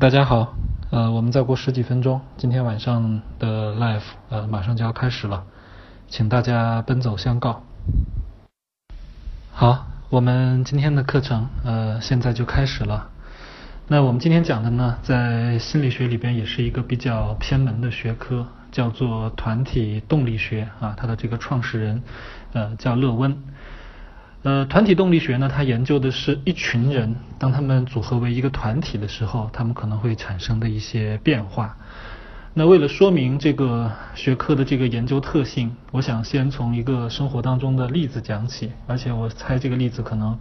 [0.00, 0.54] 大家好，
[0.88, 5.44] 呃，我们再过十几分钟，今天晚上的 live 呃马上就要开始了，
[6.08, 7.62] 请大家奔走相告。
[9.52, 13.10] 好，我们今天的课程呃现在就开始了。
[13.88, 22.02] 那我们今天讲的呢，在心理学里边也是一个比较偏门的学科，叫做团体动力学啊，它的这个创始人
[22.54, 23.36] 呃叫勒温。
[24.42, 31.76] 呃，团体动力学呢，它研究的是一群人，当他们组合为一个团体的时候，他们可能会产生的一些变化。
[32.54, 40.38] 那为了说明这个学科的这个研究特性，我想先从一个生活当中的例子讲起，而且我猜这个例子可能，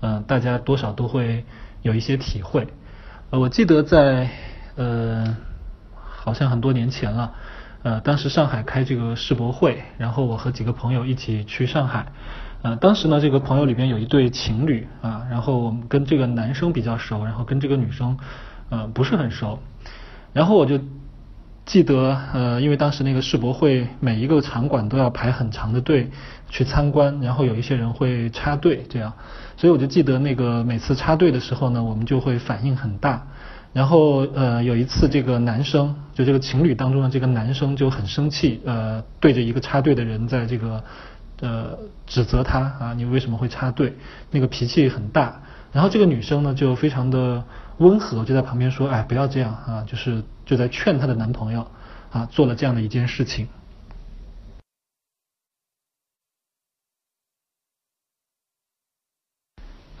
[0.00, 1.46] 呃，大家多少都会
[1.80, 2.66] 有一些体会。
[3.30, 4.28] 呃，我记得在
[4.76, 5.36] 呃，
[5.94, 7.32] 好像很多年前了，
[7.82, 12.12] 呃，当时上海开这个世博会，然后我和几个朋友一起去上海。
[12.60, 18.18] 呃，当时呢，这个朋友里边有一对情侣啊，然后我们跟这个男生比较熟，然后跟这个女生
[18.68, 19.60] 呃不是很熟，
[20.32, 20.80] 然后我就
[21.64, 26.10] 记得呃，因为当时那个世博会每一个场馆都要排很长的队
[26.50, 29.12] 去参观，然后有一些人会插队这样，
[29.56, 33.24] 所以我就记得那个每次插队的时候呢，我们就会反应很大，
[33.72, 40.82] 然后呃有一次这个男生就这个情侣当中的这个男生就很生气，呃对着一个插队的人在这个。
[41.40, 43.96] 呃，指责他啊，你为什么会插队？
[44.30, 45.40] 那个脾气很大。
[45.70, 47.44] 然后这个女生呢，就非常的
[47.76, 51.66] 温和，就在旁边说：“哎，不要这样啊！”就是就在劝她的男朋友
[52.10, 53.46] 啊，做了这样的一件事情。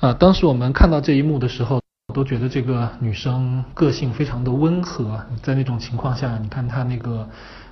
[0.00, 1.80] 啊，当时我们看到这一幕的时候，
[2.14, 5.24] 都觉得这个女生个性非常的温和。
[5.42, 7.28] 在那种情况下，你看她那个。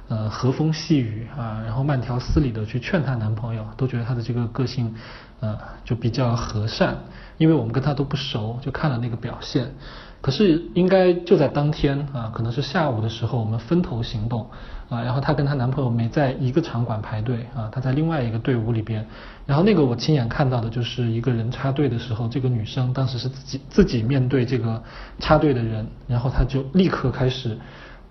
[0.08, 4.94] 呃，和风细雨啊，然后慢条斯理的去劝她男朋友，都觉得她的这个个性，
[5.40, 6.96] 呃，就比较和善。
[7.38, 9.74] 因为我们跟她都不熟，就看了那个表现。
[10.20, 14.48] 可是应该就在当天啊，可能是下午的时候，我们分头行动
[14.88, 19.04] 啊，然后她跟她男朋友没在一个场馆排队啊，她在另外一个队伍里边。
[19.44, 24.80] 然后那个我亲眼看到的就是一个人插队的时候，这个女生当时是自己自己面对这个
[25.18, 27.58] 插队的人，然后她就立刻开始。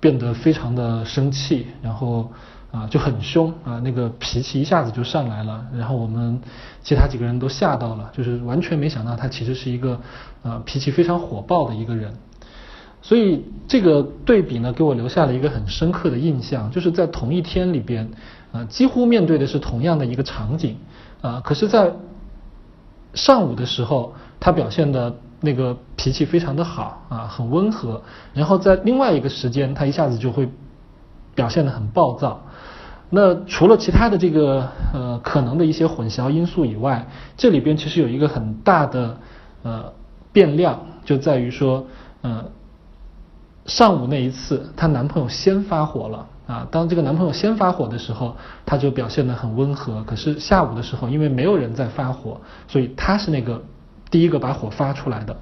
[0.05, 2.31] 变得非常的生气，然后
[2.71, 6.39] 啊就很凶啊，那个脾气一下子就上来了，然后我们
[6.83, 9.99] 其他几个人都吓到了，就是完全没想到他其实是一个
[10.43, 12.13] 呃脾气非常火爆的一个人，
[13.01, 18.07] 所以这个对比呢给我留下了一个很深刻的印象，就是在同一天里边
[18.51, 20.77] 啊几乎面对的是同样的一个场景
[21.21, 21.91] 啊，可是，在
[23.15, 25.15] 上午的时候他表现的。
[25.41, 28.01] 那个脾气非常的好啊，很温和。
[28.33, 30.49] 然后在另外一个时间，他一下子就会
[31.35, 32.41] 表现的很暴躁。
[33.09, 37.07] 那除了其他的这个呃可能的一些混淆因素以外，
[37.37, 39.17] 这里边其实有一个很大的
[39.63, 39.93] 呃
[40.33, 41.85] 变量，就在于说，
[42.21, 42.45] 呃
[43.65, 46.67] 上午那一次，她男朋友先发火了啊。
[46.71, 48.35] 当这个男朋友先发火的时候，
[48.65, 50.03] 她就表现的很温和。
[50.03, 53.61] 可是下午的时候，因为没有人在发火，所以她是那个。
[54.09, 55.41] 第一个把火发出来的。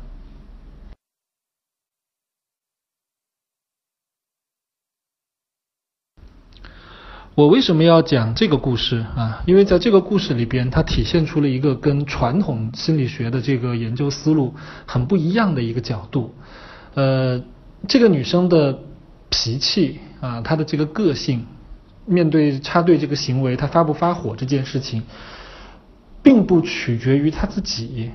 [7.35, 9.41] 我为什么要讲这个故事啊？
[9.47, 14.53] 因为在这个故事里边，它体现出了一个跟传统心理学的这个研究思路
[14.85, 16.35] 很不一样的一个角度。
[16.93, 17.43] 呃，
[17.87, 18.79] 这个女生的
[19.31, 21.47] 脾气啊，她的这个个性，
[22.05, 25.01] 面对插队这个行为，她发不发火这件事情，
[26.21, 28.11] 并不取决于她自己。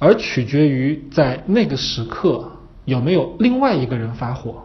[0.00, 2.50] 而取决于在那个时刻
[2.84, 4.64] 有没有另外一个人发火。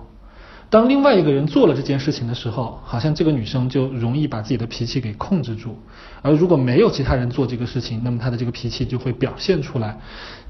[0.68, 5.78] 当另外一个人做了这件事情的时候，好像这个女生就容易把自己的脾气给控制住。
[6.24, 10.00] 而如果没有其他人做这个事情，那么她的这个脾气就会表现出来。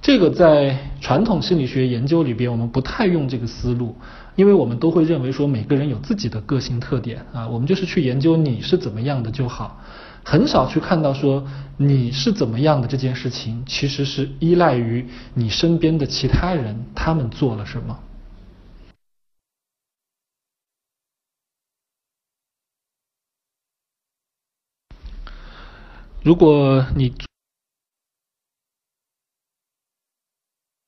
[0.01, 3.95] 这个在传统心理学研究里边，我们不太用这个思路，
[4.35, 9.81] 因为我们都会认为说每个人有自己的个性特点啊，我们就是去研究你是怎么样的就好。
[10.27, 11.47] 很少去看到说
[11.77, 17.99] 你是怎么样的这件事情，其实是依赖于你身边的其他人，他们做了什么。
[26.23, 27.13] 如果你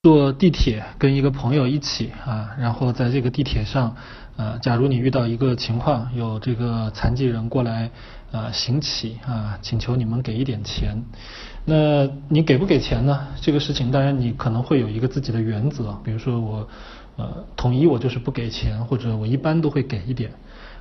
[0.01, 3.95] 坐地铁跟一个朋友一起啊，然后在这个地铁上，
[4.35, 7.91] 呃，假如你遇到一个情况，有这个残疾人过来。
[8.31, 11.03] 啊，行乞啊，请求你们给一点钱。
[11.65, 13.27] 那你给不给钱呢？
[13.41, 16.68] 这个事情当然你可能会有一个自己的原则，比如说我
[17.18, 20.31] 呃统一我就是不给钱，或者我一般都会给一点。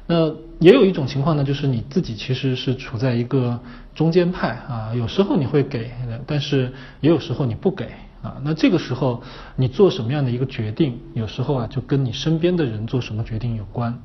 [0.08, 0.28] 那
[0.60, 3.58] 也有一种情况呢，就是你自己其实是处在一个
[3.94, 5.90] 中间派啊，有时候你会给，
[6.26, 7.86] 但是也有时候你不给
[8.22, 8.36] 啊。
[8.44, 9.22] 那这个时候
[9.56, 14.00] 你做什么样的一个决定，有时候啊就跟你身边的人做什么决定有关。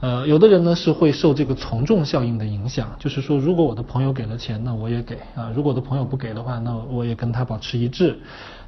[0.00, 8.18] 呃，有的人呢是会受这个从众效应的影响，就是说，如果我的朋友给了钱，那我也给啊；如果我的朋友不给的话，那我也跟他保持一致。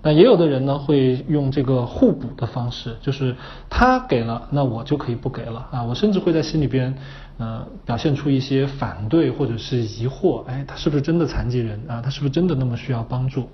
[0.00, 3.36] 那也有的人呢会用这个互补的方式，就是
[3.68, 5.82] 他给了，那我就可以不给了啊。
[5.82, 6.96] 我甚至会在心里边，
[7.36, 12.00] 呃，表现出一些反对或者是疑惑，哎，他是不是真的残疾人啊？
[12.00, 13.50] 他是不是真的那么需要帮助？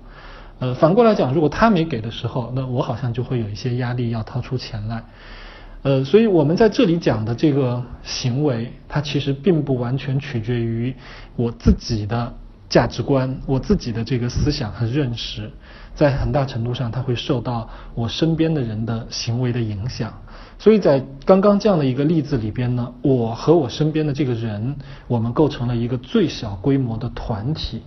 [0.59, 5.03] 呃，反过来讲，如果他没给的时候，那我好像就会有一些压力要掏出钱来。
[5.85, 10.91] 呃，所以我们在这里讲的这个行为，它其实并不完全取决于
[11.35, 12.33] 我自己的
[12.67, 15.51] 价值观、我自己的这个思想和认识，
[15.93, 20.11] 在很大程度上，它会受到我身边的人的行为的影响。
[20.57, 24.75] 所以在刚刚这样的一个例子里边呢，我和我身边的这个人，
[25.07, 27.83] 我们构成了一个最小规模的团体。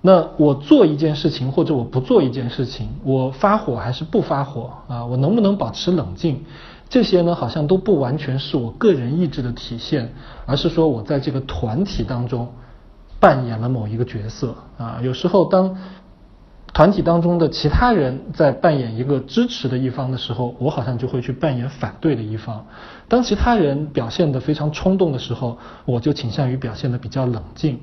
[0.00, 5.04] 那我做一件事情或者我不做一件事情，我发火还是不发火啊？
[5.04, 6.44] 我能不能保持冷静？
[6.90, 10.12] 这些呢，好像都不完全是我个人意志的体现，
[10.46, 12.48] 而是说我在这个团体当中
[13.20, 14.98] 扮演了某一个角色啊。
[15.02, 15.76] 有时候，当
[16.72, 22.64] 团体当中的其他人在扮演一个支持的一方的时候，我好像就会去扮演反对的一方。
[23.06, 27.80] 当其他人表现得非常冲动的时候，我就倾向于表现得比较冷静。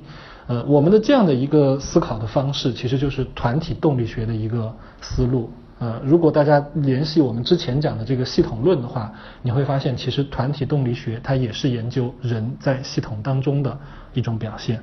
[0.47, 5.49] 呃，我们的这样的一个思考的方式，其实就是团体动力学的一个思路。
[5.77, 13.77] 呃，如果大家联系我们之前讲的这个系统论的话，你会发现，其实团体动力学它也是研究人在系统当中的
[14.13, 14.81] 一种表现。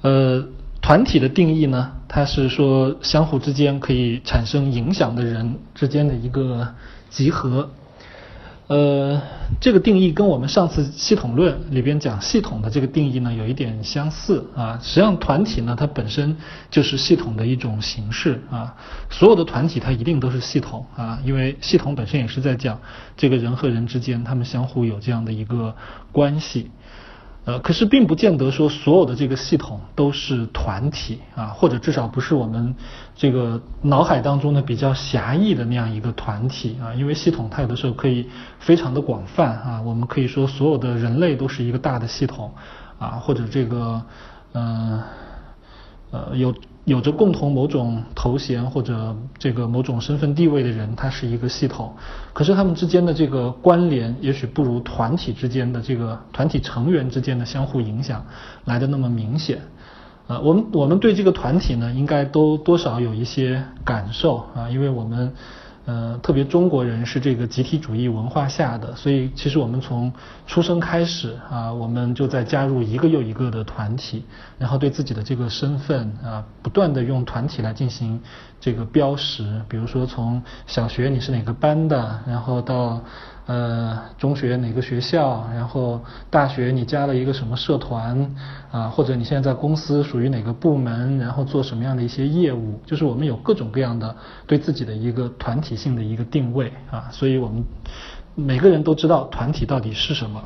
[0.00, 0.48] 呃，
[0.80, 6.74] 团体的定义呢，它是说相互之间可以产生影响的人之间的一个
[7.10, 7.70] 集合。
[8.68, 9.20] 呃，
[9.60, 14.80] 这个定义跟我们上次系统论里边讲系统的这个定义呢，有一点相似啊。
[14.82, 16.34] 实际上，团体呢，它本身
[16.70, 18.74] 就是系统的一种形式啊。
[19.10, 22.80] 所有的团体它一定都是系统啊，因为系统本身也是在讲
[23.18, 25.76] 这个人和人之间他们相互有这样的一个
[26.10, 26.70] 关系。
[27.50, 32.72] 呃，可是并不见得说所有的这个系统都是团体啊，或者至少不是我们
[33.16, 38.28] 这个脑海当中的比较狭义的那样一个团体啊，因为系统它有的时候可以
[38.60, 42.52] 非常的广泛啊，我们可以说所有的人类都是一个大的系统
[43.00, 44.00] 啊，或者这个
[44.52, 45.02] 嗯
[46.12, 46.54] 呃有。
[46.84, 51.94] 有着共同某种头衔或者这个某种身份地位的人，他是一个系统。
[52.32, 58.24] 可是他们之间的这个关联，也许不如团体之间的这个团体成员之间的相互影响
[58.64, 59.58] 来的那么明显。
[60.26, 65.32] 呃，我们我们对这个团体呢，应该都多少有一些感受啊，因为我们。
[65.90, 70.12] 呃，特别中国人是这个集体主义文化下的，所以其实我们从
[70.46, 74.24] 出生开始啊，我们就在加入一个又一个的团体，
[74.56, 78.20] 然后对自己的这个身份啊，不断的用团体来进行
[78.60, 83.00] 这个标识，比如说从小学你是哪个班的，然后到。
[83.50, 85.44] 呃，中学哪个学校？
[85.52, 86.00] 然后
[86.30, 88.32] 大学你加了一个什么社团
[88.70, 88.88] 啊？
[88.88, 91.18] 或者你现在在公司属于哪个部门？
[91.18, 92.80] 然后做什么样的一些业务？
[92.86, 94.14] 就是我们有各种各样的
[94.46, 97.64] 对自己的一个团体性的一个定位啊，所以我们
[98.36, 100.44] 每个人都知道团体到底是什么。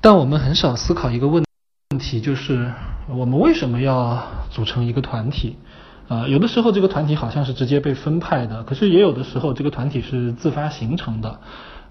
[0.00, 1.44] 但我们很少思考一个问
[1.90, 2.72] 问题，就是
[3.10, 5.58] 我们为什么要组成一个团体？
[6.06, 11.40] 啊，有的时候这个团体好像是直接被分派的，可是也有的时候这个团体是自发形成的。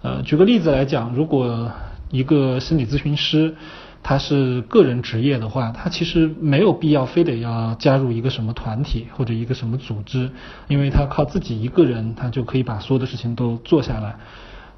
[0.03, 1.72] 呃，举个例子来讲，如果
[2.12, 3.55] 一个心理咨询师
[4.03, 10.29] 他是个人职业的话，他其实没有必要非得要加入一个什么团体或者一个什么组织，
[10.67, 14.15] 因为他靠自己一个人他就可以把所有的事情都做下来。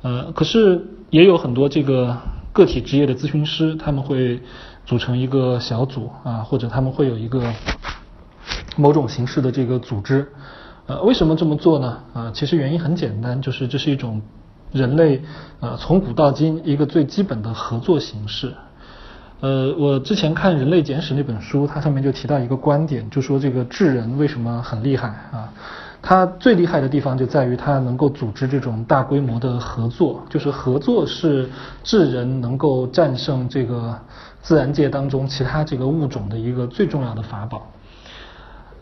[0.01, 2.15] 呃，可是也有很多这个
[2.53, 4.39] 个体职业的咨询师，他们会
[4.85, 7.51] 组成一个小组啊，或者他们会有一个。
[8.75, 10.27] 某种形式的这个组织，
[10.87, 11.97] 呃，为什么这么做呢？
[12.13, 14.21] 啊，其实原因很简单，就是这是一种
[14.71, 15.21] 人类
[15.59, 18.53] 呃从古到今一个最基本的合作形式。
[19.41, 25.51] 呃，我之前看《人类简史》那本书，它上面就提到一个观点，就说这个智人为什么很厉害啊？
[26.01, 31.49] 他最厉害的地方就在于他能够组织这种大规模的合作，就是合作是
[31.83, 33.97] 智人能够战胜这个
[34.43, 37.65] 自然界当中其他这个物种的一个最重要的法宝。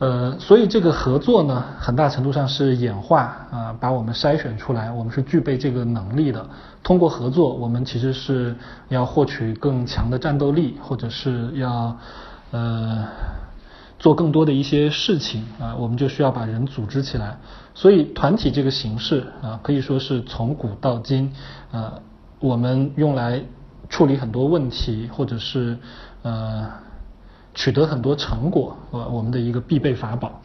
[0.03, 6.45] 呃，所以这个合作呢，很大程度上是演化啊，把我们筛选出来，我们是具备这个能力的。
[6.83, 8.53] 通过合作，我们其实是
[8.89, 11.97] 要获取更强的战斗力，或者是要
[12.51, 13.07] 呃。
[13.99, 17.37] 做更多的一些事情啊，我们就需要把人组织起来。
[17.73, 21.31] 所以团体这个形式啊，可以说是从古到今
[21.71, 21.93] 啊，
[22.41, 23.41] 我们用来
[23.87, 25.77] 处理很多问题，或者是
[26.23, 26.69] 呃
[27.53, 30.41] 取得很多成果，呃，我们的一个必备法宝。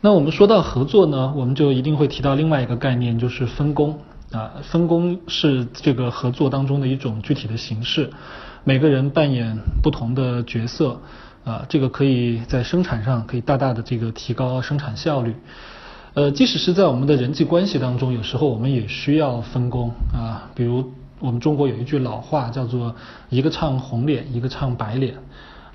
[0.00, 3.98] 那我们说到合作呢，我们就一定会提到另外一个概念，就是分工
[4.30, 4.54] 啊。
[4.62, 8.10] 分工是这个合作当中的一种具体的形式，
[8.62, 11.00] 每个人扮演不同的角色
[11.44, 15.34] 啊，这个可以在生产上可以大大的这个提高生产效率。
[16.14, 20.50] 呃，即使是在我们的人际关系当中，有时候我们也需要分工啊。
[20.54, 22.94] 比如我们中国有一句老话叫做
[23.30, 25.14] “一个唱红脸，一个唱白脸”。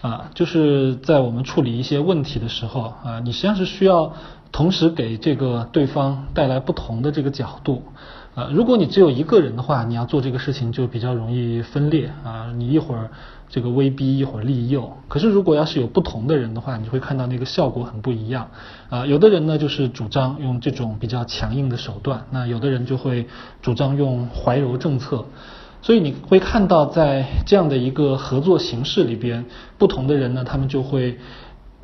[0.02, 4.12] 啊，就是在我们处理一些问题的时候啊，你实际上是需要
[4.52, 7.84] 同时给这个对方带来不同的这个角度
[8.36, 8.50] 啊。
[8.52, 12.52] 如果你只有一个人的话，你要做这个事情就比较容易分裂啊。
[12.56, 13.10] 你一会儿
[13.50, 14.98] 这个威逼，一会儿利诱。
[15.08, 18.50] 可是如果要是有不同的人的话，你会看到那个效果很不一样
[18.90, 19.06] 啊。
[19.06, 23.28] 有的人呢就是主张用这种比较强硬的手段，那有的人就会
[23.62, 25.25] 主张用怀柔政策。
[25.82, 29.46] 所以你会看到，在这样的一个合作形式里边，
[29.78, 31.20] 不同的人呢，他们就会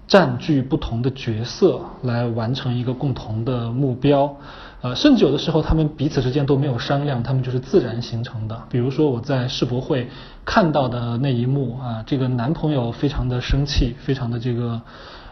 [0.08, 4.38] 占据不同的角色来完成一个共同的目标。
[4.82, 8.62] 呃，甚至有的时候他们彼此之间都没有商量，他们就是自然形成的。
[8.70, 10.10] 比如说我在世博会
[10.46, 14.82] 看到的那一幕啊，这个男朋友非常的生气，非常的这个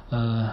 [0.10, 0.50] 呃。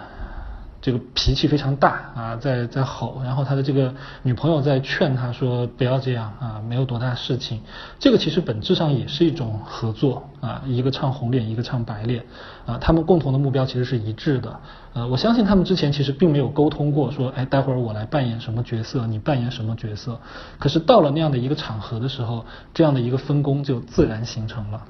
[0.84, 7.62] 这个脾气非常大啊，在在吼，然后他的这个女朋友在劝他说不要这样啊，没有多大事情。
[7.98, 12.26] 这个其实本质上也是一种合作啊，一个唱红脸，一个唱白脸
[12.66, 14.60] 啊，他们共同的目标其实是一致的。
[14.94, 20.20] 呃，我相信他们之前其实并没有沟通过，说哎，待会儿我来扮演什么角色，你扮演什么角色。
[20.60, 24.86] 可是到了那样的一个场合的时候，这样的一个分工就自然形成了。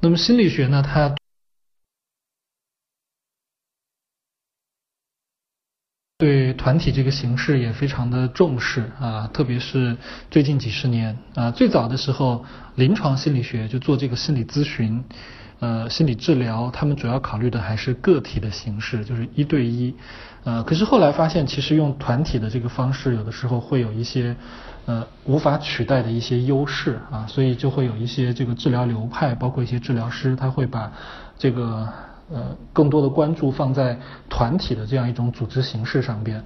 [0.00, 0.82] 那么心理学呢？
[0.82, 1.14] 它
[6.18, 9.96] 对团体这个形式也非常的重视啊，特别是
[10.28, 12.44] 最近几十年啊，最早的时候，
[12.74, 15.04] 临床心理学就做这个心理咨询。
[15.60, 19.94] 呃，心理治疗他们主要考虑的还是个体的形式，就是一对一。
[20.42, 24.34] 呃，可是后来发现，其实用团体的这个方式，有的时候会有一些
[24.86, 30.90] 呃无法取代的一些优势啊，所以就会有一些这个治疗流派，包括一些治疗师，他会把
[31.38, 31.88] 这个
[32.32, 36.42] 呃更多的关注放在团体的这样一种组织形式上边。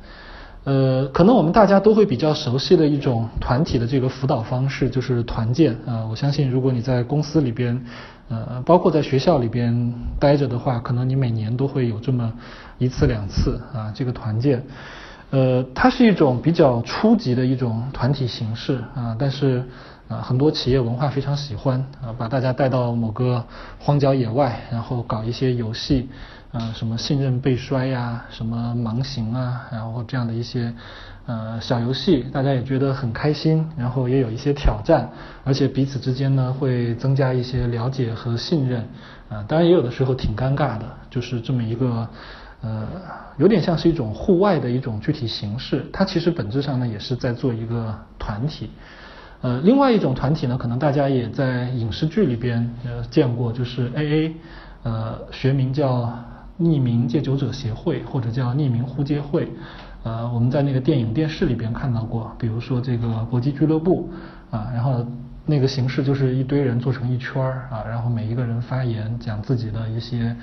[0.64, 6.06] 呃，可能我们大家都会比较熟悉的一种团体的这个辅导方式，就是团建啊。
[6.08, 7.84] 我相信，如果你在公司里边。
[8.28, 12.32] 呃，包括在学校里边待着的话，可能你每年都会有这么
[12.78, 14.64] 一次两次啊，这个团建，
[15.28, 19.62] 呃，它是一种比较初级的一种团体形式啊，但是
[20.12, 23.44] 啊，很多企业文化非常喜欢啊，把大家带到某个
[23.78, 26.08] 荒郊野外，然后搞一些游戏。
[26.52, 30.70] 呃，什么信任背摔呀，什么盲行啊，然后这样的一些
[31.24, 35.08] 呃小游戏，大家也觉得很开心，然后也有一些挑战，
[35.44, 38.86] 而且彼此之间呢会增加一些了解和信任，
[39.30, 42.06] 啊，当然也有的时候挺尴尬的，就是这么一个
[42.60, 42.86] 呃，
[43.38, 48.70] 有点像是一种户外的一种具体形式，它其实本质上呢也是在做一个团体，
[49.42, 54.32] 呃，另外一种团体呢，可能大家也在影视剧里边呃见过，就是 AA，
[54.82, 56.10] 呃，学名叫。
[56.60, 59.48] 匿名戒酒者协会或者叫匿名呼接会，
[60.04, 64.10] 呃，我们在那个电影电视里边看到过，比如说这个搏击俱乐部
[64.50, 65.04] 啊，然后
[65.52, 70.34] 那个形式就是一堆人坐成一圈儿啊，然后每一个人发言讲自己的一些。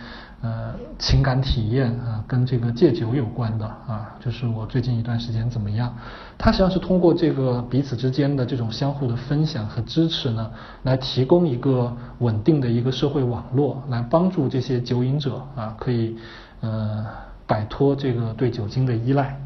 [0.42, 5.94] 呃，情感体验啊，跟这个戒酒有关的啊，就是我最近一段时间怎么样？
[6.38, 10.50] 它实际上是通过这个彼此之间的这种相互的分享和支持呢，
[10.84, 16.16] 来提供一个稳定的一个社会网络，来帮助这些酒瘾者啊，可以
[16.62, 17.06] 呃
[17.46, 19.38] 摆脱这个对酒精的依赖。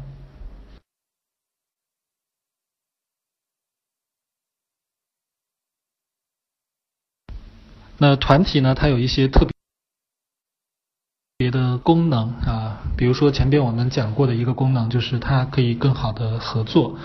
[7.98, 9.52] 那团体呢，它有一些特别。
[11.36, 16.96] 别的功能啊，比如说前边我们讲过的一个功能，就是它可以更好的合作。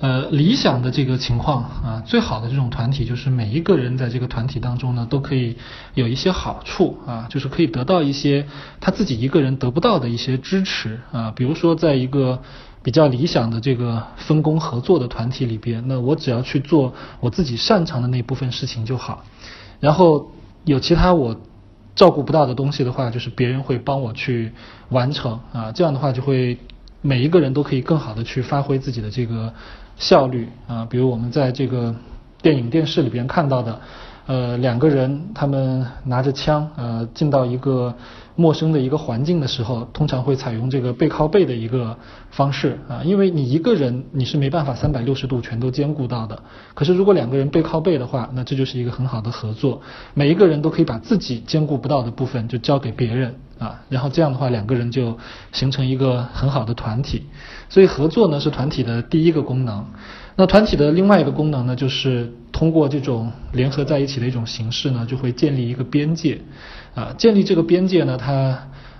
[0.00, 5.58] 呃，理想的这个情况啊，最好的这种团体就是每一个人在这个团体当中呢，都可以
[5.92, 8.48] 有一些好处啊，就是可以得到一些
[8.80, 11.30] 他自己一个人得不到的一些支持啊。
[11.36, 12.42] 比如说在一个。
[12.80, 19.24] 比较理想的这个分工合作的团体里边，那我只要去做我自己擅长的那部分事情就好，
[19.80, 20.30] 然后
[20.64, 21.36] 有其他我
[21.94, 24.52] 照顾不到的东西的话，就是别人会帮我去
[24.90, 26.58] 完成啊，这样的话就会
[27.02, 29.52] 每一个人都可以更好的去发挥自己的这个
[29.96, 31.94] 效率啊，比如我们在这个
[32.40, 33.80] 电影电视里边看到的。
[34.28, 37.94] 呃，两个人他们拿着枪，呃，进到一个
[38.40, 41.98] 陌生的一个环境的时候，通常会采用这个背靠背的一个
[42.30, 46.40] 方式啊，因为你一个人你是没办法三百六十度全都兼顾到的。
[46.72, 49.82] 可是如果两个人背靠背的话，那这就是一个很好的合作，
[50.14, 55.18] 每一个人都可以把自己兼顾不到的部分就交给别人啊，然后这样的话两个人就
[55.50, 57.24] 形成一个很好的团体。
[57.68, 59.84] 所以合作呢是团体的第一个功能。
[60.36, 66.40] 那团体的另外一个功能呢，就是通过这种联合在一起的一种形式呢，就会建立一个边界，
[66.94, 68.58] 啊，建立这个边界呢，它。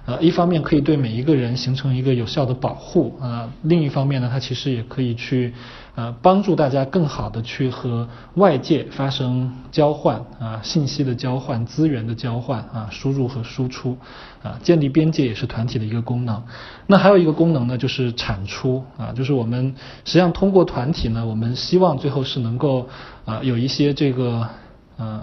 [0.08, 5.52] 呃，一方面可以对每一个人形成一个有效的保护，啊，另一方面呢，它其实也可以去，
[5.96, 13.98] 呃，帮助大家更好的去和外界发生交换，啊，信息的交换、资源的交换，啊，输入和输出，
[14.42, 16.42] 啊，建立边界也是团体的一个功能。
[16.86, 19.74] 那还有一个功能呢，就是产出，啊，就是我们
[20.06, 22.88] 实际上通过团体呢，我们希望最后是能够，
[23.26, 24.48] 啊，有一些这个，
[24.96, 25.20] 呃，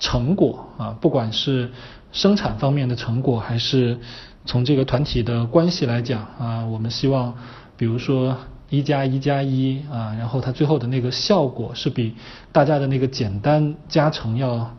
[0.00, 1.70] 成果，啊，不管是。
[2.12, 3.96] 生产方面的成果，还是
[4.44, 7.32] 从这个团体的关系来讲啊，我们希望，
[7.76, 8.36] 比如说
[8.68, 12.16] 一加一加一啊，然后它最后的那个效果是比
[12.50, 14.76] 大家的那个简单加成要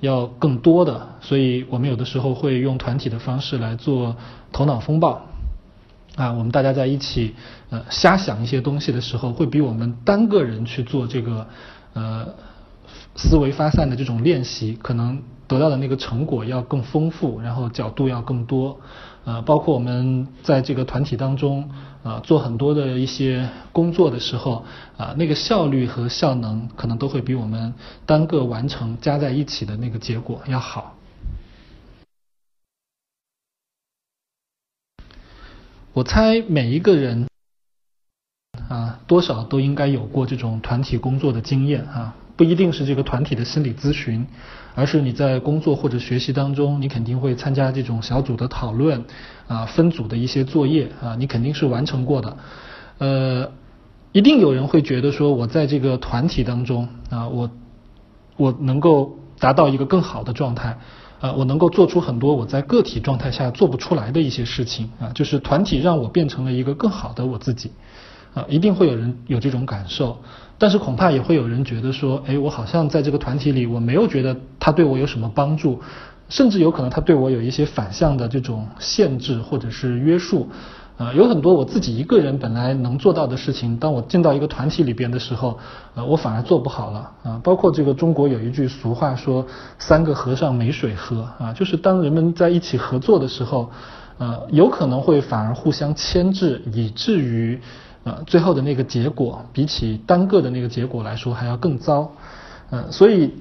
[0.00, 4.16] 要更多的，所以我们有的时候会用团体的方式来做
[4.50, 5.22] 头脑风暴
[6.16, 7.36] 啊，我们大家在一起
[7.70, 11.46] 呃瞎想一些东西的时候，会比我们单个人去做这个
[11.92, 12.26] 呃
[13.16, 15.22] 思维发散的这种练习可能。
[15.46, 18.80] 得到的那个成果要更丰富，然后角度要更多，
[19.26, 21.68] 呃，包括我们在这个团体当中，
[22.02, 24.64] 呃，做很多的一些工作的时候，
[24.96, 27.74] 啊，那个效率和效能可能都会比我们
[28.06, 30.96] 单个完成加在一起的那个结果要好。
[35.92, 37.28] 我猜每一个人
[38.70, 42.16] 啊，多少都应该有过这种团体工作的经验啊。
[42.36, 44.26] 不一定是这个团体的心理咨询，
[44.74, 49.04] 而是你在工作或者学习当中，你肯定会参加这种小组的讨论，
[49.46, 52.36] 啊，分组的一些作业啊，你肯定是完成过的。
[52.98, 53.52] 呃，
[54.12, 57.50] 一定有人会觉得说，我在这个团体当中啊，我
[58.36, 60.76] 我能够达到一个更好的状态，
[61.20, 67.70] 啊，我能够做出很多我在个体状态下做不出来的一些事情啊，就是团体让我变成了一个更好的我自己。
[68.34, 70.18] 啊，一定会有人有这种感受，
[70.58, 75.80] 但是恐怕也会有人觉得说，哎，我好像在这个团体里，我没有觉得他对我有什么帮助，
[76.28, 80.48] 甚至有可能他对我有一些反向的这种限制或者是约束。
[80.96, 85.58] 啊，有很多我自己一个人本来能做到的事情，当我进到一个团体里边的时候，
[85.96, 87.10] 呃，我反而做不好了。
[87.24, 89.44] 啊，包括这个中国有一句俗话说，
[89.76, 91.28] 三个和尚没水喝。
[91.40, 93.68] 啊，就是当人们在一起合作的时候，
[94.18, 97.60] 呃，有可能会反而互相牵制，以至于。
[98.04, 102.12] 呃，最后的那个结果比起单个的那个结果来说还要更糟。
[102.70, 103.32] 呃，所以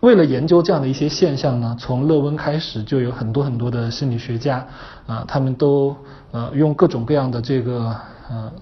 [0.00, 4.66] 为了研究这样的一些现象呢，从勒温开始就有很多很多的心理学家
[5.06, 5.94] 啊，他们都
[6.30, 7.94] 呃用各种各样的这个
[8.28, 8.52] 呃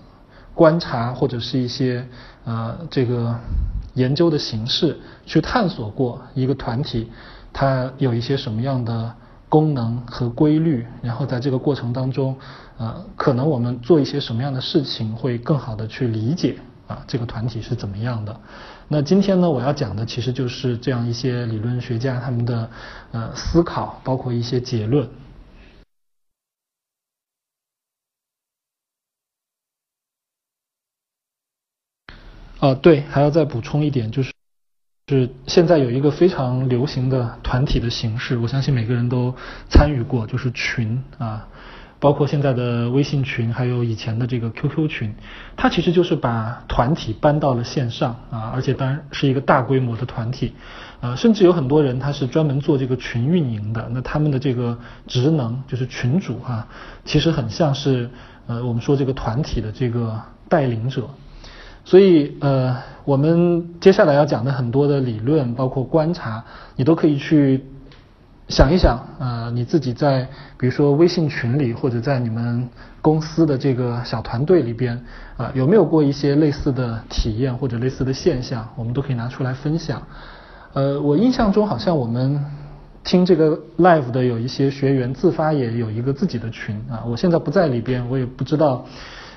[0.52, 2.06] 观察或者是一些
[2.44, 3.34] 呃这个
[3.94, 7.08] 研究的形式去探索过一个团体
[7.52, 9.14] 它有一些什么样的。
[9.50, 12.36] 功能和规律，然后在这个过程当中，
[12.80, 16.56] 呃，可能我们做一些什么样的事情会更好的去理解
[16.88, 18.40] 啊这个团体是怎么样的。
[18.88, 22.70] 那今天呢，我要讲的其实就是这样一些理论学家他们的
[23.12, 25.06] 呃思考，包括一些结论。
[32.60, 34.32] 哦，对，还要再补充一点就是。
[35.08, 39.34] 是现在有一个非常流行的团体的形式，我相信每个人都
[39.68, 41.48] 参与过，就是群啊，
[42.00, 45.14] 包括现在的微信群，还有以前的这个 QQ 群，
[45.56, 50.54] 它其实就是把团体搬到了线上啊，而且当然是一个大规模的团体，
[51.00, 56.66] 呃，甚至有很多人他是专门做这个群运营的，那他们的这个职能就是群主哈，
[57.04, 58.08] 其实很像是
[58.46, 61.06] 呃我们说这个团体的这个带领者。
[61.82, 66.44] 所以，呃，我们接下来要讲的很多的理论，包括观察，
[66.76, 67.64] 你都可以去
[68.50, 72.68] 想一想，呃，你自己在比如说微信群里，或者在你们
[73.00, 75.00] 公司的这个小团队里边，
[75.36, 80.02] 啊，有没有过一些类似的体验或者类似的现象，我们都可以拿出来分享。
[80.72, 82.44] 呃，我印象中好像我们
[83.04, 88.84] 听这个 live 的有一些学员自发也有一个自己的群啊，我现在不在里边，我也不知道。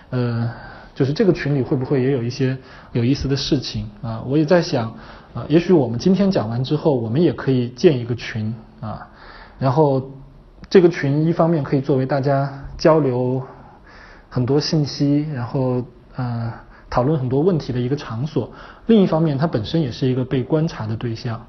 [0.10, 0.52] 呃，
[0.94, 2.56] 就是这个群里会不会也有一些
[2.92, 4.24] 有意思的事情啊？
[4.28, 4.96] 我也在想，
[5.34, 9.08] 啊，也许我们今天讲完之后，我们也可以建一个群啊，
[9.58, 10.12] 然后
[10.70, 13.42] 这个群一方面可以作为大家交流
[14.30, 15.82] 很多信息，然后
[16.18, 16.54] 呃
[16.90, 18.52] 讨论很多问题的一个场所，
[18.88, 21.40] 另一方面它本身也是一个被观察的对象。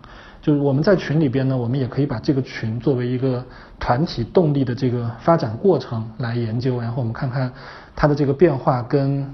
[0.41, 3.43] 就是我们在群里边呢，我们也可以把这个群作为一个
[3.81, 7.51] 团体动力的这个发展过程来研究，然后我们看看
[7.97, 9.27] 它的这个变化跟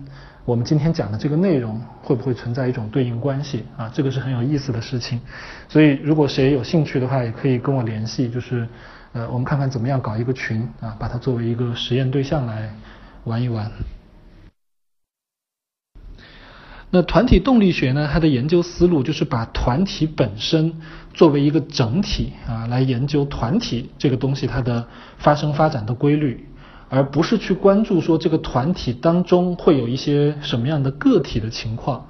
[0.50, 3.88] 我们今天讲的这个内容会不会存在一种对应关系啊？
[3.94, 5.20] 这个是很有意思的事情。
[5.68, 8.66] 所以如果谁有兴趣的话，也可以跟我联系，就是
[9.12, 12.68] 呃，我们看看怎么样搞一个群啊，把它作为一个实验对象来
[13.22, 13.70] 玩一玩。
[16.90, 18.10] 那团体动力学呢？
[18.12, 20.80] 它的研究思路就是把团体本身
[21.14, 26.48] 作为一个整体啊，来研究团体这个东西它的发生发展的规律，
[26.90, 32.06] 而不是去关注说这个团体当中会有一些什么样的个体的情况。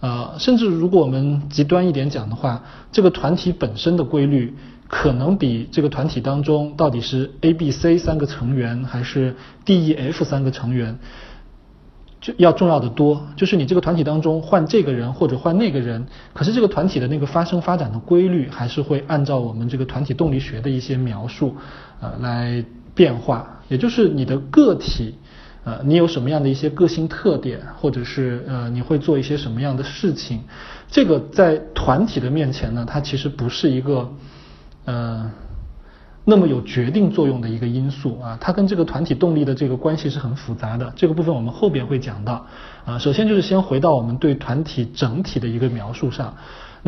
[0.00, 2.62] 呃，甚至如果我们极端一点讲的话，
[2.92, 4.54] 这个团体本身的规律
[4.86, 10.98] 可能比这个团体当中到底是 A、B、C 三个成员还是 D、E、F 三个成员。
[12.20, 21.54] 就要重要的多，就是你这个团体当中换这个人或者换那个人，可是这个团体的那个发生发展的规律还是会按照我们这个团体动力学的一些描述，
[22.00, 22.64] 呃来
[22.98, 23.62] 变化。
[23.68, 25.14] 也就是你的个体，
[25.64, 30.40] 呃你有什么样的一些个性特点，或者是呃你会做一些什么样的事情，
[30.90, 34.10] 这个在团体的面前呢，它其实不是一个，
[34.86, 35.30] 呃。
[36.30, 40.92] 那么有决定作用的一个因素啊，它跟这个团体动力的这个关系是很复杂的。
[40.94, 42.46] 这个部分我们后边会讲到
[42.84, 42.98] 啊。
[42.98, 46.36] 首先就是先回到我们对团体整体的一个描述上。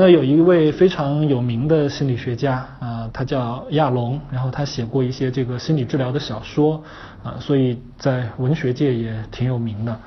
[0.01, 6.83] 那有一位非常有名的心理学家啊，他叫亚龙，然后他写过一些这个心理治疗的小说
[7.23, 10.01] 啊，所以在文学界也挺有名的。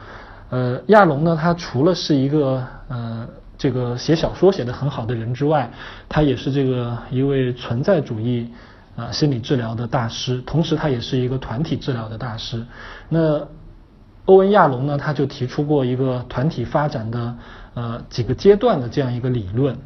[0.49, 5.71] 呃，亚龙呢，他除了是一个呃这个写小说写得很好的人之外，
[6.09, 8.49] 他也是这个一位存在主义。
[8.95, 12.63] 啊，心理治疗的大师，同时他也是一个团体治疗的大师。
[13.09, 13.47] 那
[14.25, 17.35] 欧文亚龙呢，他就提出过一个团体发展的
[17.73, 19.77] 呃几个阶段的这样一个理论。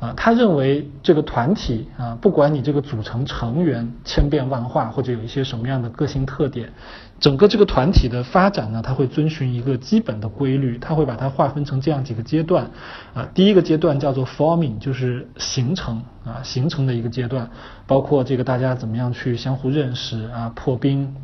[0.00, 6.72] 啊，他认为这个团体啊，不管你这个组成成员千变万化，或者有一些什么样的个性特点，
[7.18, 12.70] 整个这个团体的发展呢，它会遵循一个基本的规律，它会把它划分成这样几个阶段。
[13.12, 17.50] 啊，第一个阶段叫做 forming，就是形成啊，形成的一个阶段，
[17.86, 21.14] 包括这个大家怎么样去相互认识啊，破冰，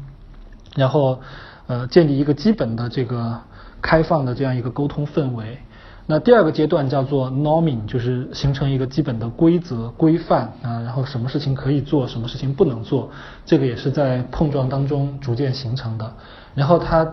[0.75, 1.19] 然后
[1.67, 3.41] 呃建立一个基本的这个
[3.81, 5.57] 开放的这样一个沟通氛围。
[6.09, 13.11] 那第二个阶段叫做 norming，就是形成一个基本的规则规范啊，然后什么事情可以做，什么事情不能做，
[13.45, 16.13] 这个也是在碰撞当中逐渐形成的。
[16.55, 17.05] 然后他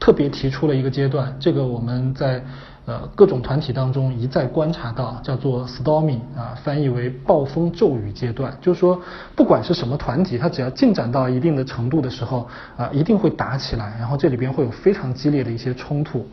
[0.00, 2.42] 特别提出了一个阶段，这个我们在
[2.86, 8.98] 呃各种团体当中一再观察到，叫做 storming 啊，翻译为暴风骤雨阶段，就是说
[9.36, 16.26] 不管是什么团体，它只要进展到一定的程度的时候啊，一定会打起来，然后这里边会有非常激烈的一些冲突。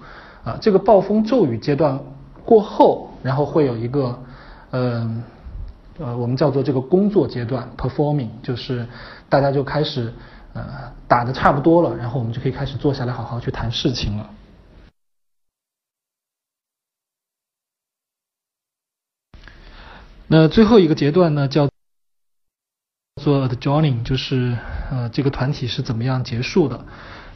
[0.46, 2.00] 啊，这个暴风骤雨阶段
[2.46, 4.20] 过后，然后会有一个，
[4.70, 5.24] 呃，
[5.98, 8.88] 呃，我们叫做这个工作阶段，performing，就是
[9.28, 10.14] 大家就开始
[10.54, 14.30] 呃打的差不多了，然后我们就可以开始坐下来好好去谈事情了。
[20.28, 21.68] 那最后一个阶段呢，叫
[23.24, 24.56] 做 the joining，就是
[24.92, 26.86] 呃这个团体是怎么样结束的。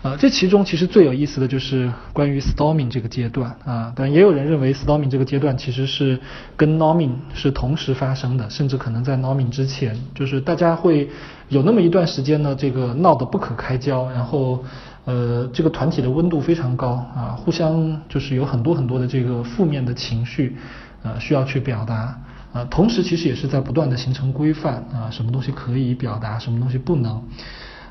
[0.01, 6.17] 呃，这其中其实最有意思的就是关于 storming 这个阶段啊，但也有人认为 storming 这个阶段其实是
[6.55, 11.09] 跟 norming 是同时发生的，甚至可能在 norming 之前，就是大家会
[11.49, 14.63] 有那么一段时间呢，这个闹得不可开交，然后
[15.03, 20.55] 呃，这个团体的温度非常高啊，互相就是有很多很多的这个负面的情绪
[21.03, 22.17] 呃需要去表达
[22.53, 27.21] 啊，同时其实也是在不断的形成规范啊，什么东西可以表达，什么东西不能。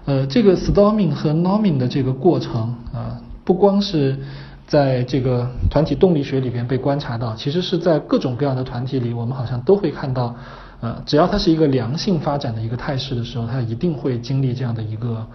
[0.09, 4.19] 呃，这个 storming 和 norming 的这个过程啊，不光是
[4.67, 10.35] 在这个团体动力学里边被观察到，其实是在各种各样的团体里，我们好像都会看到，
[10.81, 15.27] 呃，只要它是一个良性发展的一个态势的时候，它一定会经历这样的一个，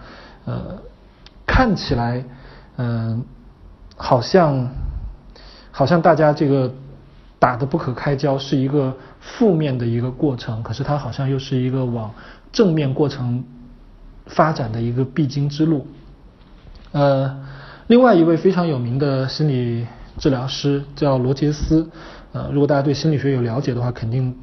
[0.44, 0.76] 呃，
[1.46, 2.24] 看起来，
[2.76, 3.24] 嗯，
[3.96, 4.68] 好像，
[5.70, 6.68] 好像大家这个
[7.38, 12.10] 打得不可开交，是一个负面的一个过程，可是它好像又是一个往
[12.50, 13.44] 正面过程。
[14.26, 15.86] 发展的一个必经之路。
[16.92, 17.36] 呃，
[17.88, 19.86] 另外一位非常有名的心理
[20.18, 21.88] 治疗师叫罗杰斯。
[22.32, 24.34] 呃，如果大家对心理学有了解的话，肯定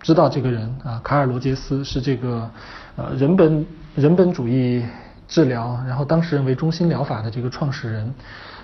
[0.00, 1.00] 知道这个人啊。
[1.02, 2.50] 卡尔罗杰斯是这个
[2.96, 4.84] 呃人本人本主义
[5.26, 8.14] 治疗，然后当时认为中心疗法的这个创始人。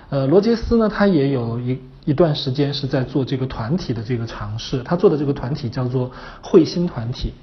[0.09, 4.81] 呃，罗杰斯呢，他也有一一段时间是在做这个团体的这个尝试。
[4.83, 6.09] 他做的这个团体叫做
[6.41, 7.33] 慧心团体。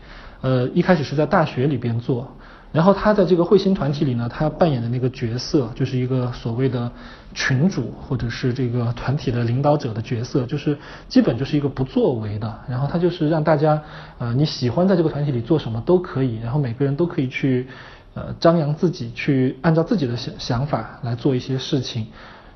[0.40, 2.30] 呃，一开始是在大学里边做，
[2.74, 6.90] 然后他在这个彗星团体里呢，他扮演的那个角色就是一个所谓的
[7.32, 10.76] 群主或者是这个团体的领导者的角色，就是
[11.08, 12.52] 基本就是一个不作为的。
[12.68, 13.80] 然后他就是让大家，
[14.18, 17.68] 呃，你喜欢在这个团体里做什么都可以，然后每个人都可以去，
[18.14, 22.08] 呃，张扬自己，去按照自己的想想法来做一些事情。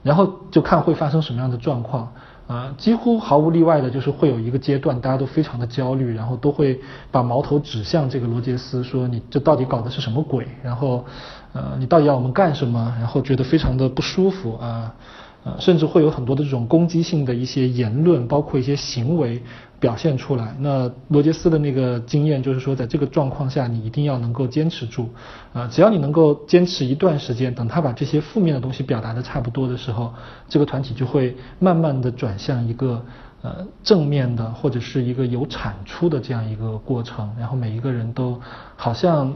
[0.02, 2.12] 然后就看会发生什么样的状况，
[2.48, 6.80] 啊，几乎毫无例外的就是会有一个阶段，大家都非常的焦虑，然后都会
[7.10, 10.48] 把矛头指向这个罗杰斯，说你这到底搞的是什么鬼？
[10.62, 11.04] 然后，
[11.52, 12.94] 呃，你到底要我们干什么？
[12.98, 14.94] 然后觉得非常的不舒服啊。
[15.44, 19.40] 呃，甚至会有很多的这种攻击性的一些言论，包括一些行为
[19.80, 20.54] 表现出来。
[20.60, 25.08] 那罗杰斯的那个经验就是说，在这个状况下，你一定要能够坚持住。
[25.52, 30.12] 啊，只要你能够坚持一段时间，等他把这些负面的东西表达的差不多的时候，
[30.48, 33.04] 这个团体就会慢慢的转向一个
[33.42, 37.30] 呃正面的或者是一个有产出的这样一个过程。
[37.38, 38.40] 然后每一个人都
[38.76, 39.34] 好像。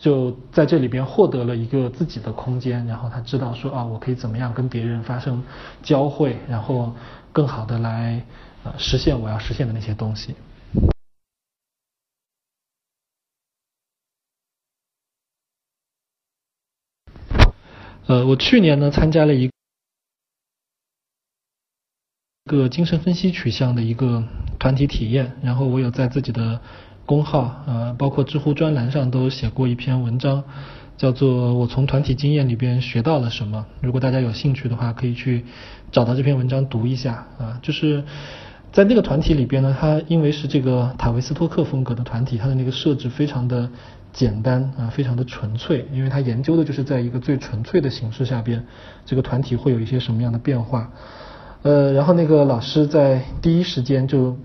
[0.00, 5.42] 就在这里边获得了一个自己的空间，然后他知道说啊，我可以怎么样跟别人发生
[5.82, 6.92] 交汇，然后
[7.32, 8.22] 更好的来
[8.64, 10.34] 呃实现我要实现的那些东西。
[18.06, 19.50] 呃，我去年呢参加了一
[22.44, 24.22] 个精神分析取向的一个
[24.58, 26.60] 团体体验，然后我有在自己的。
[27.06, 30.42] 公号呃，包括知乎专栏上都写过一篇文章，
[30.96, 33.66] 叫做《我从团体经验里边学到了什么》。
[33.82, 35.44] 如果大家有兴趣的话，可以去
[35.92, 37.60] 找到这篇文章读一下啊。
[37.62, 38.02] 就是
[38.74, 43.70] 在那个团体里边呢，他因为是这个塔维斯托克风格的团体，他的那个设置非常的
[44.12, 48.66] 简单啊，非常的纯粹，因为他研究的就是在一个最纯粹的形式下边，
[49.06, 50.90] 这个团体会有一些什么样的变化。
[51.62, 54.36] 呃，然后那个老师在第一时间就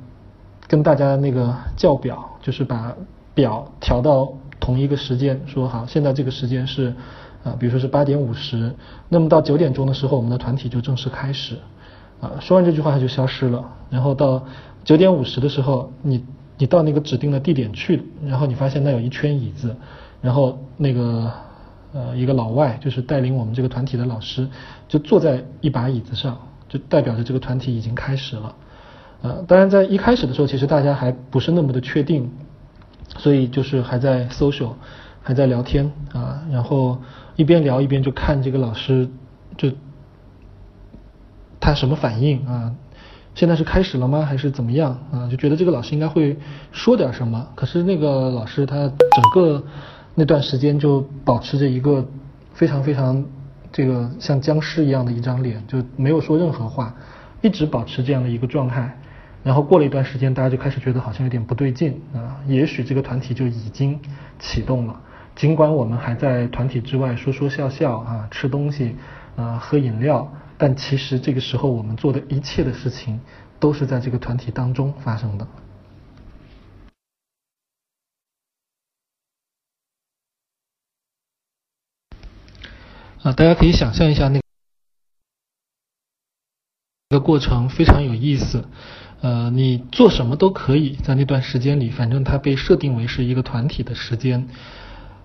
[0.67, 2.27] 跟大家那个校表。
[2.41, 2.95] 就是把
[3.33, 6.93] 表调到同一个时间，说好，现在这个时间是，
[7.43, 8.73] 啊，比如说是八点五十，
[9.09, 11.57] 那么到九点钟的时候，我们的团体就正式开始，
[12.21, 14.43] 啊，说完这句话他就消失了，然后到
[14.83, 16.25] 九点五十的时候，你
[16.57, 19.75] 你到那个指定的地点去，然后你发现那有一圈椅子，
[20.21, 21.31] 然后那个
[21.93, 24.47] 呃一个老外就是带领我们这个团体的老师，
[24.87, 28.55] 就坐在一把椅子上，就代表着这个团体已经开始了。
[29.21, 32.29] 呃，当然，在一开始的时候，其实大家还不是那么的确定，
[33.17, 34.71] 所以就是还在 social，
[35.21, 36.97] 还在聊天啊，然后
[37.35, 39.09] 一边聊一边就看这个老师，
[39.57, 39.69] 就
[41.59, 42.73] 他什么反应啊？
[43.35, 44.21] 现在是开始了吗？
[44.25, 45.27] 还是怎么样啊？
[45.29, 46.37] 就觉得这个老师应该会
[46.71, 47.47] 说点什么。
[47.55, 49.63] 可是那个老师他整个
[50.15, 52.05] 那段时间就保持着一个
[52.53, 53.23] 非常非常
[53.71, 56.93] 这个像僵尸一样的一张脸，就没有说任何话，
[57.41, 58.97] 一直保持这样的一个状态。
[59.41, 63.97] 然后过了一段时间，大家就开始觉得好像有点不对劲啊，也许这个团体就已经
[64.37, 64.99] 启动了。
[65.33, 68.95] 尽管我们还在团体之外说说笑笑啊，吃东西
[69.37, 70.29] 啊，喝饮料，
[70.61, 73.21] 但其实这个时候我们做的一切的事情
[73.61, 75.47] 都是在这个团体当中发生的。
[83.21, 84.41] 啊，大家可以想象一下那
[87.09, 88.65] 个过程非常有意思。
[89.21, 94.49] 呃，你做什么都可以在那段时间里，反正它被设定为是一个团体的时间。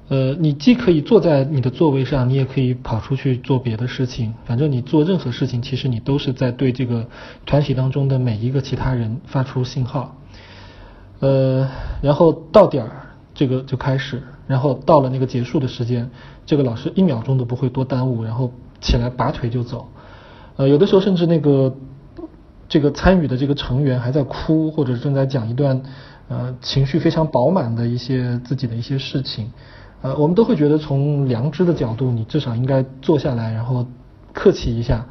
[0.08, 4.34] 呃，你既可以坐在你的座位上，你也可以跑出去做别的事情。
[4.44, 7.06] 反正你做任何事情，其实你都是在对这个
[7.46, 10.16] 团体当中的每一个其他人发出信号。
[11.20, 11.68] 呃，
[12.02, 12.90] 然后到点儿，
[13.34, 16.10] 这个就开始，然后到了那个结束的时间，
[16.44, 19.88] 这个老师一秒钟都不会多耽误，然后起来拔腿就走。
[20.56, 21.74] 呃，有的时候甚至那个。
[22.66, 25.82] 这个参与的这个成员还在哭，或者正在讲一段
[26.28, 29.52] 呃情绪非常饱满的一些自己的一些事情，
[30.04, 33.86] 呃，我们都会觉得从良知的角度，你至少应该坐下来，然后
[34.34, 35.02] 客气一下，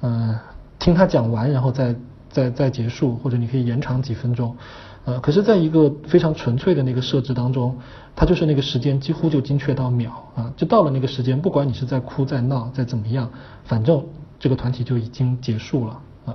[0.00, 0.34] 嗯，
[0.78, 1.94] 听他讲完，然后再
[2.30, 4.56] 再再结束，或者你可以延长几分钟，
[5.04, 7.76] 呃，可是在一个非常纯粹的那个设置当中，
[8.16, 13.28] 它就是那个时间几乎就精确到秒啊，就到了那个时间，不管你是在哭在闹在怎么样，
[13.64, 14.02] 反正
[14.38, 16.34] 这个团体就已经结束了啊。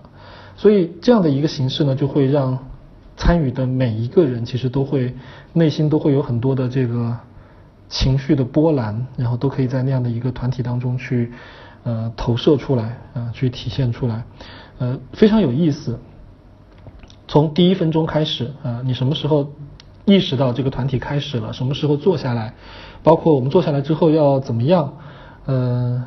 [0.56, 2.60] 所以这样的一个形式呢，就会让
[3.18, 5.16] 参与的每一个人其实都会
[5.54, 7.18] 内心都会有很多的这个
[7.90, 11.32] 情绪的波澜，然后都可以在那样的一个团体当中去
[11.84, 14.24] 呃投射出来啊，去体现出来，
[14.80, 16.00] 呃非常有意思。
[17.28, 19.52] 从第一分钟开始啊，你什么时候
[20.06, 22.54] 意识到这个团体开始了，什么时候坐下来，
[23.04, 24.94] 包括我们坐下来之后要怎么样，
[25.48, 26.04] 嗯，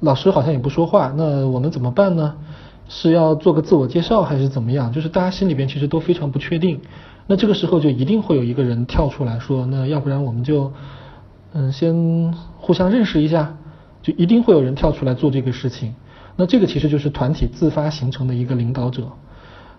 [0.00, 2.34] 老师好像也不说话，那我们怎么办呢？
[2.86, 4.92] 是要做个自我介绍还是怎么样？
[4.92, 6.82] 就是大家心里边其实都非常不确定。
[7.26, 10.72] 那这个时候就一定会有一个人跳出来说，那要不然我们就，
[11.52, 13.56] 嗯，先互相认识一下，
[14.02, 15.94] 就一定会有人跳出来做这个事情。
[16.36, 19.08] 那这个其实就是团体自发形成的一个领导者。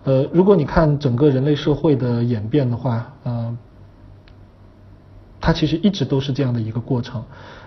[0.02, 3.56] 呃，如果你看整个人类社会的演变的话，呃，
[5.40, 7.22] 它其实一直都是这样的一个过程，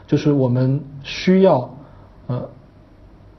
[0.08, 1.78] 就是我们需要
[2.28, 2.50] 呃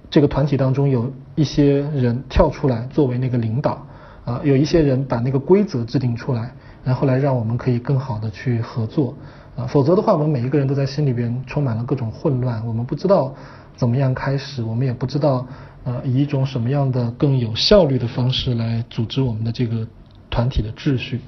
[0.09, 3.87] 这个团体当中有一些人跳出来作为那个领导。
[4.31, 9.16] 啊，有一些人把那个规则制定出来，然后来让我们可以更好的去合作，
[9.57, 13.35] 啊，否则的话，我们每一个人都在心里边充满了各种混乱，我们不知道
[13.75, 15.45] 怎么样开始，我们也不知道，
[15.83, 19.85] 呃，以一种什么样的更有效率的方式来组织我们的这个
[20.31, 21.21] 团体的秩序。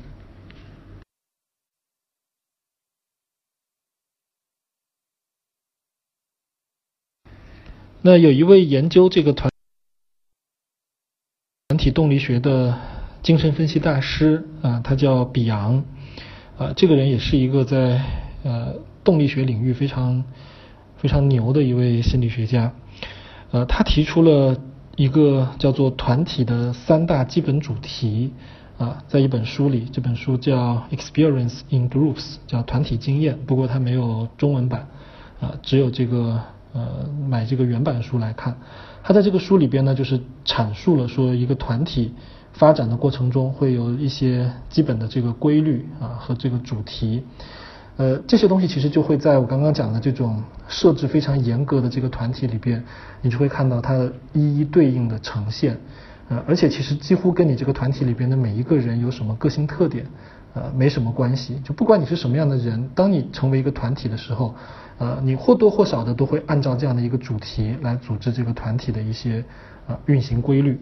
[8.02, 9.51] 那有一位研究这个团。
[11.72, 12.76] 团体动力学的
[13.22, 15.82] 精神分析大师啊，他叫比昂
[16.58, 17.98] 啊，这个人也是一个在
[18.42, 20.22] 呃动力学领域非常
[20.98, 22.70] 非常牛的一位心理学家。
[23.52, 24.54] 呃，他提出了
[24.96, 28.34] 一个叫做团体的三大基本主题
[28.76, 33.38] 啊，在一本书里，这本书叫 Experience in Groups，叫团体经验。
[33.46, 34.86] 不过它没有中文版
[35.40, 36.38] 啊，只有这个
[36.74, 38.58] 呃买这个原版书来看。
[39.04, 42.14] 他在这个书里边呢，就是阐述了说一个团体
[42.52, 47.24] 发展的过程中会有一些基本的这个规律啊和这个主题，
[47.96, 52.82] 呃这些东西其实就会在我刚刚讲的这种设置非常严格的这个团体里边，
[53.20, 55.76] 你就会看到它一一对应的呈现，
[56.28, 60.06] 呃而且其实几乎跟你这个团体里边的每一个人有什么个性特点
[60.54, 64.54] 呃没什么关系，就不管你是什么样的人，当你成为一个团体的时候。
[64.98, 69.44] 呃，你或多或少的都会按照这样的一个主题来组织这个团体的一些
[69.86, 70.78] 呃运行规律。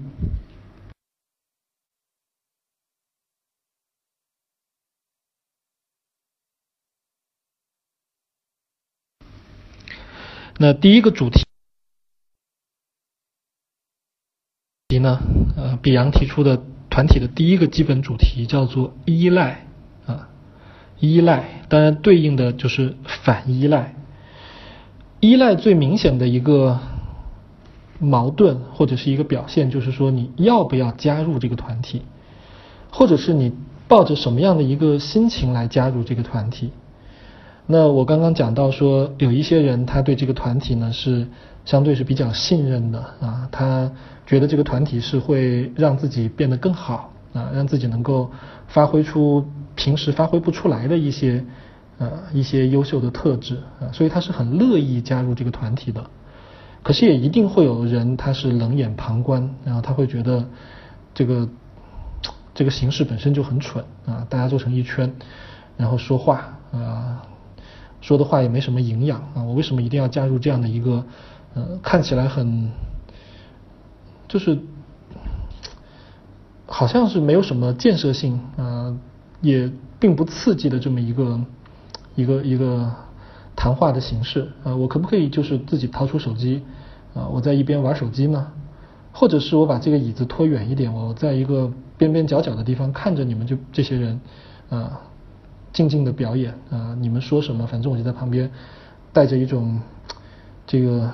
[10.59, 11.43] 那第一个主题
[14.89, 15.21] 题呢，
[15.57, 19.67] 呃，比昂提出的团体的第一个基本主题叫做依赖
[20.05, 20.29] 啊，
[20.99, 23.95] 依赖，当然对应的就是反依赖。
[25.21, 26.79] 依赖最明显的一个
[27.99, 32.03] 矛盾或者是一个表现，就是说你要不要加入这个团体，
[32.91, 33.53] 或者是你
[33.87, 36.71] 抱着什么样的一个心情来加入这个团体。
[37.67, 41.29] 那我刚刚讲到说，有一些人他对这个团体呢是
[41.67, 43.93] 相对是比较信任的啊，他
[44.27, 48.31] 觉得这个团体是会让自己变得更好啊，让自己能够
[48.69, 51.45] 发挥出平时发挥不出来的一些。
[52.01, 56.03] 呃，一些优秀的特质啊，所以他是很乐意加入这个团体的。
[56.83, 60.49] 可是也一定会有人他是冷眼旁观，然后他会觉得
[61.13, 61.47] 这个
[62.55, 65.13] 这个形式本身就很蠢啊，大家坐成一圈，
[65.77, 67.21] 然后说话啊，
[68.01, 71.05] 说的话也没什么营养啊，我为什么一定要加入这样的一个
[71.53, 72.71] 呃看起来很
[74.27, 74.59] 就是
[76.65, 78.97] 好像是没有什么建设性啊，
[79.43, 81.39] 也并不刺激的这么一个。
[82.15, 82.93] 一个一个
[83.57, 86.63] 谈话的形式，呃，我可不可以就是自己掏出手机，
[87.15, 88.49] 啊，我在一边玩手机呢？
[89.13, 94.21] 或者是我把这个椅子拖远一点，我在一个边边角角的地方看着你们就这些人，
[94.69, 95.01] 啊，
[95.73, 98.49] 静静的表演，啊，你们说什么，反正我就在旁边，
[99.13, 99.81] 带着一种
[100.65, 101.11] 这个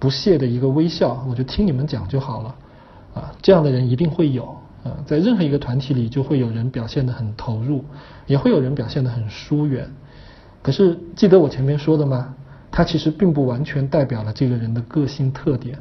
[0.00, 2.54] 不屑的一个微笑，我就听你们讲就好了，
[3.14, 4.57] 啊，这样的人一定会有。
[4.84, 7.84] 呃，在任何一个团体里，就会有人表现得很投入，
[8.26, 9.90] 也会有人表现得很疏远。
[10.62, 12.34] 可是记得我前面说的吗？
[12.70, 15.78] 他其实并不完全代表了这个人的个性特点，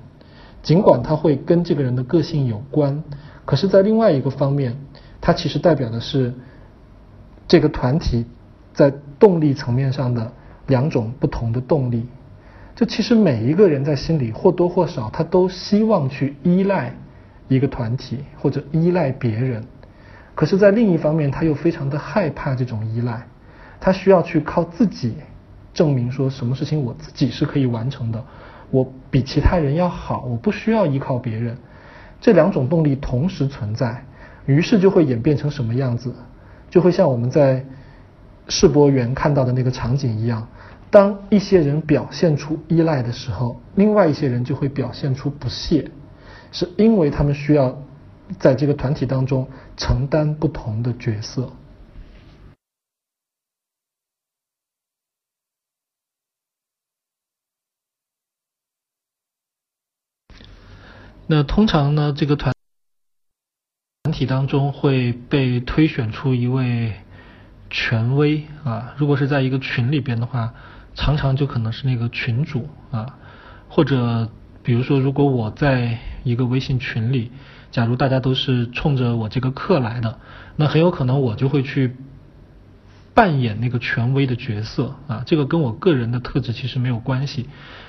[0.64, 3.04] 尽管他会跟这个人的个性有关，
[3.46, 4.76] 可是，在另外一个方面，
[5.22, 6.34] 它其实代表的是
[7.48, 8.26] 这个团体
[8.74, 10.32] 在动力层面上的
[10.68, 12.08] 两种不同的动力。
[12.76, 16.96] 就其实每一个人在心里或多或少，他都希望去依赖。
[17.48, 19.64] 一个团体或者依赖别人，
[20.36, 23.26] 可是，在另一方面，他又非常的害怕这种依赖，
[23.80, 25.16] 他需要去靠自己
[25.74, 28.24] 证明说什么事情我自己是可以完成的，
[28.70, 31.58] 我比其他人要好，我不需要依靠别人。
[32.20, 34.04] 这两种动力同时存在，
[34.45, 36.14] 于是就会演变成什么样子？
[36.70, 37.64] 就会像我们在
[38.50, 40.48] 世博园看到的那个场景一样，
[40.89, 45.89] 当一些人表现出依赖的时候，另外一些人就会表现出不屑。
[46.52, 47.84] 是因为他们需要
[48.39, 51.52] 在这个团体当中承担不同的角色。
[61.28, 62.54] 那通常呢，这个团
[64.04, 66.93] 团体当中会被推选出一位
[67.70, 70.54] 权威啊，如果是在一个群里边的话，
[70.95, 73.20] 常常就可能是那个群主啊，
[73.70, 74.32] 或者
[74.64, 76.00] 比如说如果我在。
[76.28, 77.32] 一个微信群里，
[77.71, 80.19] 假如大家都是冲着我这个课来的，
[80.55, 81.95] 那很有可能我就会去
[83.13, 85.23] 扮演那个权威的角色啊。
[85.25, 87.47] 这个跟我个人的特质其实没有关系，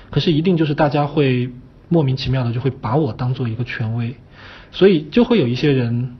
[0.09, 1.51] 可是一定就是大家会。
[1.91, 4.15] 莫名其妙的就会把我当做一个权威，
[4.69, 6.17] 所以就会有一些人，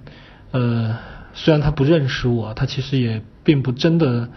[0.50, 0.98] 呃，
[1.36, 4.30] 虽然他不认识我，他其实也并不真的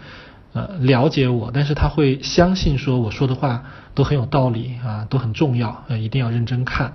[0.53, 3.63] 呃了解我，但是他会相信说我说的话
[3.95, 6.93] 都很有道理啊，都很重要，呃，一定要认真看。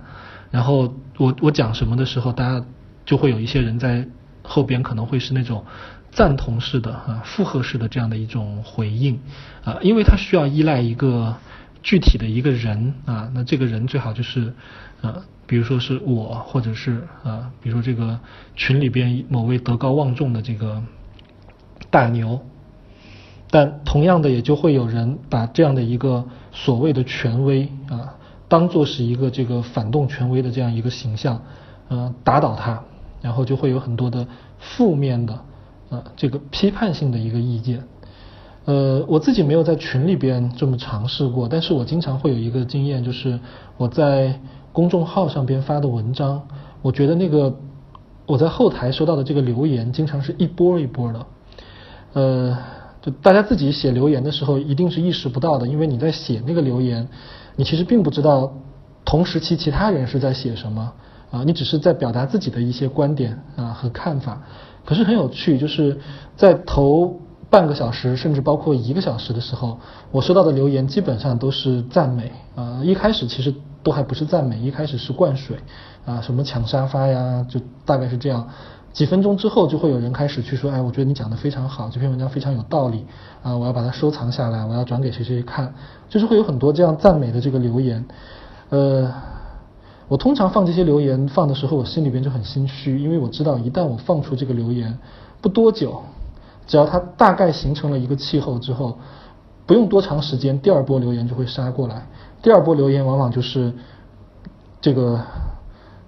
[0.51, 2.65] 然后我我讲什么的时候，大家
[3.05, 4.07] 就会有一些人在
[4.43, 5.65] 后边可能会是那种
[6.11, 9.19] 赞同式的啊，附和式的这样的一种回应
[9.63, 11.35] 啊，因为他需要依赖一个。
[11.81, 14.53] 具体的一个人啊，那这个人最好就是
[14.99, 18.19] 呃，比如说是我，或者是呃，比如说这个
[18.53, 20.83] 群里边某位德高望重的这个
[21.89, 22.41] 大牛，
[23.49, 28.18] 但同样的也就会有人把这样的一个所谓的权威啊，
[28.49, 31.41] 当做是一个这个反动权威的这样一个形象，
[31.87, 32.83] 呃，打倒他，
[33.21, 34.27] 然后就会有很多的
[34.57, 35.39] 负面的
[35.89, 37.83] 呃这个批判性的一个意见。
[38.65, 43.39] 呃，我自己没有在群里边这么尝试过，但是我经常会有一个经验，就是
[43.77, 44.39] 我在
[44.71, 46.47] 公众号上边发的文章，
[46.81, 47.55] 我觉得那个
[48.25, 51.25] 我在后台收到的这个留言，经常是一波一波的。
[52.13, 52.57] 呃，
[53.01, 57.07] 就大家自己写留言的时候，一定是意识不到的，因为你在写那个留言，
[57.59, 58.53] 你其实并不知道
[59.03, 60.93] 同时期其他人是在写什么
[61.29, 64.41] 啊，你只是在表达自己的一些观点啊和看法。
[64.85, 65.99] 可是很有趣，就是
[66.37, 67.19] 在头。
[67.51, 69.79] 半个小时，甚至包括一个小时的时候，
[70.11, 72.31] 我收到的留言基本上都是赞美。
[72.55, 73.51] 啊，一开始其实
[73.81, 75.57] 都还不是赞美，一开始是灌水，
[76.05, 78.47] 啊，什么抢沙发呀，就大概是这样。
[78.91, 83.05] 几分钟之后，就会有人开始去说，哎，我觉得你讲的非常好，这篇文章非常有道理，
[83.43, 85.73] 啊，我要把它收藏下来，我要转给谁谁看，
[86.09, 88.03] 就是会有很多这样赞美的这个留言。
[88.69, 89.13] 呃，
[90.07, 94.97] 我通常放这些留言放的时候，我心里边就很心虚，因为我知道一旦我放出这个留言，
[95.41, 96.01] 不多久。
[96.67, 98.97] 只要它大概形成了一个气候之后，
[99.65, 102.07] 不用多长时间，第二波留言就会杀过来。
[102.43, 103.73] 第二波留言往往就是
[104.79, 105.19] 这个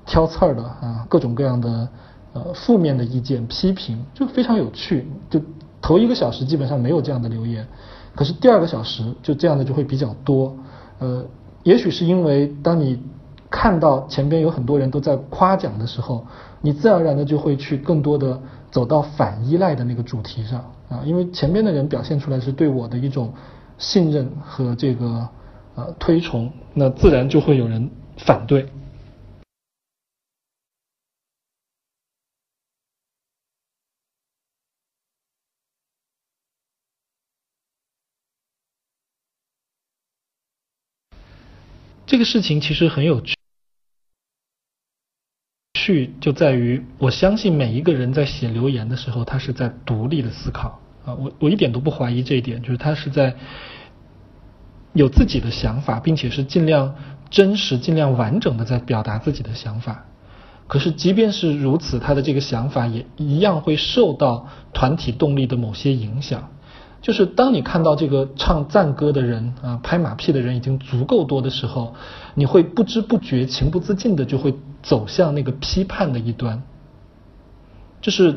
[0.06, 1.88] 挑刺儿的啊，各种各样的
[2.34, 5.08] 呃负面的意见、批评，就非常有趣。
[5.30, 5.42] 就
[5.82, 7.68] 头一个小时基本上没有这样的留言，
[8.16, 10.56] 可是第二个小时就这样的就会比较多。
[11.00, 11.26] 呃，
[11.64, 13.00] 也许是因为当你
[13.50, 16.26] 看到前边有很多人都在夸奖的时候，
[16.62, 18.40] 你自然而然的就会去更多的。
[18.72, 23.34] 走到反依赖的那个主题上啊，因为前边的人表现出来是对我的一种
[23.78, 25.28] 信任和这个
[25.76, 28.66] 呃推崇，那自然就会有人反对。
[42.12, 43.36] 这个事情其实很有趣。
[45.74, 53.38] 趣就在于，我相信每一个人在写留言的时候，他是在独立的思考啊，我我一点都不怀疑这一点，就是他是在
[54.92, 56.96] 有自己的想法，并且是尽量
[57.30, 60.06] 真实、尽量完整的在表达自己的想法。
[60.68, 66.52] 可是即便是如此，他的这个想法也一样会受到团体动力的某些影响。
[67.02, 71.96] 就是当你看到这个唱赞歌的人啊，拍马屁的人已经足够多的时候，
[72.36, 76.62] 你会不知不觉、情不自禁的就会走向那个批判的一端。
[78.02, 78.36] 这是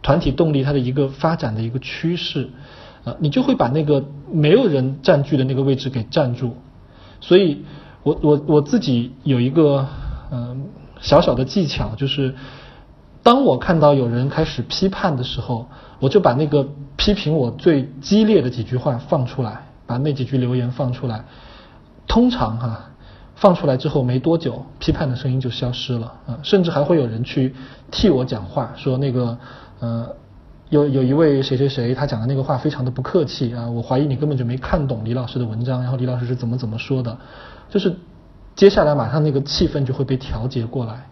[0.00, 2.50] 团体动力它的一个发展的一个趋势，
[3.02, 6.54] 啊，你就会把那个没有人占据的那个位置给占住。
[7.20, 7.64] 所以，
[8.04, 9.88] 我我我自己有一个
[10.30, 10.68] 嗯
[11.00, 12.36] 小小的技巧，就是
[13.24, 15.68] 当我看到有人开始批判的时候。
[16.00, 21.24] 我就把那个批评我最激烈的几句话放出来，把那几句留言放出来。
[22.06, 22.90] 通常哈，
[23.34, 27.54] 放出来之后没多久，批判的声音就消失了啊，甚至还会有人去
[27.90, 29.38] 替我讲话，说那个
[29.80, 30.16] 呃，
[30.70, 37.18] 有有一位谁谁谁，他讲的那个话非常的不客气啊，我怀疑你根本就没看懂李老师的文章，然后李老师是怎么怎么说的，
[37.68, 37.94] 就是
[38.54, 41.08] 接下来马上那个气氛就会被调节过来。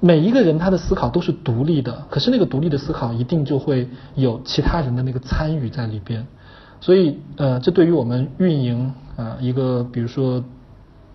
[0.00, 6.26] 每一个人他的思考都是独立的，可是那个独立的思考一定就会有其他人的那个参与在里边，
[6.80, 10.44] 所以呃，这对于我们运营啊一个比如说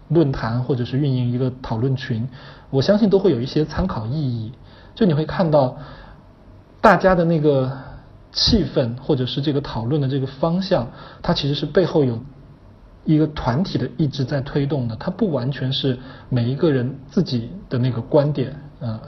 [0.10, 2.28] 论坛或者是运营一个讨论群，
[2.70, 4.52] 我相信都会有一些参考意义。
[4.96, 5.78] 就你会看到
[6.82, 7.72] 大家的那个
[8.32, 10.90] 气氛或者是这个讨论的这个方向，
[11.22, 12.20] 它其实是背后有
[13.06, 15.98] 一个团体的意志在推动的，它不完全是
[16.30, 19.00] 每一个人自己的那个观点，呃，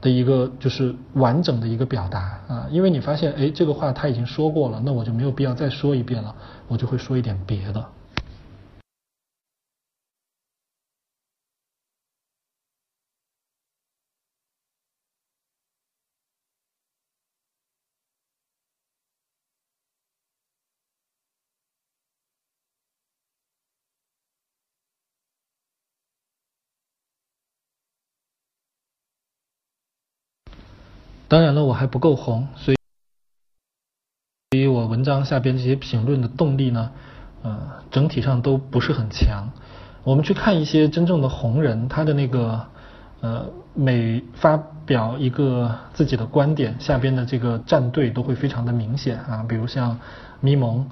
[0.00, 2.66] 的一个就是完整的一个表达啊。
[2.70, 6.34] 因为你发现，哎，这个话他已经说过了，那我就没有必要再说一遍了，
[6.66, 7.86] 我就会说一点别的。
[31.28, 32.76] 当然了，我还不够红，所以，
[34.52, 36.92] 所以我文章下边这些评论的动力呢，
[37.42, 39.50] 呃，整体上都不是很强。
[40.04, 42.64] 我们去看一些真正的红人，他的那个
[43.22, 44.56] 呃，每发
[44.86, 49.44] 表一个自己的观点，下边的这个站队都会非常的明显啊。
[49.48, 49.98] 比如像
[50.40, 50.88] 咪蒙，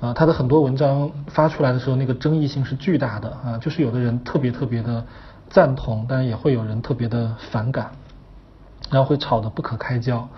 [0.00, 5.06] 啊，他的很多文章发出来的时候，那个争议性是巨大的啊，就是有的人特别特别的
[5.48, 7.92] 赞同，但是也会有人特别的反感。
[8.90, 10.28] 然后会吵得不可开交，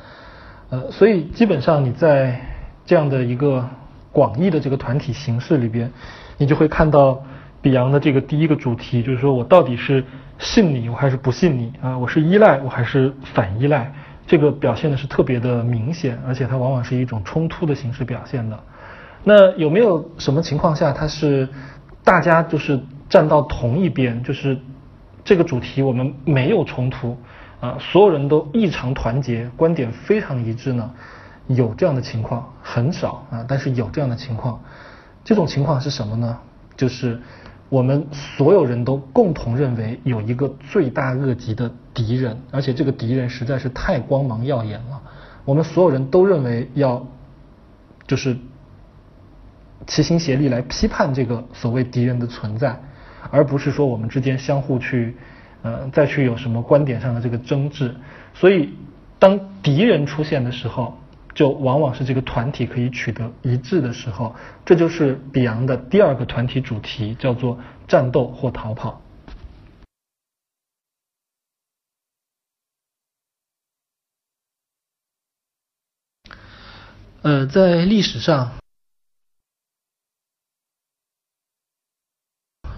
[0.71, 2.41] 呃，所以基本上你在
[2.85, 3.69] 这样的一个
[4.13, 5.91] 广义的这个团体形式里边，
[6.37, 7.23] 你就会看到
[7.63, 10.05] 比昂的这个第一个主题，就是说我到底是
[10.39, 11.97] 信你，我还是不信你啊？
[11.97, 13.93] 我是依赖，我还是反依赖？
[14.27, 18.59] 这个表现的是特别的明显，而且它往往是一种冲突的形式表现的。
[19.23, 21.49] 那有没有什么情况下它是
[22.03, 24.57] 大家就是站到同一边，就是
[25.25, 27.17] 这个主题我们没有冲突？
[27.61, 30.91] 啊，所有人都异常团结，观点非常一致呢。
[31.47, 34.59] 有这样的情况很少啊，但是有这样的情况。
[35.25, 36.39] 这种情况是什么呢？
[36.77, 37.21] 就是
[37.69, 45.03] 我们所有人都共同认为有一个罪大恶极的敌人，而且这个敌人实在是太光芒耀眼了。
[45.45, 47.05] 我们所有人都认为要
[48.07, 48.37] 就是
[49.87, 52.81] 齐心协力来批判这个所谓敌人的存在，
[53.31, 55.17] 而不是说我们之间相互去。
[55.63, 57.95] 呃，再去有什么观点上的这个争执，
[58.35, 58.75] 所以
[59.19, 60.99] 当敌人出现的时候，
[61.35, 64.35] 就往往是这个团体可以取得一致的时候，
[64.65, 69.03] 这就是比昂的第二个团体主题，叫做战斗或逃跑。
[77.23, 78.53] 呃，在历史上。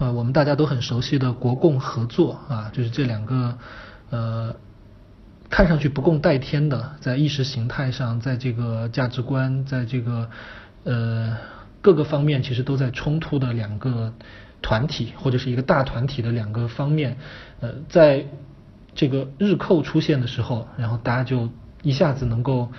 [0.03, 3.57] 呃，我们大家都很熟悉的国共合作啊，就是这两个
[4.09, 4.53] 呃
[5.49, 10.29] 看上去不共戴天的，在意识形态上，在这个价值观，在这个
[10.83, 11.37] 呃
[11.81, 14.13] 各个方面其实都在冲突的两个
[14.61, 17.15] 团体，或者是一个大团体的两个方面，
[17.61, 18.25] 呃，在
[18.95, 21.47] 这个日寇出现的时候，然后大家就
[21.81, 22.73] 一下子能够。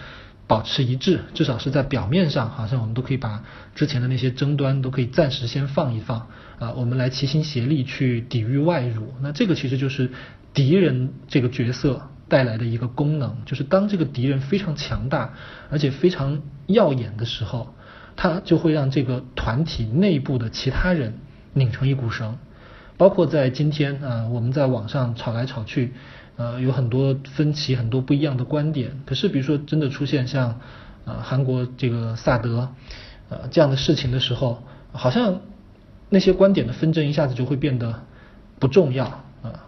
[0.46, 3.42] 保持一致，至少是在表面上，好像我们都可以把
[3.74, 6.26] 之前的那些争端都可以暂时先放一放
[6.58, 9.14] 啊，我们来齐心协力去抵御外辱。
[9.20, 10.10] 那这个其实就是
[10.52, 15.34] 敌人这个角色带来的一个功能，就是当这个敌人非常强大
[15.70, 17.74] 而且非常耀眼的时候，
[18.16, 21.18] 他就会让这个团体内部的其他人
[21.52, 22.36] 拧成一股绳。
[22.96, 25.92] 包括在今天啊，我们在网上吵来吵去。
[26.36, 29.00] 呃，有很多分歧，很多不一样的观点。
[29.06, 30.58] 可是，比如说真的出现像
[31.04, 32.74] 呃韩国这个萨德
[33.28, 35.42] 呃这样的事情的时候，好像
[36.08, 38.02] 那些观点的纷争一下子就会变得
[38.58, 39.06] 不重要
[39.42, 39.66] 啊。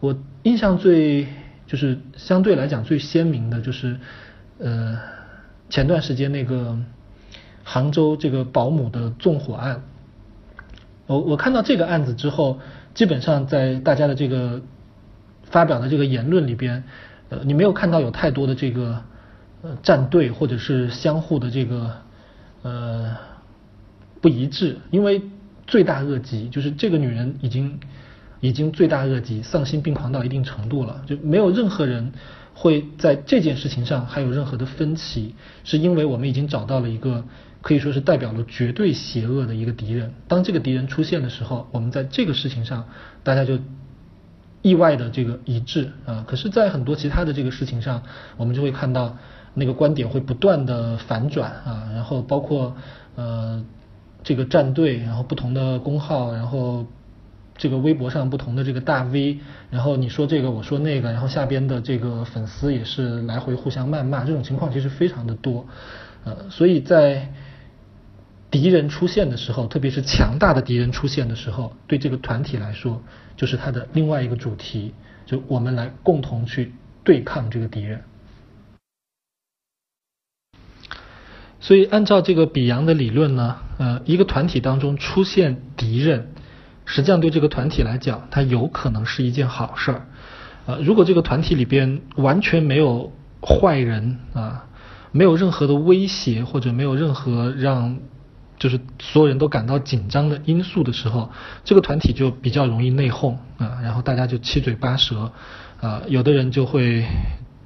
[0.00, 1.26] 我印象最
[1.66, 3.98] 就是相对来讲最鲜明的就是
[4.58, 4.98] 呃
[5.68, 6.78] 前段时间那个
[7.64, 9.82] 杭州这个保姆的纵火案。
[11.06, 12.60] 我我看到这个案子之后，
[12.94, 14.62] 基本上在大家的这个。
[15.42, 16.84] 发表的这个言论里边，
[17.28, 19.02] 呃，你没有看到有太多的这个
[19.62, 21.96] 呃站队或者是相互的这个
[22.62, 23.16] 呃
[24.20, 25.22] 不一致，因为
[25.70, 27.80] 罪大恶极，就是这个女人已经
[28.40, 32.12] 已经罪大恶极、丧心病狂到一定程度了，就没有任何人
[32.52, 37.24] 会在这件事情上还有任何的分歧，是因为我们已经找到了一个
[37.62, 40.12] 可以说是代表了绝对邪恶的一个敌人。
[40.28, 42.84] 当这个敌人出现的时候，我们在这个事情上
[43.22, 43.58] 大家就。
[44.62, 48.02] 意外的这个一致啊，可是，在很多其他的这个事情上，
[48.36, 49.16] 我们就会看到
[49.54, 52.76] 那个观点会不断的反转啊，然后包括
[53.14, 53.64] 呃
[54.22, 56.86] 这个战队，然后不同的公号，然后
[57.56, 59.38] 这个微博上不同的这个大 V，
[59.70, 65.66] 然后你说这个我说那个，然后下边的这个粉丝也是来回互相谩骂，这种情况其实非常的多，
[66.24, 67.32] 呃，所以在
[68.50, 73.02] 敌人出现的时候，特别是强大的敌人出现的时候，对这个团体来说。
[73.36, 74.92] 就是它的另外一个主题，
[75.24, 78.02] 就我们来共同去对抗这个敌人。
[81.58, 86.34] 所以按照这个比扬的理论呢，呃，一个团体当中出现敌人，
[86.84, 90.06] 实际上对这个团体来讲，它有可能是一件好事儿。
[90.66, 93.10] 呃，如果这个团体里边完全没有
[93.40, 94.66] 坏人啊，
[95.12, 97.96] 没有任何的威胁或者没有任何让
[98.58, 101.30] 就是所有人都感到紧张的因素的时候，
[101.64, 105.32] 这个团体就比较容易内讧啊，然后大家就七嘴八舌
[105.80, 107.06] 啊，有的人就会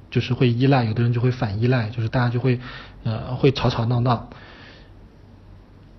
[0.09, 2.61] 就是会依赖，有的人就会反依赖，就是大家就会
[3.03, 4.29] 呃会吵吵闹闹。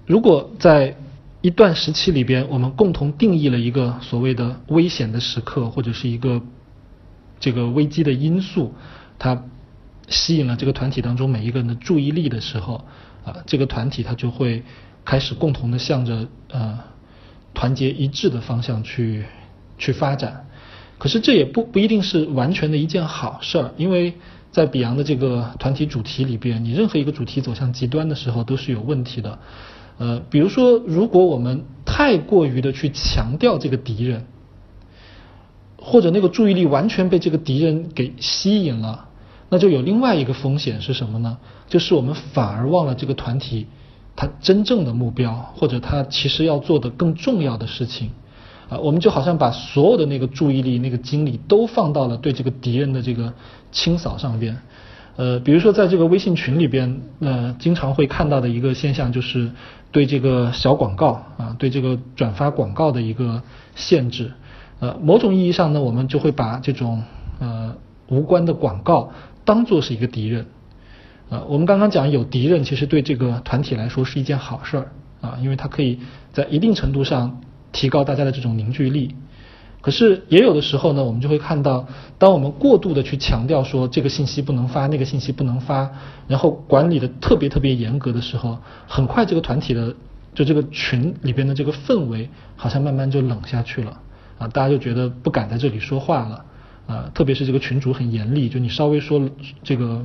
[0.07, 0.97] 如果在
[1.43, 6.41] 一段时期里边，我们共同定义了一个所谓的危险的时刻，或者是一个
[7.39, 8.73] 这个危机的因素，
[9.19, 9.45] 它
[10.09, 12.85] 吸引了这个团体当中每一个人的注意力的时候，
[13.25, 14.63] 啊，这个团体它就会
[15.05, 16.79] 开始共同的向着呃
[17.53, 19.25] 团结一致的方向去
[19.79, 20.47] 去发展。
[20.99, 24.15] 可是这也不不一定是完全的一件好事儿，因为
[24.51, 29.39] 在比昂的这个团体主题里边，你任何一个主题走向极端的时候都是有问题的。
[29.99, 34.27] 呃，比如说，如果我们太过于的去强调这个敌人，
[35.79, 39.09] 或者那个注意力完全被这个敌人给吸引了，
[39.49, 41.39] 那就有另外一个风险是什么呢？
[41.69, 43.67] 就是我们反而忘了这个团体
[44.15, 48.11] 它真正的目标，或者它其实要做的更重要的事情
[48.69, 53.33] 啊，我们就好像把所有的那个注意力、那个精力都放到了对这个敌人的这个
[53.71, 54.61] 清扫上边。
[55.17, 59.51] 呃，比如说在这个微信群里边，呃，经常会看到的一个现象就是。
[59.93, 63.41] 对这个小广告啊，对这个转发广告的一个
[63.77, 64.31] 限制，
[64.79, 67.03] 呃，某种意义上呢，我们就会把这种
[67.39, 67.75] 呃
[68.09, 69.11] 无关的广告
[69.45, 70.45] 当做是一个敌人，
[71.31, 74.93] 呃，我们刚刚讲有敌人，其实对这个团体来说是一件好事儿
[75.23, 75.99] 啊，因为它可以
[76.31, 77.41] 在一定程度上
[77.73, 79.15] 提高大家的这种凝聚力。
[79.87, 81.87] 可是也有的时候呢，我们就会看到，
[82.19, 85.89] 当我们过度的去强调说这个信息不能发，那个信息不能发，
[86.27, 88.59] 然后管理的特别特别严格的时候，
[88.89, 89.95] 很快这个团体的
[90.35, 94.01] 就这个群里边的这个氛围好像慢慢就冷下去了
[94.39, 96.45] 啊，大家就觉得不敢在这里说话了
[96.89, 99.31] 啊，特别是这个群主很严厉，就你稍微说
[99.63, 100.05] 这个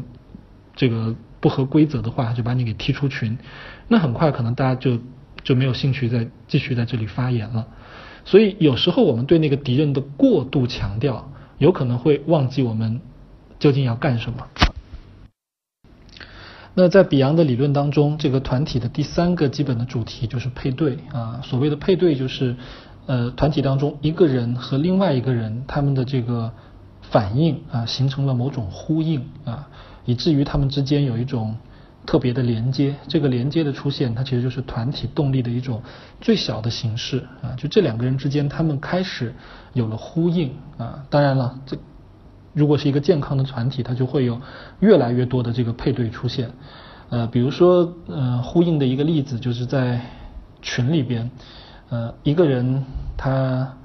[0.76, 3.36] 这个不合规则的话，就把你给踢出群，
[3.88, 5.00] 那很快可能大家就
[5.42, 7.66] 就没有兴趣再继续在这里发言了。
[8.32, 13.02] 所以有时候我们对那个敌人的过度强调，有可能会忘记我们
[13.60, 14.48] 究竟要干什么。
[16.74, 21.42] 那在比昂的理论当中，这个团体的第三个基本的主题就是配对啊。
[21.44, 22.56] 所谓的配对，就是
[23.06, 26.54] 呃团体当中一个人和另外一个人他们的这个
[27.02, 29.68] 反应啊，形成了某种呼应啊，
[30.06, 31.58] 以至于他们之间有一种。
[32.06, 35.82] 特别的连接，这个连接的出现，它其实就是团体动力的一种
[36.20, 37.54] 最小的形式啊。
[37.58, 39.34] 就这两个人之间，他们开始
[39.74, 41.04] 有了呼应啊。
[41.10, 41.78] 当然了，这
[42.54, 44.42] 如果是一个健康的团体，它就会有
[44.80, 46.52] 越来越多的这个配对出现。
[47.10, 50.02] 呃，比如说，呃，呼应的一个例子就是在
[50.62, 51.30] 群里边，
[51.90, 52.84] 呃，一个人
[53.18, 53.78] 他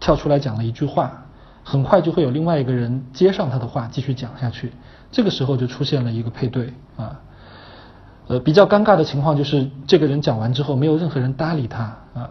[0.00, 1.26] 跳出来讲了一句话，
[1.62, 4.72] 很快就会有另外一个人接上他的话继续讲下去。
[5.16, 7.18] 这个时候就出现了一个配对啊，
[8.26, 12.28] 呃，比较尴尬的情况就是这个人讲完之后，没有任何人搭理他啊，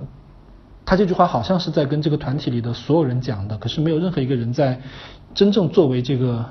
[0.86, 4.80] 他这句话好像是在跟这个团体里的所有人讲的，可是没有任何一个人在
[5.34, 6.46] 真正作为这个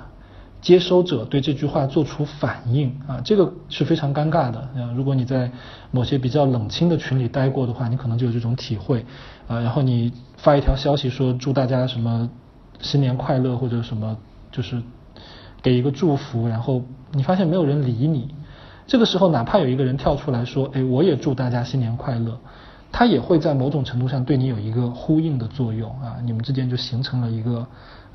[0.60, 4.90] 接收者对这句话做出反应啊，这个是非常尴尬的啊。
[4.96, 5.52] 如果你在
[5.92, 9.06] 某些比较冷清的群里待过的话，你可能就有这种体会
[9.46, 9.60] 啊。
[9.60, 12.28] 然后你发一条消息说祝大家什么
[12.80, 14.16] 新年快乐或者什么，
[14.50, 14.82] 就是。
[15.64, 18.34] 给一个祝福，然后你发现没有人理你，
[18.86, 22.38] 这个时候哪怕有一个人跳出来说：“哎，我也祝大家新年快乐。”
[22.92, 27.66] 他也会在某种程度上对你有一个呼应的作用啊，你们之间就形成了一个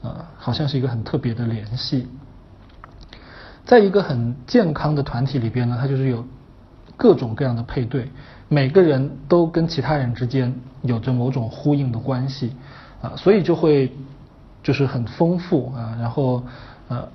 [0.03, 2.07] 呃，好像是一个很特别的联系。
[3.65, 6.23] 在一个很健康的团体里边呢，它就是有
[6.95, 8.09] 各种各样的配对，
[8.47, 12.55] 每个人都跟其他人之间有着某种呼应的关系
[13.01, 13.91] 啊，所以就会
[14.61, 16.43] 就是很丰富啊，然后
[16.89, 17.09] 呃。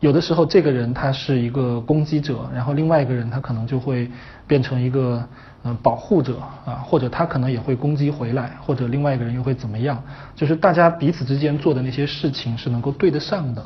[0.00, 4.10] 有的时候，这个人他是一个攻击者，然后另外一个人他可能就会
[4.46, 5.26] 变成一个
[5.64, 10.02] 嗯保护者啊，或者他可能也会攻击回来，或者另外一个人又会怎么样？
[10.34, 13.64] 就是大家彼此之间做的那些事情是能够对得上的。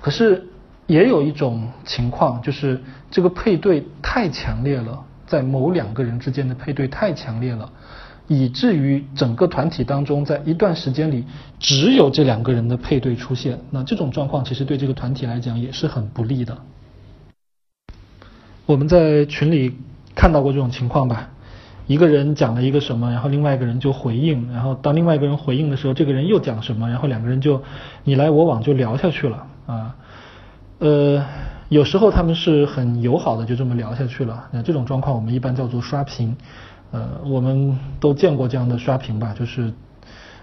[0.00, 0.42] 可是
[0.86, 2.80] 也有一种情况，就是
[3.10, 7.70] 这个配对太强烈了，在某两个人之间的配对太强烈了。
[8.28, 11.24] 以至于整个团体当中，在一段时间里
[11.58, 16.56] 只有这两个人的配对出现，那这种状况其实对这个团体来讲也是很不利的。
[18.64, 19.76] 我们在群里
[20.14, 21.28] 看到过这种情况吧？
[21.88, 27.60] 一个人讲了一个什么，然后另外一个人就回应，然后当另外一个人回应的时候，这个人又讲什么，然后两个人就
[28.04, 29.96] 你来我往就聊下去了啊。
[30.78, 31.22] 呃，
[31.68, 34.48] 有时候他们是很友好的，就这么聊下去了。
[34.52, 36.34] 那这种状况我们一般叫做刷屏。
[36.92, 39.34] 呃，我们都见过这样的刷屏吧？
[39.36, 39.72] 就是，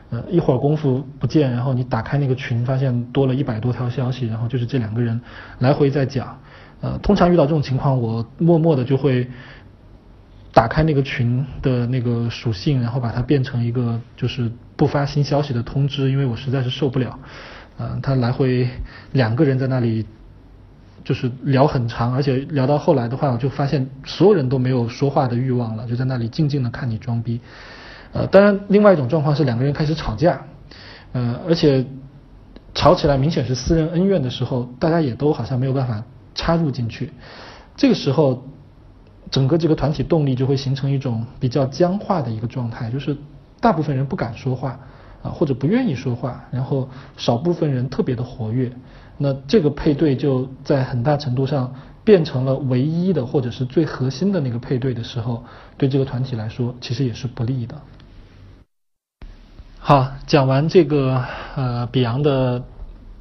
[0.09, 5.21] 呃，一会儿功夫不见，然后你打开那个群，发现多了一百多条消息，然后就是这两个人
[5.59, 6.39] 来回在讲。
[6.81, 9.29] 呃，通常遇到这种情况，我默默的就会
[10.51, 17.19] 打开那个群的那个属性，然后把它变成一个就是不发新消息的通知，因为我实在是受不了。
[17.77, 18.67] 呃，他来回
[19.11, 20.05] 两个人在那里。
[21.09, 27.41] 就是聊很长，而且聊到后来的话，我就发现所有人都没有说话的欲望了，就在那里静静的看你装逼。
[28.13, 30.45] 呃，当然，另外一种状况是两个人开始吵架，
[31.13, 31.83] 呃，而且
[32.75, 36.03] 吵起来明显是私人恩怨的时候，大家也都好像没有办法
[36.35, 37.11] 插入进去。
[37.75, 38.43] 这个时候，
[39.31, 43.17] 整个这个团体动力就会形成一种比较僵化的一个状态，就是
[43.59, 44.79] 大部分人不敢说话
[45.23, 46.87] 啊，或者不愿意说话，然后
[47.17, 48.71] 少部分人特别的活跃。
[49.21, 55.43] 那这个配对就在很大程度上变成了唯一的或者是最核心的那个配对的时候，
[55.77, 57.75] 对这个团体来说其实也是不利的。
[59.77, 61.21] 好，讲完这个
[61.57, 62.63] 呃比昂的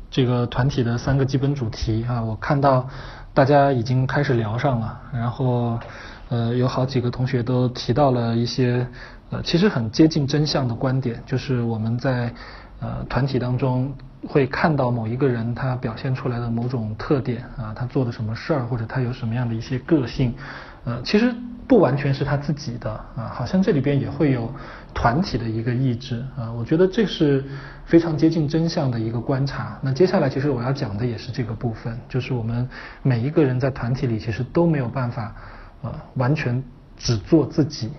[0.09, 2.89] 这个团体的三个基本主题啊，我看到
[3.35, 5.81] 大家已经开始聊上了，然后
[6.29, 8.87] 呃有好几个同学都提到了一些
[9.31, 12.33] 呃其实很接近真相的观点，就是我们在
[12.79, 13.93] 呃团体当中。
[14.27, 20.35] 会看到某一个人他表现出来的某种特点啊，他做的什么事儿，或者他有什么样的一些个性，
[20.85, 21.33] 呃，其实
[21.69, 24.53] 不完全是他自己的啊，好像这里边也会有
[24.93, 27.45] 团体的一个意志啊，我觉得这是
[27.85, 29.79] 非常接近真相的一个观察。
[29.83, 32.69] 那接下来其实我要讲的也是这个部分，就是我们
[33.03, 35.35] 每一个人在团体里其实都没有办法
[35.83, 36.62] 呃完全
[36.97, 37.91] 只做自己。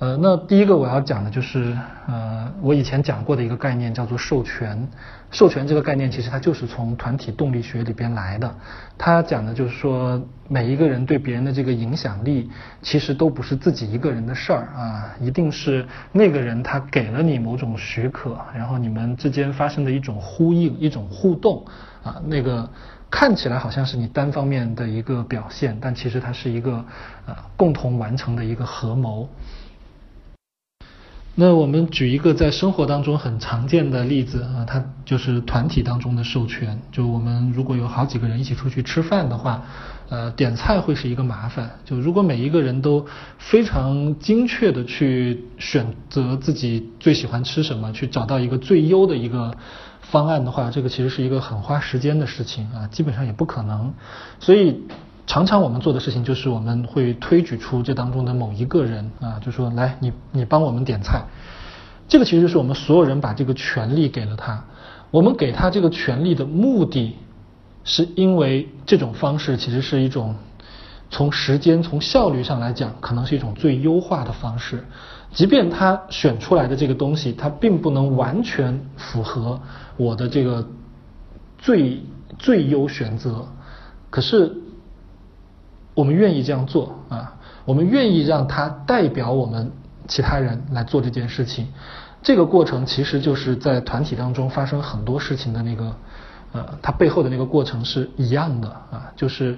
[0.00, 1.76] 呃，那第一个我要讲的就是，
[2.08, 4.88] 呃，我以前讲过的一个概念叫做授权。
[5.30, 8.54] 授权这个概念其实它就是从团体动力学里边来的。
[8.98, 12.50] 它讲的就是说，每一个人对别人的这个影响力，
[12.82, 21.64] 其实都不是自己一个人的事儿啊，一定是那个人他给了你某种许可，然后你们之间发生的一种呼应、一种互动
[22.02, 22.68] 啊，那个
[23.10, 26.84] 看起来好像是你单方面的一个表现，但其实它是一个
[27.26, 29.28] 呃共同完成的一个合谋。
[31.36, 36.80] 那我们举一个在生活当中很常见的例子啊，它就是团体当中的授权。
[36.92, 39.60] 就我们如果有好几个人一起出去吃饭的话，
[40.08, 41.68] 呃，点菜会是一个麻烦。
[41.84, 43.04] 就如果每一个人都
[43.36, 49.52] 非常精确的去选择自己最喜欢吃什么，去找到一个最优的一个
[50.02, 53.92] 方案的话，这个其实是一个很花时间的事情啊，基本上也不可能。
[54.38, 54.82] 所以。
[55.26, 61.22] 常常我们做的事情就是我们会推举出这当中的某一个人啊，就说来你你帮我们点菜，
[62.06, 64.62] 这个其实就是我们所有人把这个权利给了他。
[65.10, 67.16] 我们给他这个权利的目的，
[67.84, 70.34] 是因为这种方式其实是一种
[71.08, 74.84] 从时间从效率上来讲，可能是一种最优化的方式。
[75.32, 79.58] 即便他选出来的这个东西，它并不能完全符合
[79.96, 80.68] 我的这个
[81.56, 82.02] 最
[82.38, 83.48] 最优选择，
[84.10, 84.60] 可是。
[85.94, 87.34] 我们愿意这样做啊，
[87.64, 89.70] 我们愿意让他代表我们
[90.08, 91.68] 其他人来做这件事情。
[92.22, 95.96] 这个过程其实就是在团体当中发生很多事情的那个，
[96.52, 99.56] 呃，它背后的那个过程是一样的啊，就是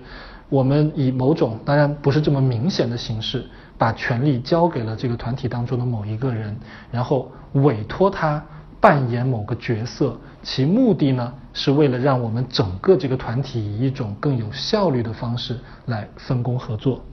[0.48, 3.44] 我们以某种当然不是这么明显的形式，
[3.78, 6.56] 把权力交给了这个团体当中的某一个人，
[6.90, 8.42] 然后委托他。
[8.86, 17.04] 扮演某个角色，其目的呢，是为了让我们整个这个团体以一种更有效率的方式来分工合作。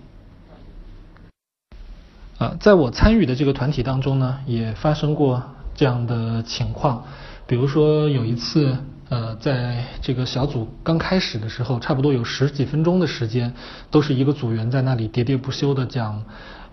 [2.38, 5.42] 啊，在我参与的这个团体当中呢，也发生过
[5.74, 7.04] 这样的情况。
[7.48, 8.78] 比如说有一次，
[9.10, 13.52] 呃，在这个小组刚开始的时候，差不多有十几分钟的时间，
[13.90, 16.24] 都是一个组员在那里喋喋不休的讲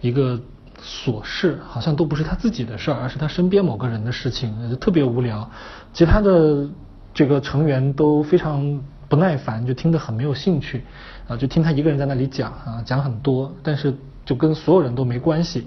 [0.03, 0.39] 一个。
[0.83, 5.49] 琐事好像都不是他自己的事儿，而是他身边某个人的事情，就特别无聊。
[5.93, 6.69] 其他的
[7.13, 10.85] 这个成员都非常不耐烦，就听得很没有兴趣
[11.29, 15.67] 啊，就听他一个人在那里讲啊，讲很多，但是就跟所有人都没关系。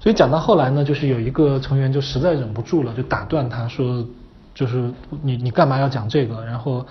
[0.00, 4.04] 所以讲到后来呢，就是有一个成员就实在忍不住了，就打断他说
[4.54, 4.90] ：“就是
[5.22, 6.44] 你你干嘛要讲这个？
[6.44, 6.86] 然后，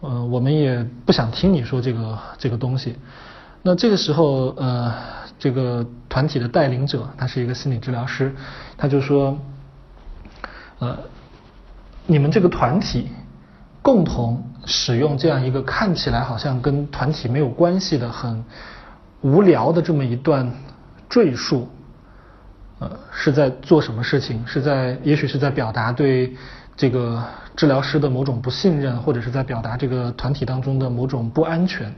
[0.00, 2.96] 呃，我们也不想听你说这个这个东西。”
[3.62, 5.21] 那这个时候，呃。
[5.42, 8.32] 这个团体的带领者，他是一个心理治疗师，
[8.76, 9.36] 他就说，
[10.78, 10.96] 呃，
[12.06, 13.08] 你们这个团体
[13.82, 18.44] 共同使用这样一个看起来好像跟团体没有关系的很
[19.20, 20.48] 无聊的这么一段
[21.08, 21.68] 赘述，
[22.78, 24.46] 呃，是在做什么事情？
[24.46, 26.36] 是在也许是在表达对
[26.76, 27.20] 这个
[27.56, 31.92] 治疗师的某种不信任，或者是在表达这个团体当中的某种不安全，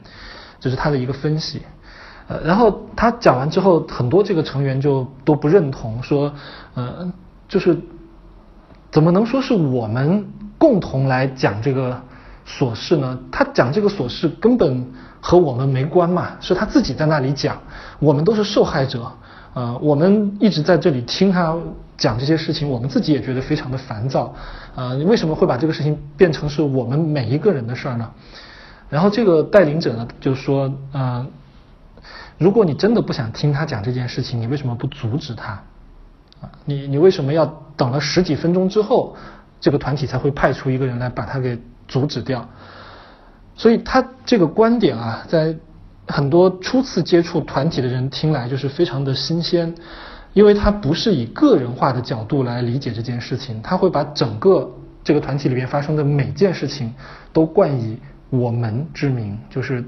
[0.59, 1.61] 这是他的一个分析。
[2.27, 6.33] 呃，然后他讲完之后，很多这个成员就都不认同，说，
[6.73, 7.13] 呃，
[7.47, 7.79] 就是
[8.91, 10.25] 怎么能说是我们
[10.57, 12.01] 共同来讲这个
[12.49, 13.19] 琐事呢？
[13.31, 14.87] 他讲这个琐事根本
[15.21, 17.59] 和我们没关嘛，是他自己在那里讲，
[17.99, 19.13] 我们都是受害者。
[19.53, 21.55] 呃，我们一直在这里听他
[21.99, 24.35] 讲这些事情，我们自己也觉得非常的烦躁。
[24.75, 28.11] 呃，为什么会把这个事情变成是我们每一个人的事儿呢？
[28.89, 31.31] 然后这个带领者呢，就说，嗯。
[32.37, 35.53] 如果你真的不想听他讲这件事情，你为什么不阻止他？
[36.41, 39.17] 啊，你你为什么要等了十几分钟之后，
[39.61, 41.57] 这个团体才会派出一个人来把他给
[41.87, 42.49] 阻止掉？
[43.55, 45.57] 所以他这个观点啊，在
[46.09, 49.73] 很多初次接触团体的人听来就是非常的新鲜，
[50.33, 54.69] 因为他不是以个人化的角度来理解这件事情，他会把整个
[55.05, 56.93] 这个团体里面发生的每件事情
[57.33, 57.97] 都冠以
[58.31, 59.85] 我们之名，就是。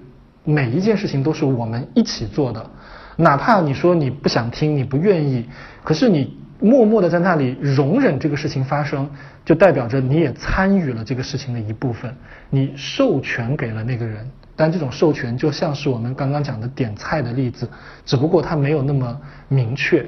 [0.46, 2.70] 每一件事情都是我们一起做的，
[3.16, 5.44] 哪怕你说你不想听，你不愿意，
[5.82, 9.10] 可是你默默的在那里容忍这个事情发生，
[9.44, 12.14] 就代表着你也参与了这个事情的一部分，
[12.48, 14.24] 你授权给了那个人，
[14.54, 17.68] 但这种授权就像是我们刚刚讲的点菜的例子，
[18.04, 20.06] 只不过它没有那么明确。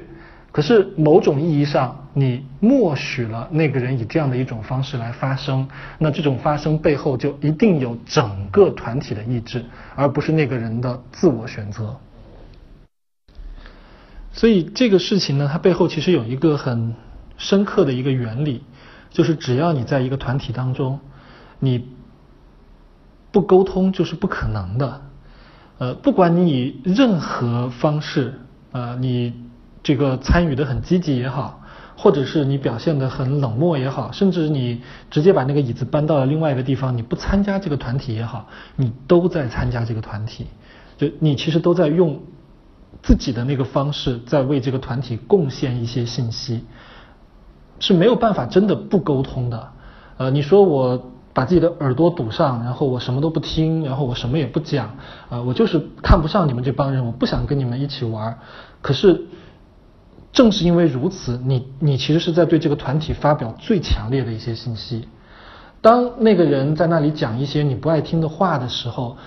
[0.51, 5.69] 可是某种意义上，你默许了那个人以这样的一种方式来发生，
[5.99, 9.63] 那这种发生背后就一定有整个团体的意志，
[9.95, 11.95] 而不是那个人的自我选择。
[14.31, 16.95] 所以这个事情呢，它背后其实有一个很
[17.37, 18.63] 深刻的一个原理，
[19.11, 20.99] 就是只要你在一个团体当中，
[21.59, 21.87] 你
[23.31, 25.01] 不沟通就是不可能的。
[25.77, 28.39] 呃，不管你以任何方式，
[28.71, 29.47] 呃，你。
[29.81, 31.61] 这个参与的很积极也好，
[31.97, 40.47] 或者是你表现的很冷漠也好，甚至你直接把那个椅子搬到了另外一个地方，你不参加这个团体也好，你都在参加这个团体，
[40.97, 42.19] 就你其实都在用
[43.01, 46.65] 自己的那个方式在为这个团体贡献一些信息，
[47.79, 49.69] 是没有办法真的不沟通的。
[50.17, 54.95] 呃，你说我把自己的耳朵堵上，然后我什么都不听，然后我什么也不讲，
[55.29, 58.37] 啊，我就是看不上你们这帮人，我不想跟你们一起玩，
[58.81, 59.25] 可是。
[60.31, 65.07] 正是因为如此，你你其实是在对这个团体发表最强烈的一些信息。
[65.81, 69.17] 当那个人在那里讲一些你不爱听的话的时候，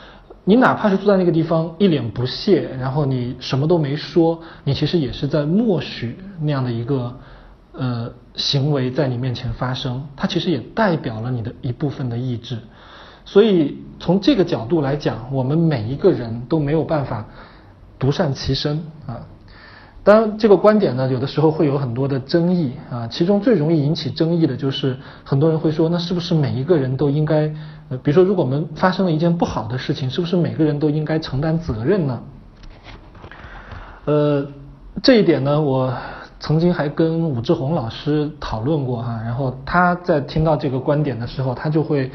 [0.44, 7.16] 你哪怕是坐在那个地方一脸不屑，然后你什么都没说，你其实也是在默许那样的一个
[7.72, 10.06] 呃行为在你面前发生。
[10.16, 12.58] 它其实也代表了你的一部分的意志。
[13.24, 17.26] 所以从这个角度来讲，我们每一个人都没有办法
[17.98, 19.26] 独善其身啊。
[20.04, 23.06] 当然，这个观点呢，有的时候会有很多的争议啊。
[23.06, 27.42] 其中最容易引起争议的就是很多人会说，那是不是每一个人都应该，
[27.88, 32.20] 呃，比如说，如果我们发生了一件不好的事情，是不是每个人都应该承担责任呢？
[34.06, 34.44] 呃，
[35.04, 35.94] 这一点呢，我
[36.40, 39.20] 曾经还跟武志红老师讨论过哈。
[39.24, 42.10] 然后他在听到这个观点的时候，他就会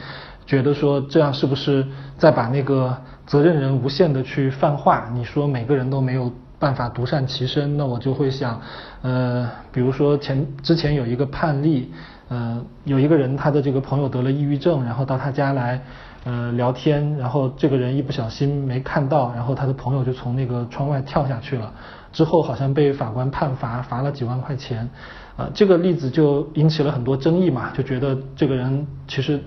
[0.46, 5.10] 觉得说，这样是不是在把那个责任人无限的去泛化？
[5.14, 6.30] 你说每个人都没有。
[6.60, 8.60] 办法独善其身，那我就会想，
[9.04, 11.92] 呃，比如说前之前有一个判例，
[12.30, 15.80] 呃，有一个人他的这个朋友得了抑郁症，然后到他家来，
[16.24, 21.72] 呃，聊天，然后这个人一不小心没看到，然后他的朋友就从那个窗外跳下去了，
[22.12, 24.90] 之后好像被法官判罚，罚了几万块钱，
[25.38, 29.40] 啊，这个例子就引起了很多争议嘛，就觉得这个人其实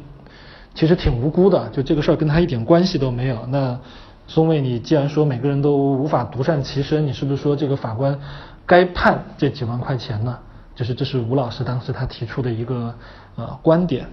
[0.74, 3.76] 其实挺无辜的，就这个事儿跟他一点关系都没有，那。
[4.30, 8.16] 松蔚，你既然说每个人都无法独善其身，你是不是说这个法官
[8.64, 10.38] 该判这几万块钱呢？
[10.76, 12.94] 就是这是吴老师当时他提出的一个
[13.34, 14.06] 呃观点。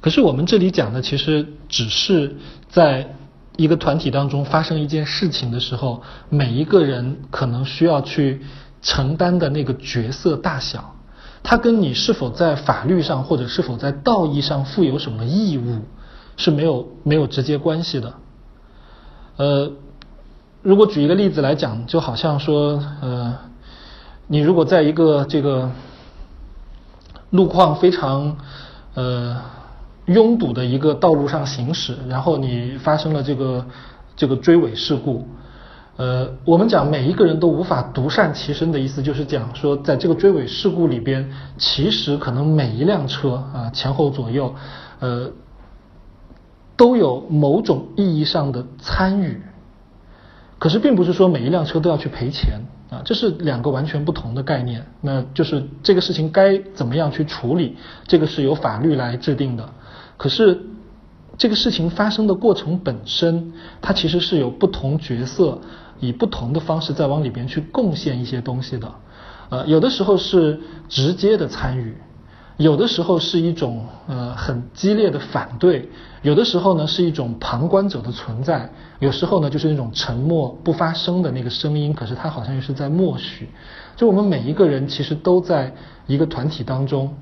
[0.00, 2.36] 可是我们这里讲的其实只是
[2.70, 3.14] 在
[3.58, 8.40] 一个团体当中发生一件事情的时候，每一个人可能需要去
[8.80, 10.96] 承担的那个角色大小，
[11.42, 15.82] 它跟你是否在法律上或者是否在道义上负有什么义务。
[16.36, 18.14] 是没有没有直接关系的，
[19.36, 19.70] 呃，
[20.62, 23.36] 如果举一个例子来讲，就好像说，呃，
[24.26, 25.70] 你如果在一个这个
[27.30, 28.36] 路况非常
[28.94, 29.36] 呃
[30.06, 33.66] 拥堵的一个道路上行驶，然后你发生了这个
[34.16, 35.28] 这个追尾事故，
[35.98, 44.54] 呃，我们讲每一个人都无法独善其身的意思，就是讲说，在这个追尾事故里边，其实可能每一辆车啊前后左右，
[44.98, 45.30] 呃。
[46.76, 49.40] 都有某种意义上的参与，
[50.58, 52.60] 可是并不是说每一辆车都要去赔钱
[52.90, 54.84] 啊，这是两个完全不同的概念。
[55.00, 59.68] 那就是这个事情该怎么样去处理，这个是由法律来制定的。
[60.16, 60.60] 可是
[61.36, 65.58] 这个事情发生的过程本身，它其实是有不同角色
[66.00, 68.92] 以不同的方式在往里边去贡献一些东西的。
[69.50, 71.96] 呃，有的时候是直接的参与。
[72.58, 75.88] 有的时候是一种呃很激烈的反对，
[76.20, 83.48] 有的时候呢是一种旁观者的存在，有时候呢就是那种沉默不发声的那个声音，可是他好像又是在默许。
[83.96, 85.74] 就我们每一个人其实都在
[86.06, 87.14] 一个团体当中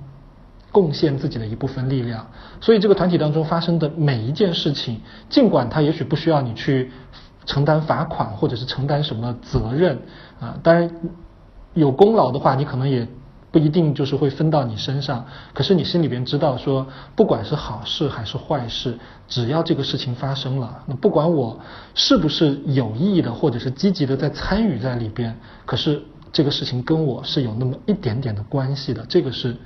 [0.73, 2.27] 贡献自己的一部分力量，
[2.61, 6.91] 所以这个团体当中发生的每一件事情，尽管他也许不需要你去
[7.47, 10.01] 承担罚款或者是承担什么责任
[10.41, 10.91] 啊，当然
[11.73, 13.07] 有功劳的话，你可能也。
[13.53, 16.87] 不一定就是会分到你身上，可是你心里边知道说，
[17.17, 18.97] 不管是好事还是坏事，
[19.27, 21.59] 只要这个事情发生了，那不管我
[21.95, 25.37] 是不是有意的或者是积极的在参与在里边，
[25.67, 26.01] 可是
[26.33, 29.57] 这个事情跟我是有那么一点点的关系的，这个是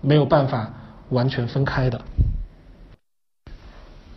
[0.00, 0.72] 没有办法
[1.10, 2.00] 完全分开的。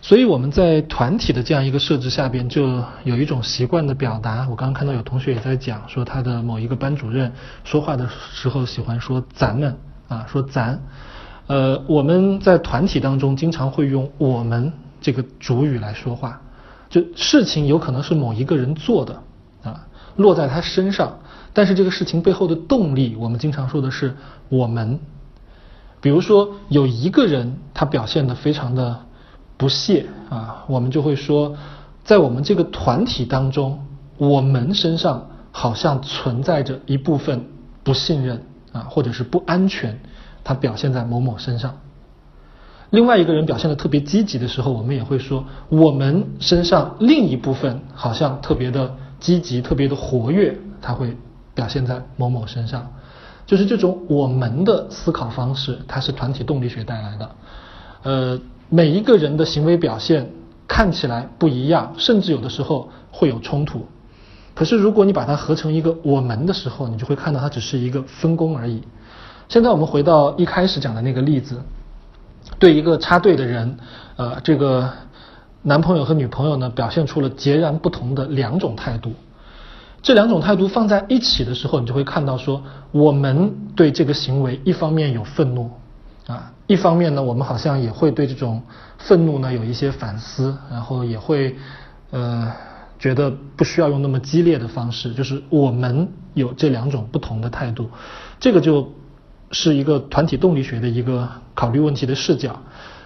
[0.10, 4.48] 所以我们在团体的这样一个设置下边，就有一种习惯的表达。
[4.50, 7.32] 我刚刚看到有同学也在讲，说他的某一个班主任
[7.64, 9.78] 说话的时候喜欢说“咱们”
[10.10, 10.82] 啊，说“咱”。
[11.46, 16.42] 呃，我们在团体当中经常会用“我们”这个主语来说话，
[16.90, 19.22] 就事情有可能是某一个人做的
[19.62, 19.86] 啊，
[20.16, 21.20] 落在他身上，
[21.54, 24.18] 但是这个事情背后的动力，我们经常说的是
[24.50, 25.00] “我们”。
[26.02, 29.02] 比如说有一个人，他表现的非常的。
[29.60, 31.54] 不屑啊，我们就会说，
[32.06, 33.86] 在我们这个团体当中，
[34.18, 37.46] 我们身上好像存在着一部分
[37.84, 38.42] 不信任
[38.72, 40.00] 啊，或者是不安全，
[40.46, 41.78] 它表现在某某身上。
[42.92, 51.18] 另外一个人表现的特别积极的时候，我们也会说，我们身上另一部分好像特别的积极、特别的活跃，它会
[51.54, 52.90] 表现在某某身上。
[53.46, 57.30] 就是这种我们的思考方式，它是团体动力学带来的，
[58.04, 58.40] 呃。
[58.70, 60.30] 每一个人的行为表现
[60.68, 63.86] 看起来不一样，甚至有的时候会有冲突。
[64.54, 68.82] 可是如果你把它合成一个我们的时候，你就会看到它只是一个分工而已。
[69.48, 71.62] 现在我们回到一开始讲的那个例子，
[72.60, 73.78] 对一个插队的人，
[74.18, 74.88] 呃，这个
[75.64, 79.14] 男朋友和女朋友呢，表现出了截然不同的两种态度。
[80.02, 82.62] 这两种态度放在一起的时候，你就会看到说，
[82.92, 85.72] 我们对这个行为一方面有愤怒。
[86.70, 88.62] 一方面呢，我们好像也会对这种
[89.00, 91.56] 愤怒呢有一些反思，然后也会
[92.12, 92.54] 呃
[93.00, 97.90] 觉得不需要用那么激烈的方式，就是我们有这两种不同的态度，
[98.40, 98.88] 这个就
[99.50, 102.56] 是一个团体动力学的一个考虑问题的视角。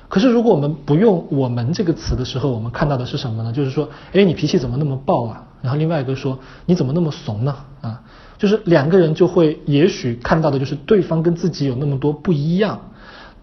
[0.09, 3.53] 可是如果我们不用“我们”这个词的时候，我们看到的是什么呢？
[3.53, 5.47] 就是说，哎，你脾气怎么那么暴啊？
[5.61, 7.55] 然后另外一个说，你怎么那么怂呢？
[7.79, 8.01] 啊，
[8.37, 12.79] 就是两个人就会也许看到的就是对方跟自己有那么多不一样。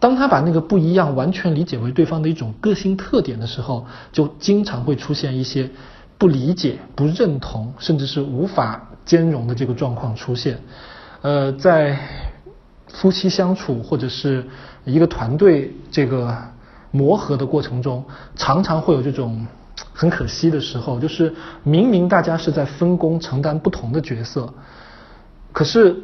[0.00, 5.68] 当他把那个不一样完全理解为对方的一种个性特点的时候，就经常会出现一些
[6.16, 10.58] 不理解、不认同，甚至是无法兼容的这个状况出现。
[11.20, 11.98] 呃，在
[12.88, 14.42] 夫妻相处或者是
[14.86, 16.34] 一个团队这个
[16.90, 18.02] 磨合的过程中，
[18.34, 19.46] 常常会有这种
[19.92, 24.50] 很可惜的时候，就是明明大家是在分工承担不同的角色，
[25.52, 25.94] 可是。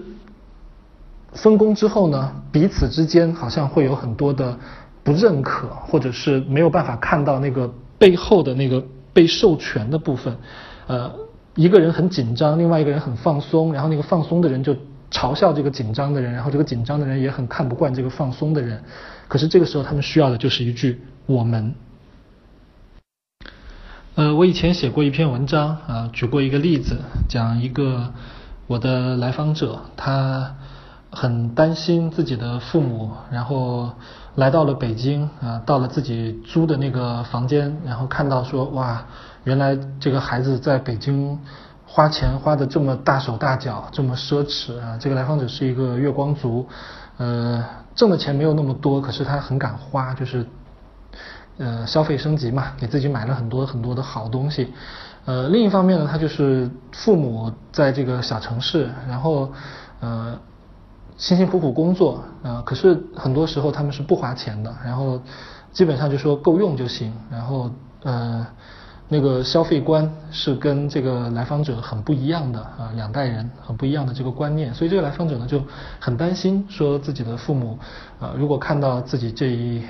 [1.37, 4.59] 分工之后呢，彼此之间好像会有很多的
[5.05, 8.82] 不认可，或者是没有办法看到那个背后的那个
[9.12, 10.34] 被授权的部分。
[10.87, 11.12] 呃，
[11.55, 14.74] 一个人很紧张，另外一个人很放松，然后那个放松的人就
[15.11, 18.82] 嘲笑这个紧张的人，然后这个紧张的人也很看不惯这个放松的人。
[19.28, 21.74] 可是这个时候他们需要的就是一句“我们”。
[24.16, 26.97] 呃，我以前写过一篇文章啊，举过一个例子，
[27.28, 28.14] 讲一个
[28.66, 30.57] 我的来访者他。
[31.19, 33.91] 很担心自己的父母，然后
[34.35, 39.03] 来到了北京啊，到了自己租的那个房间，然后看到说哇，
[39.45, 41.41] 原来这个孩子在北京
[41.87, 44.99] 花钱花的这么大手大脚，这么奢侈啊。
[45.01, 46.69] 这个来访者是一个月光族，
[47.17, 47.64] 呃，
[47.95, 50.45] 挣的钱没有那么多，可是他很敢花，就是
[51.57, 54.71] 呃消费升级嘛，给自己买了很多很多的好东西。
[55.25, 59.51] 呃，另一方面呢，他就是父母在这个小城市，然后
[60.01, 60.39] 呃。
[61.19, 65.21] 辛辛苦苦工作啊，可是很多时候他们是不花钱的，然后
[65.73, 67.71] 基本上就说够用就行，然后
[68.03, 68.47] 呃
[69.09, 75.62] 那个消费观是跟这个来访者很不一样的啊，两代人很不一样的这个观念，所以这个来访者呢就
[76.01, 77.79] 很担心，说自己的父母
[78.21, 79.83] 啊如果看到自己这一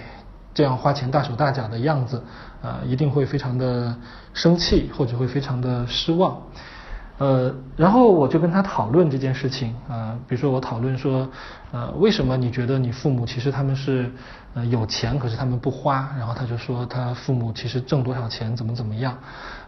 [0.54, 2.22] 这样花钱大手大脚的样子
[2.62, 3.96] 啊，一定会非常的
[4.32, 6.40] 生气或者会非常的失望。
[7.18, 11.26] 呃，然后我就跟他讨论这件事情啊，比如说我讨论说，
[11.72, 14.12] 呃，为什么你觉得你父母其实他们是
[14.52, 16.12] 呃有钱，可是他们不花？
[16.18, 19.16] 然后他就说他父母其实挣多少钱，怎么怎么样？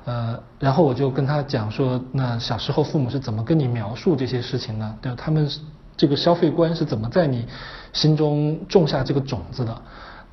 [0.04, 4.94] 呃，然后我就跟他讲说，那小时候父母是怎么跟你描述这些事情呢？
[5.00, 5.48] 对，他们
[5.96, 7.46] 这个消费观是怎么在你
[7.94, 9.82] 心中种下这个种子的？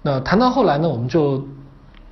[0.01, 1.41] 那谈到后来呢，我们就。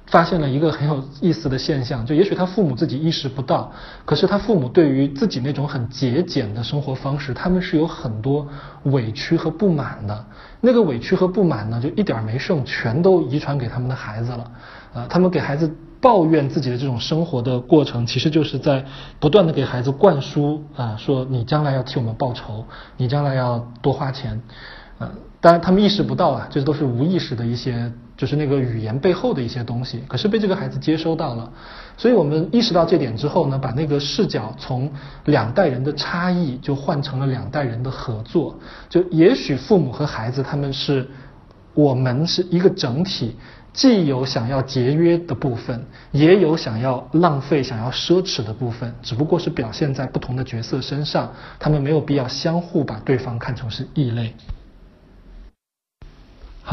[0.06, 3.72] 发现了一个很有意思的现象，就也许他父母自己意识不到，
[4.06, 8.47] 可是他父母对于自己那种很节俭的生活方式，他们是有很多
[8.84, 10.26] 委屈和不满的。
[10.62, 14.51] 那个委屈和不满呢，就一点没剩，全都遗传给他们的孩子了。
[14.93, 18.86] 呃，他们给孩子抱怨自己的这种生活的过程，其实就是在
[19.20, 22.66] 不断的给孩子灌输啊，说你将来要替我们报仇，
[22.97, 24.41] 你将来要多花钱。
[24.99, 25.10] 呃，
[25.41, 27.91] 当然他们意识不到啊，这都是无意识的一些。
[28.16, 31.51] 就是那个语言背后的一些东西，可是被这个孩子接收到了，
[31.97, 34.91] 所以我们意识到这点之后呢，把那个视角从
[35.26, 38.55] 两代人的差异，就换成了两代人的合作。
[38.88, 41.07] 就也许父母和孩子他们是，
[41.74, 43.36] 我们是一个整体，
[43.74, 54.36] 既有想要节约的部分，也有想要浪费、想要奢侈的部分，只不过是表现在不同的角色身上，他们没有必要相互把对方看成是异类。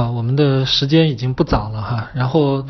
[0.00, 2.64] 好，我们的时间已经不早了哈，然后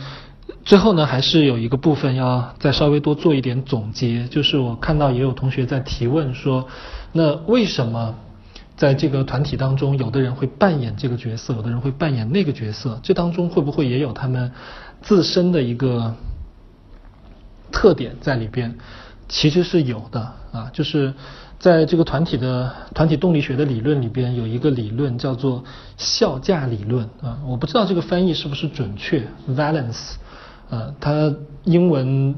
[0.65, 6.67] 最后呢，还是有一个部分要再稍微多做一点总结，就是我看到也有同学在提问说，
[7.13, 8.17] 那为什么
[8.77, 14.51] 在这个团体当中，有的人会扮演这个角色，有的人会扮演那个角色，这当中会不会也有他们
[15.01, 16.13] 自身的一个
[17.71, 18.77] 特点在里边？
[19.29, 20.21] 其实是有的
[20.51, 21.15] 啊，就是。
[21.61, 25.63] 在这个团体的团体动力学的理论里边，有一个理论叫做
[25.99, 30.15] 效价理论啊，我不知道这个翻译是不是准确，valence，
[30.71, 31.35] 呃，它
[31.65, 32.35] 英文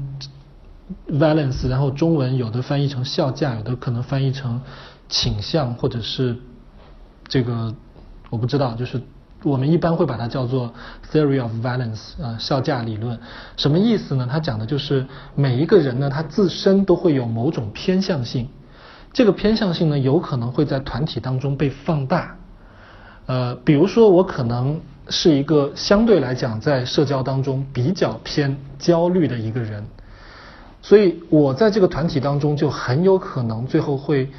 [1.09, 4.59] valence，然后中文有的翻译成效价，有的可能翻译成
[5.07, 6.35] 倾向，或者是
[7.29, 7.73] 这个
[8.29, 9.01] 我不知道，就是
[9.41, 10.73] 我们一般会把它叫做
[11.13, 13.17] theory of valence，啊，效价理论，
[13.55, 14.27] 什么意思呢？
[14.29, 18.49] 它讲的就是每一个人呢，他自身都会有某种偏向性。
[19.13, 22.35] 这个偏向性呢，有可能会在团体当中被放大。
[23.27, 29.85] 呃，比如说我可能是一个相对来讲在社交当中比较偏焦虑的一个人，
[30.81, 34.29] 所以我在这个团体当中就很有可能最后会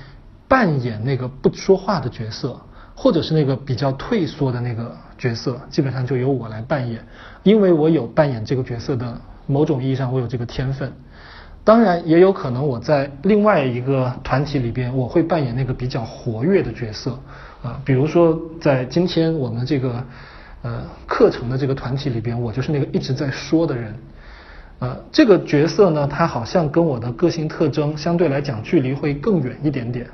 [0.48, 2.60] 扮演那个不说话的角色，
[2.94, 7.06] 或者是那个比较退缩的那个角色，基本上就由我来扮演，
[7.42, 10.92] 因为我有扮演这个角色的某种意义上我有这个天分。
[11.64, 17.18] 当然也有可能我在另外一个团体里边，我会扮演那个比较活跃的角色
[17.62, 20.04] 啊，比如说在今天我们这个
[20.60, 23.94] 呃课程的这个团体里边，我就是那个一直在说的人，
[24.80, 30.06] 呃，这个角色呢，它好像跟我的个性特征相对来讲距离会更远一点点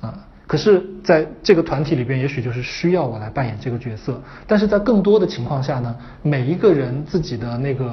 [0.00, 7.92] 啊，可是在这个团体里边，也许就是需要我来扮演这个角色，但是在更多的情况下呢，每一个人自己的那个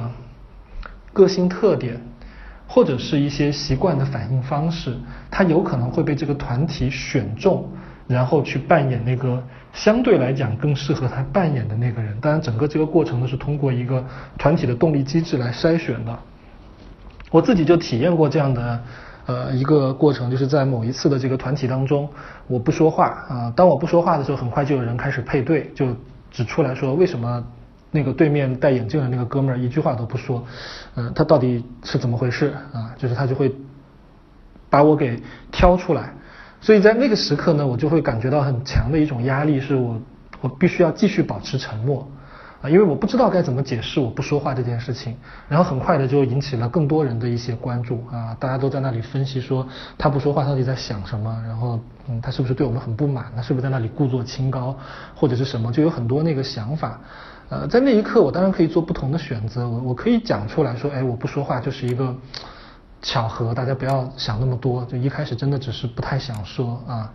[1.11, 1.99] 个性特点。
[2.67, 4.97] 或者是一些习惯的反应方式，
[5.31, 7.65] 他有可能会被这个团体选中，
[8.07, 9.41] 然后去扮演那个
[9.71, 12.19] 相对来讲更适合他扮演的那个人。
[12.19, 14.03] 当然，整个这个过程呢是通过一个
[14.37, 16.19] 团体的动力机制来筛选的。
[17.31, 18.83] 我自己就体验过这样的
[19.27, 22.09] 呃一个过程，就是在某一次的这个团体当中，
[22.47, 25.95] 我不说话啊，当我不说话的时候，很快就有人开始配对，就
[26.29, 27.43] 指出来说为什么。
[27.91, 30.43] 那个对面戴眼镜的那个哥们儿一句话都不说，
[30.95, 32.93] 嗯，他到底是怎么回事啊？
[32.97, 33.53] 就是他就会
[34.69, 35.21] 把我给
[35.51, 36.13] 挑出来，
[36.59, 40.01] 所以在那个时刻呢，我就会感觉到很强的一种压力，是我
[40.41, 42.05] 我必须要继续保持沉默
[42.61, 45.15] 啊，因为我不知道该怎么解释我不说话这件事情。
[45.47, 49.65] 然后很快的就引起了更多人的一些关注啊，大家都在那里分析说
[49.97, 53.31] 他不说话到底在想什么，然后嗯，他是不是对我们很不满？
[53.35, 54.77] 他是不是在那里故作清高
[55.15, 55.71] 或者是什么？
[55.71, 56.99] 就有很多那个想法。
[57.49, 59.69] 呃，在那一刻，我当然可以做不同的选择。
[59.69, 62.13] 我我可以讲出来说，哎，我不说话就是一个
[63.01, 64.83] 巧合，大家不要想那么多。
[64.85, 67.13] 就一开始真的只是不太想说啊，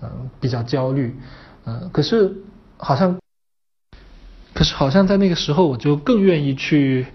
[0.00, 1.18] 嗯，比较焦虑，
[1.64, 2.32] 嗯，可是
[2.76, 3.18] 好像，
[4.54, 7.06] 可是好像在那个时候，我就更愿意去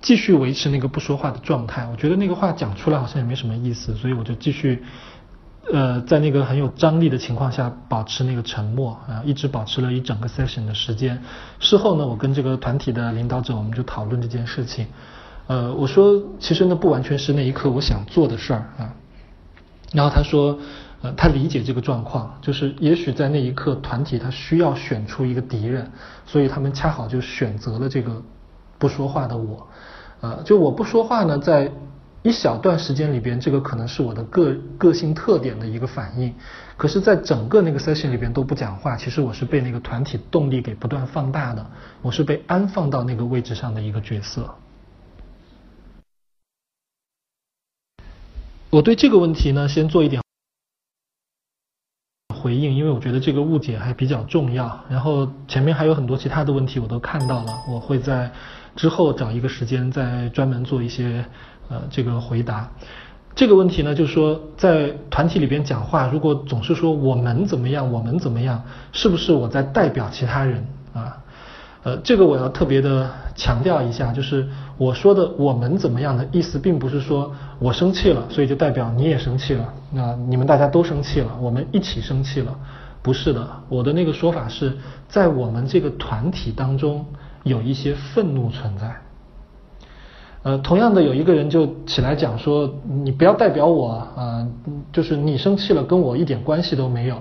[0.00, 1.86] 继续维持那个不说话的状态。
[1.92, 4.82] 我觉得那个话讲出来好像也没什么意思，所以我就继续。
[5.70, 11.22] 呃，在那个很有张力的情况下，保持那个沉默啊，一直保持了一整个 session 的时间。
[11.60, 14.86] 事后呢，我跟这个团体的领导者，我们就讨论这件事情。
[15.46, 18.94] 呃，我说，其实呢不完全是那一刻我想做的事儿啊。
[19.92, 20.58] 然后他说，
[21.02, 25.90] 呃，他理解这个状况，就是也许在那一刻，团体他需要选出一个敌人，
[26.24, 28.22] 所以他们恰好就选择了这个
[28.78, 29.66] 不说话的我。
[30.22, 31.70] 呃，就我不说话呢，在。
[32.28, 36.34] 一小段时间里边，这个可能是我的个个性特点的一个反应。
[36.76, 41.66] 可是，在整个那个 session 里边都不讲话，其实我是被那个团体动力给不断放大的，
[42.02, 44.54] 我是被安放到那个位置上的一个角色。
[48.68, 50.22] 我对这个问题呢，先做一点
[52.36, 54.84] 回应，因为我觉得这个误解还比较重要。
[54.90, 58.30] 然后前面还有很多其他的问题我都看到了，我会在
[58.76, 61.24] 之后找一个时间再专门做一些
[61.68, 62.68] 呃这个回答。
[63.34, 71.16] 这个问题呢，就是说，在团体里边讲话，如果总是说我们怎么样，我们怎么样，是不是我在代表其他人啊？
[71.84, 82.52] 呃，这个我要特别的强调一下，就是我说的我们怎么样的意思，并不是说我生气了，所以就代表你也生气了，那你们大家都生气了，我们一起生气了，
[83.02, 84.76] 不是的，我的那个说法是
[85.08, 87.06] 在我们这个团体当中
[87.44, 89.00] 有一些愤怒存在。
[90.48, 92.72] 呃，同样的，有一个人就起来讲说
[93.04, 94.48] ：“你不要代表我啊，
[94.90, 97.18] 就是你生气了，跟我一点关系都没有。”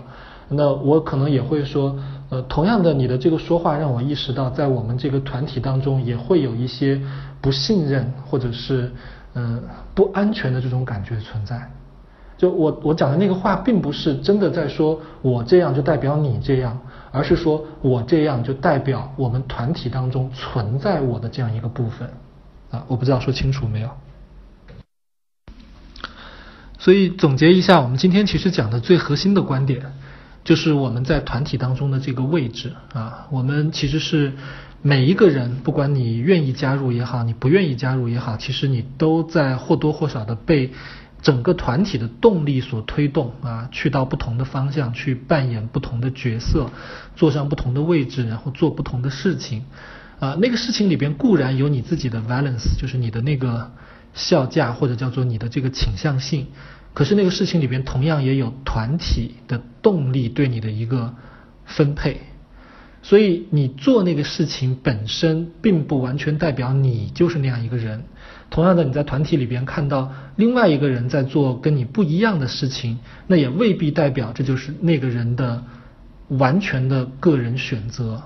[0.47, 1.93] 那我可能也会说
[2.31, 7.01] ：“呃，同样的，你的这个说话让我意识到，在我们这个团体当中，也会有一些
[7.41, 8.89] 不信任或者是
[9.33, 9.61] 嗯
[9.93, 11.69] 不安全的这种感觉存在。”
[12.39, 16.79] 就我我讲的那个话，并不是真的在说我这样就代表你这样，
[17.11, 22.09] 而是说我这样就代表我们团体当中存在我的这样一个部分。
[22.71, 23.89] 啊，我不知道说清楚没有。
[26.79, 29.93] 所以总结一下，我们今天其实讲的最核心的观点，
[30.43, 33.27] 就是我们在团体当中的这个位置啊。
[33.31, 34.33] 我们其实是
[34.81, 40.71] 每一个人，不管你愿意加入也好，你不愿意加入也好，其实你都在或多或少的被
[41.21, 46.69] 整个团体的动力所推动啊，去到不同的方向，去扮演不同的角色，
[47.15, 49.65] 坐上不同的位置，然后做不同的事情。
[50.19, 53.71] 啊，那个事情里边固然有你自己的 valence，就是你的那个
[54.13, 56.47] 效价或者叫做你的这个倾向性，
[56.95, 61.13] 可是那个事情里边同样也有团体的动力对你的一个
[61.65, 62.21] 分配，
[63.03, 68.03] 所以你做那个事情本身并不完全代表你就是那样一个人。
[68.49, 75.63] 同样的，你在团体里边看到另外一个人在做跟你不一样的事情，那也未必代表这就是那个人的
[76.29, 78.23] 完全的个人选择。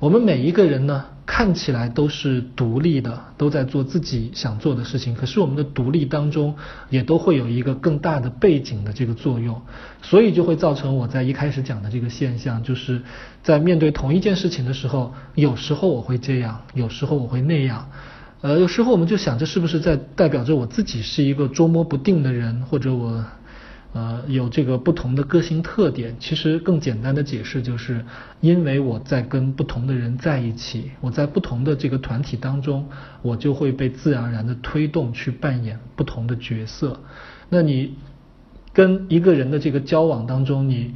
[0.00, 5.14] 我们每一个人呢，看起来都是独立的，都在做自己想做的事情。
[5.14, 6.54] 可是我们的独立当中，
[6.88, 9.60] 也都会有一个更大的背景的这个作用，
[10.00, 13.02] 所以就会造成我在一开始讲的这个现象，就是
[13.42, 17.90] 在面对同一件事情的时候，有时候我会这样，有时候我会那样。
[18.40, 23.22] 呃，有时候我们就想，这是不是在代表着我自己是一个捉摸不定的人，或者我？
[23.92, 28.04] 呃，有这个不同的个性特点，其实更简单的解释就是，
[28.40, 32.88] 因为我在跟不同的人在一起，我在不同的这个团体当中，
[33.20, 37.00] 我就会被自然而然的推动去扮演不同的角色。
[37.48, 37.96] 那你
[38.72, 40.94] 跟一个人的这个交往当中，你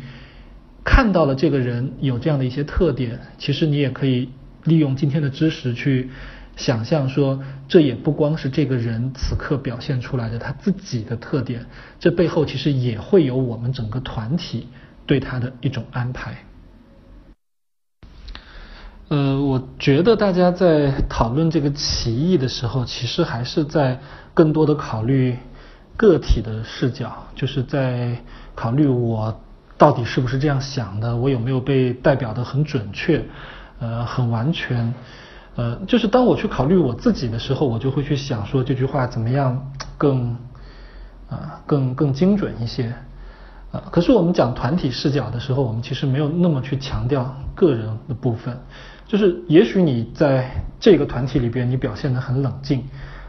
[0.84, 4.28] 看到了这个人有这样的一些特点，其实你也可以
[4.62, 6.10] 利用今天的知识去。
[6.56, 11.66] 想象说，这也不光是这个人此刻表现出来的他自己的特点，
[11.98, 14.68] 这背后其实也会有我们整个团体
[15.04, 16.36] 对他的一种安排。
[19.08, 24.00] 呃，我觉得大家在讨论这个歧义的时候，其实还是在
[24.32, 25.36] 更多的考虑
[25.96, 28.16] 个体的视角，就是在
[28.54, 29.40] 考虑我
[29.76, 33.22] 到底是不是这样想的，我有没有被代表的很准确，
[33.80, 34.94] 呃，很完全。
[35.56, 40.36] 呃，就是当我去考虑我自己的时候，我就会去想说这句话怎么样更
[41.30, 42.92] 啊更更精准一些
[43.70, 43.82] 啊。
[43.90, 48.58] 可是我们讲团体视角的时候，我们其实没有那么去强调个人的部分。
[49.06, 50.50] 就是也许你在
[50.80, 52.82] 这个团体里边你表现的很冷静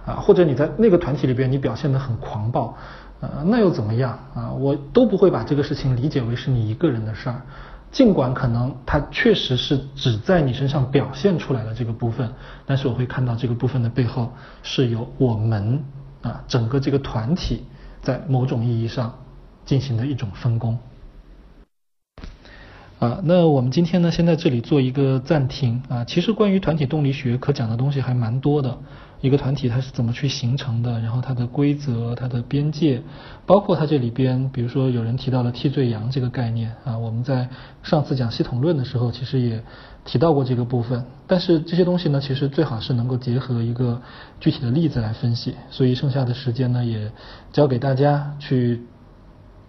[0.05, 2.75] 啊，或者你在那个团体里边你表现的很狂暴，
[3.19, 4.51] 呃，那又怎么样啊？
[4.53, 7.41] 我都不会把这个事情理解为是你一个人的事儿。
[7.95, 12.29] 尽管可能它确实是只在你身上表现出来的这个部分，
[12.65, 15.81] 但是我会看到这个部分的背后是由我们
[16.21, 17.63] 啊整个这个团体
[18.01, 19.17] 在某种意义上
[19.63, 20.77] 进行的一种分工。
[22.99, 26.03] 啊，那我们今天呢先在这里做一个暂停啊。
[26.03, 28.77] 其实关于团体动力学可讲的东西还蛮多的。
[29.25, 30.99] 一个团体它是怎么去形成的？
[30.99, 33.01] 然后它的规则、它的边界，
[33.47, 37.49] 包括它这里边，比如说有人提到了替罪羊这个概念啊，我们在
[37.81, 39.63] 上次讲系统论的时候，其实也
[40.05, 41.03] 提到过这个部分。
[41.25, 43.99] 但是这些东西呢，其实最好是能够结合一个
[44.39, 45.55] 具体的例子来分析。
[45.71, 47.11] 所以剩下的时间呢，也
[47.51, 48.83] 交给大家去，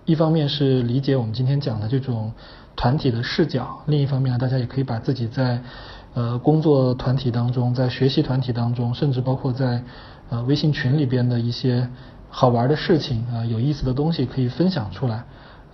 [0.04, 2.30] 一方面是理解我们今天讲的这种
[2.76, 5.62] 团体的视角，另一方面呢，大家也可以把自己在。
[6.16, 9.84] 呃，工作团体当中，在学习团体当中，甚至包括在
[10.30, 11.86] 呃微信群里边的一些
[12.30, 15.24] 好玩的事情啊，有意思的东西可以分享出来，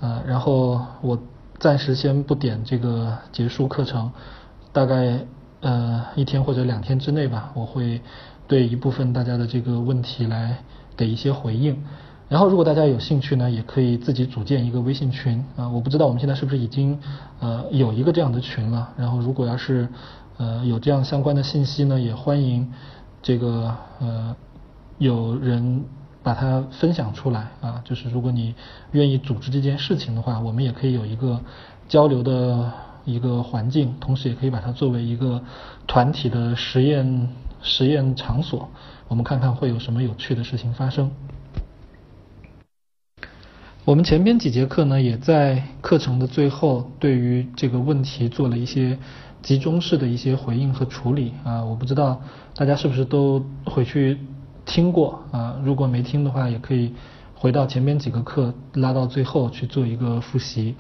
[0.01, 1.17] 呃，然后我
[1.61, 4.11] 暂时先不点这个结束课程，
[4.73, 5.21] 大概
[5.61, 8.01] 呃一天或者两天之内吧，我会
[8.49, 10.59] 对一部分大家的这个问题来
[10.97, 11.81] 给一些回应。
[12.29, 16.99] 然后如果大家有兴趣呢，也可以自己组建一个微信群啊，我不知道我们现在是不是已经
[17.41, 18.89] 呃有一个这样的群了。
[18.97, 19.87] 然后如果要是
[20.43, 22.73] 呃有这样相关的信息呢，也欢迎
[23.23, 24.37] 这个呃
[24.99, 25.85] 有人。
[26.25, 28.55] 把它分享出来啊，就是如果你
[28.93, 31.41] 愿意组织这件事情的话，我们也可以有一个
[31.89, 32.73] 交流的
[33.05, 35.43] 一个环境，同时也可以把它作为一个
[35.89, 37.29] 团体的实验
[37.61, 38.69] 实验场所，
[39.09, 41.11] 我们看看会有什么有趣的事情发生。
[43.85, 48.97] 我们前边几节课呢，也在课程的最后对于这个问题做了一些
[49.43, 52.21] 集中式的一些回应和处理啊，我不知道
[52.55, 54.19] 大家是不是都回去。
[54.65, 56.95] 听过啊，如果没听的话，也可以
[57.35, 60.77] 回到前面几个课，拉到最后去做一个复习。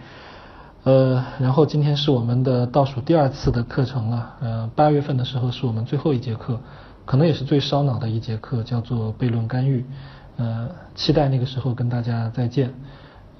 [0.84, 6.60] 呃，然后今天是我们的倒数第二次的课程了，呃，八月份的时候是我们最后一节课，
[7.04, 9.84] 可能也是最烧脑的一节课，叫做悖论干预。
[10.36, 12.72] 呃，期待那个时候跟大家再见。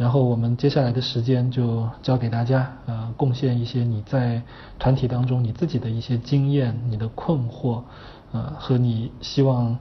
[0.03, 4.43] 然后我们接下来的时间就交给大家，呃，贡献一些你在
[4.79, 7.83] 团体当中你自己的一些经验、你的困惑，
[8.33, 9.79] 呃，和你希望。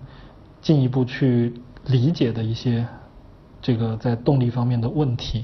[0.62, 1.52] 进一步去
[1.88, 2.86] 理解的一些
[3.64, 5.44] 这个在动力方面的问题。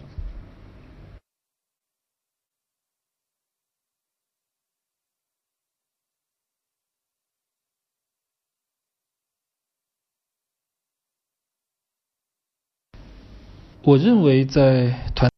[13.88, 15.32] 我认为在团。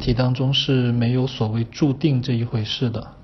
[0.00, 3.14] 体当中是没有所谓注定这一回事的，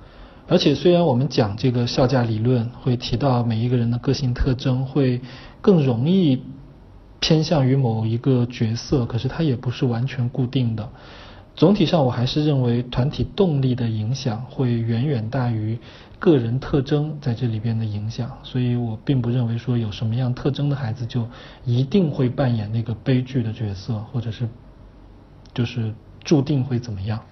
[0.47, 5.21] 而且虽然我们讲这个效价理论会提到每一个人的个性特征会
[5.61, 6.45] 更容易
[7.19, 10.89] 偏向于某一个角色，可是它也不是完全固定的。
[11.55, 15.79] 总体上，我还是认为团体动力的影响会远远大于
[16.23, 21.29] 个人特征在这里边的影响，所以我并不认为说有什么样特征的孩子就
[21.65, 24.49] 一定会扮演那个悲剧的角色，或者是
[25.53, 25.93] 就是。
[26.25, 27.27] 注定会怎么样？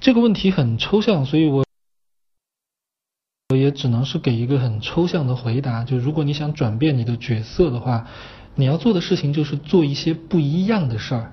[0.00, 1.66] 这个问题很抽象，所以我
[3.50, 5.84] 我也只能是给一个很抽象的回答。
[5.84, 8.08] 就如果你想转变你的角色的话，
[8.56, 11.32] 你要做的事情就是做一些不一样的事儿。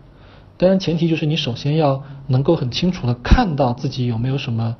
[0.57, 4.75] 当然，前提就是你首先要能够很清楚的看到自己有没有什么。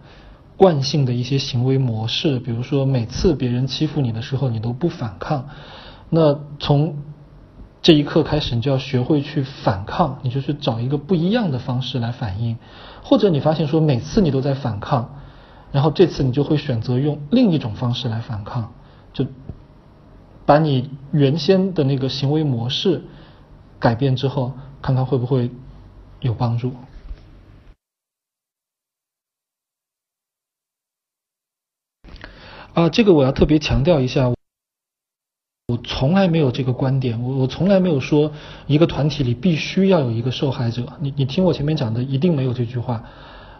[0.56, 5.50] 惯性的一些行为模式，比如说每次别人欺负你的时候，你都不反抗，
[6.12, 6.98] 那从
[7.82, 12.58] 这一刻开始，你就要学会去反抗，你就去找一个不一样的方式来反应，
[13.04, 15.16] 或者你发现说每次你都在反抗，
[15.72, 18.74] 然后这次你就会选择用另一种方式来反抗，
[19.12, 19.26] 就
[20.46, 23.04] 把你原先的那个行为模式
[23.80, 25.52] 改变之后，看看会不会
[26.20, 26.74] 有帮助。
[32.74, 34.30] 啊，这个我要特别强调一下，
[35.68, 38.34] 我从来没有这个观点，我我从来没有说
[38.66, 40.92] 一个团体里必须要有一个受害者。
[41.00, 43.04] 你你听我前面讲的，一定没有这句话。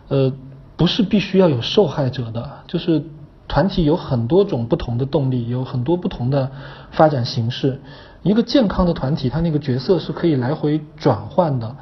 [0.08, 0.34] 呃，
[0.76, 3.04] 不是必须要有受害者的，就是
[3.48, 6.52] 团体有很多种不同的动力，有很多不同的
[6.92, 7.80] 发展形式。
[8.22, 11.76] 一个健康的团体，它那个角色是可以来回转换的。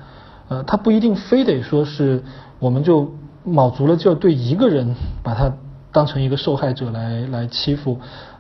[0.50, 2.24] 呃，它不一定非得说是
[2.60, 3.12] 我们就
[3.44, 5.52] 卯足了劲儿对一个人把他。
[5.94, 8.00] 当成一个受害者来来欺负，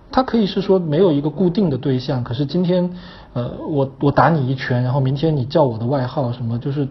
[0.09, 2.89] 它可以是说没有一个固定的对象，可是今天，
[3.33, 6.87] 呃，我 我打你一拳，然后明天你叫我的外号什么，就是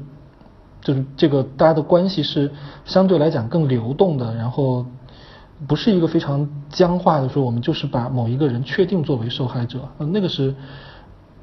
[0.82, 2.52] 就是这个大家的关系是
[2.84, 4.84] 相对来讲更流动的，然后
[5.66, 10.54] 不是一个非常僵化的说我们就是把某一个人确定作为受害者，那个是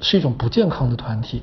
[0.00, 1.42] 是一种不健康的团体，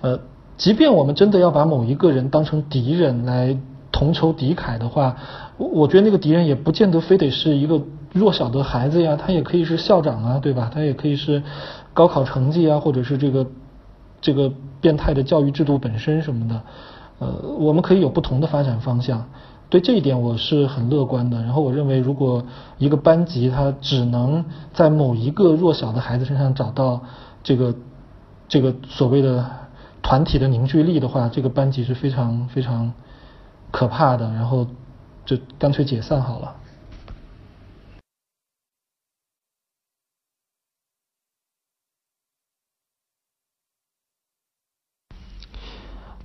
[0.00, 0.18] 呃，
[0.56, 3.56] 即便我们真的要把某一个人当成敌人来。
[3.90, 5.16] 同仇敌忾的话，
[5.56, 7.82] 我我觉得那个敌人也不见得非得是一个
[8.12, 10.70] 弱小的孩子呀，他也可以是校长啊，对吧？
[10.72, 11.42] 他也可以是
[11.94, 13.46] 高考成绩啊，或者是这个
[14.20, 16.62] 这个变态的教育制度本身什么的。
[17.18, 17.28] 呃，
[17.58, 19.26] 我们可以有不同的发展方向。
[19.70, 22.46] 对这一点我是很乐观的，然后我认为如果
[22.78, 27.02] 一个班级他只能在某一个弱小的孩子身上找到
[27.42, 27.74] 这个
[28.48, 29.44] 这个所谓的
[30.00, 32.94] 团体的凝聚力的话，这个班级是非常非常
[33.70, 34.66] 可怕的，然后
[35.26, 36.56] 就干脆解散好了。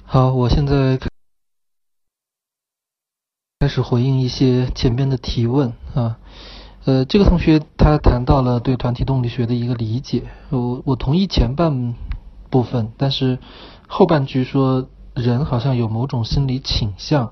[0.06, 1.12] 好，我现在。
[3.64, 6.18] 开始回应一些前边的提问啊。
[6.84, 11.95] 呃，这个同学他谈到了对团体动力学的一个理解，我我同意前半
[12.49, 13.40] 部分，但是
[13.88, 17.31] 后半句说人好像有某种心理倾向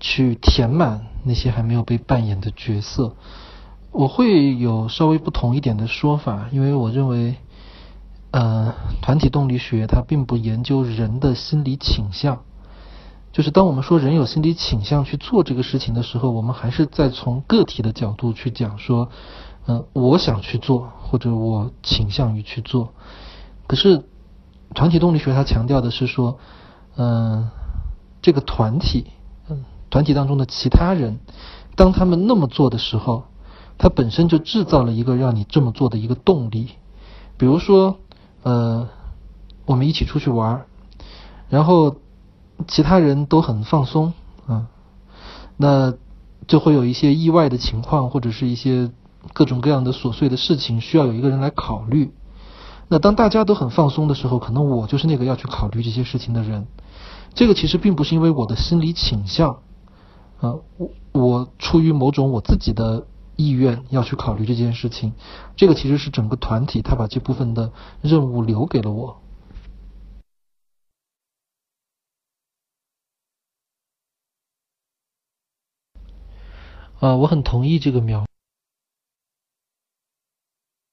[0.00, 3.14] 去填满那些还没有被扮演的角色，
[3.90, 7.34] 我会有稍微不同一点的说法，因为我认为，
[8.30, 8.72] 呃，
[9.02, 12.38] 团体动力学它并不研究人的心理倾向。
[13.36, 19.10] 就是当我们说人有心理倾向去做这个事情的时候，我们还是在从个体的角度去讲说，
[19.66, 22.94] 嗯，我想去做，或者我倾向于去做。
[23.66, 24.04] 可是
[24.74, 26.38] 团体动力学它强调的是说，
[26.96, 27.50] 嗯，
[28.22, 29.08] 这个团体，
[29.50, 31.18] 嗯，团体当中的其他人，
[31.74, 33.24] 当他们那么做的时候，
[33.76, 36.70] 它本身就制造了一个让你这么做的一个动力。
[37.36, 37.98] 比如说，
[38.44, 38.88] 呃，
[39.66, 40.64] 我们一起出去玩，
[41.50, 41.96] 然后。
[42.66, 44.12] 其他人都很放松
[44.46, 44.66] 啊，
[45.56, 45.94] 那
[46.46, 48.90] 就会有一些意外的情况，或者是一些
[49.32, 52.12] 各种各样的琐碎的事情，需要有一个人来考虑。
[52.88, 56.66] 那当大家都很放松的时候，可能我就是那个要去考虑这些事情的人。
[57.34, 59.58] 这个其实并不是因为我的心理倾向
[60.40, 65.12] 啊，我我出于某种我自己的意愿要去考虑这件事情。
[65.56, 69.18] 这个其实是整个团体他把这部分的任务留给了我。
[76.98, 78.24] 啊，我很同意这个描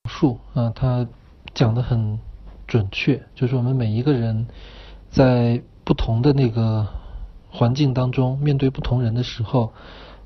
[0.09, 1.07] 述啊，他
[1.53, 2.19] 讲的很
[2.67, 4.47] 准确，就是我们每一个人
[5.09, 6.85] 在不同的那个
[7.49, 9.71] 环境当中，面对不同人的时候，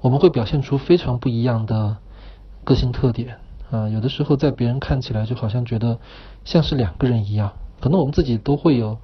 [0.01, 1.97] 我们会表现出非常不一样的
[2.63, 3.39] 个性特点
[3.69, 3.87] 啊。
[3.87, 5.99] 有的时候在别人看起来就好像觉得
[6.43, 8.97] 像是两个人一样，可能我们自己都会有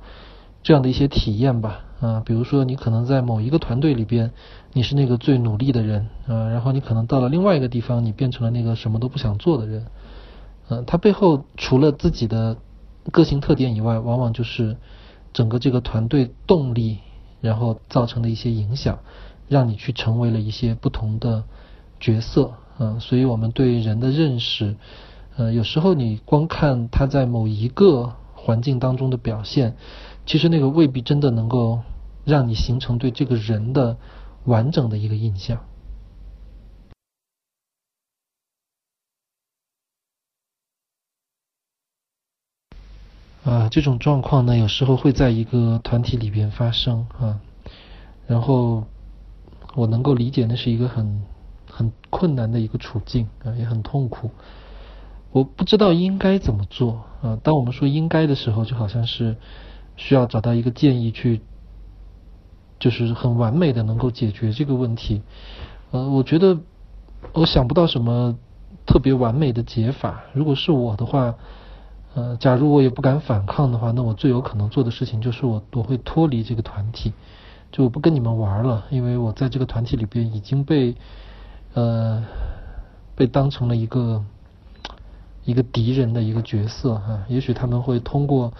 [0.64, 1.82] 这样的一些体验吧。
[2.00, 4.32] 啊，比如说你可能在某一个团队里边，
[4.74, 9.86] 你是那个最努力的人啊，然后你可能到了另外一个地方，你变成了那个什么都不想做的人。
[10.68, 12.58] 嗯，他背后除了自己的
[13.12, 14.76] 个性特点以外，往往就是
[15.32, 16.98] 整个这个团队动力，
[17.40, 19.00] 然后造成的一些影响，
[19.48, 21.46] 让你去成为了一些不同的
[22.02, 22.52] 角色。
[22.80, 24.76] 嗯，所以我们对人的认识，
[25.38, 29.76] 呃，有时候你光看他在某一个环境当中的表现，
[30.26, 31.82] 其实那个未必真的能够。
[32.26, 33.98] 让你形成对这个人的
[34.46, 35.60] 完整的一个印象。
[43.44, 47.42] 啊，这种状况呢，有时候会在一个团体里边发生啊，
[48.26, 48.86] 然后
[49.76, 51.24] 我能够理解那是一个很
[51.70, 54.32] 很困难的一个处境啊，也很痛苦。
[55.32, 57.38] 我不知道应该怎么做啊。
[57.44, 59.36] 当我们说应该的时候，就好像是
[59.96, 61.42] 需要找到一个建议去。
[62.80, 65.22] 就是很完美的能够解决这个问题，
[65.92, 66.60] 呃，我觉得
[67.32, 68.38] 我想不到什么
[68.86, 70.24] 特别完美的解法。
[70.34, 71.36] 如果是我的话，
[72.14, 77.14] 呃，假如我也不敢反抗的话，那我最有可能做的事情就是我我会脱离这个团体，
[77.72, 80.94] 就我不跟你们玩了，因为我在这个团体里边已经被
[81.76, 82.22] 呃
[83.16, 84.22] 被当成了一个
[85.46, 87.24] 一个敌人的一个角色哈。
[87.30, 88.52] 也许他们会通过。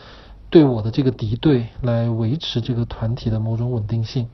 [0.54, 4.30] 对我的这个敌对来维持这个团体的某种稳定性，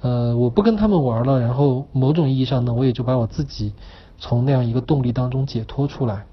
[0.00, 3.74] 呃，我不跟他们玩了，然后某种意义上呢，我也就把我自己
[4.16, 6.24] 从那样一个动力当中解脱出来，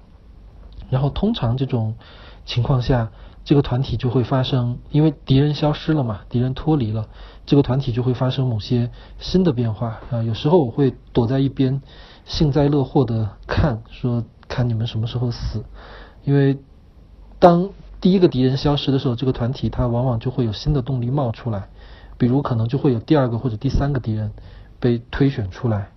[0.88, 1.96] 然后通常这种
[2.46, 3.10] 情况下，
[3.42, 7.08] 这个团体就会发生，因为敌人消失了嘛，敌人脱离了，
[7.44, 8.88] 这个团体就会发生某些
[9.18, 10.22] 新的变化啊。
[10.22, 11.82] 有时候我会躲在一边
[12.24, 15.64] 幸灾乐祸的看，说看你们什么时候死，
[16.22, 16.56] 因为
[17.40, 17.70] 当。
[18.00, 21.68] 第一个敌人消失的时候，这个团体它往往就会有新的动力冒出来，
[22.16, 24.32] 比如可能就会有第二个或者第三个敌人
[24.78, 25.88] 被推选出来。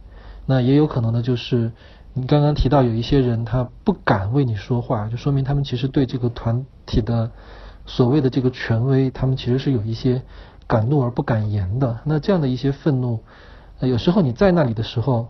[0.48, 1.72] 那也有可能呢就是
[2.14, 7.30] 你刚刚提到有一些人他不敢为你说话，就说明他们其实对这个团体的
[7.86, 10.24] 所谓的这个权威，他们其实是有一些
[10.66, 12.00] 敢怒而不敢言的。
[12.04, 13.20] 那这样的一些愤怒，
[13.80, 15.28] 有时候你在那里的时候，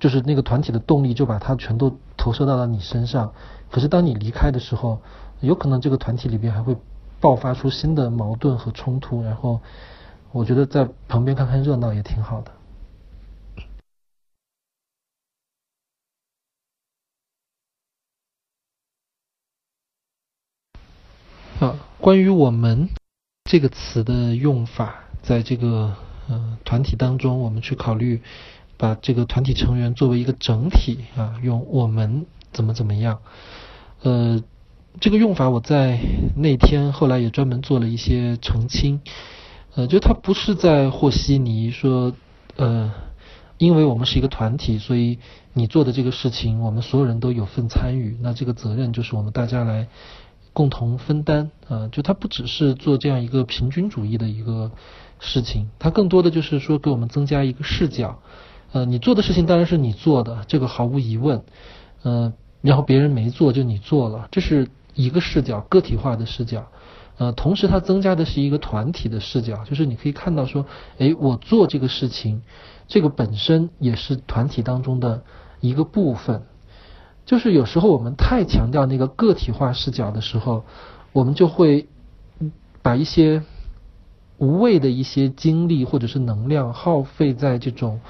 [0.00, 3.32] 就是那个团体的动力就把它全都投射到了你身上。
[3.70, 5.00] 可是当你离开的时候，
[5.40, 6.76] 有可能这个团体里边还会
[7.20, 9.60] 爆发出新的矛盾和冲突，然后
[10.32, 12.52] 我觉得在旁边看看热闹也挺好的。
[21.58, 22.90] 啊，关于“我们”
[23.48, 25.96] 这个词的用法，在这个
[26.28, 28.22] 呃团体当中，我们去考虑
[28.76, 32.26] 把这个团体成员作为一个整体啊，用“我们”
[32.56, 33.18] 怎么怎么样。
[34.02, 34.42] 呃，
[34.98, 36.00] 这个用法我在
[36.34, 39.02] 那天后来也专门做了一些澄清，
[39.74, 42.14] 呃，就他不是在和稀泥说，
[42.56, 42.90] 呃，
[43.58, 45.18] 因为我们是一个团体，所以
[45.52, 49.86] 你做的这个事情，我们所有人都有份参与，那这个责任就是我们大家来
[50.54, 51.88] 共同分担啊。
[51.92, 54.70] 就他不只是做这样一个平均主义的一个
[55.20, 58.22] 事情，他更多的就是说给我们增加一个视角，
[58.72, 61.42] 呃，你做的事情当然是你做的，这个毫无疑问，
[62.02, 64.68] 呃，然后别人没做就你做了，这是。
[64.98, 66.68] 一个视角，个体化的视角，
[67.18, 70.64] 呃，同时它增加的是一个团体的视角，就是你可以看到说，
[70.96, 72.40] 哎，我做这个事情，
[72.88, 75.22] 这个本身也是团体当中的
[75.60, 76.44] 一个部分。
[77.26, 80.64] 就是有时候我们太强调那个个体化视角的时候，
[81.12, 81.88] 我们就会
[82.80, 83.42] 把一些
[84.38, 88.00] 无谓的一些精力或者是能量耗费在这种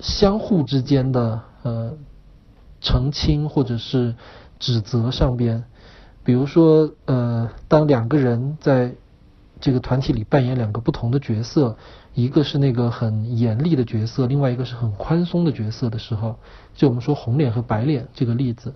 [0.00, 1.94] 相互之间的呃
[2.80, 4.14] 澄清或者是
[4.58, 5.64] 指责上边。
[6.22, 8.92] 比如说，呃，当两个人在
[9.60, 11.76] 这个团体里扮演两个不同的角色，
[12.14, 16.36] 一个是那个很严厉的角色，另外一个是很宽松的角色的时候，
[16.74, 18.74] 就我们说红脸和白脸这个例子，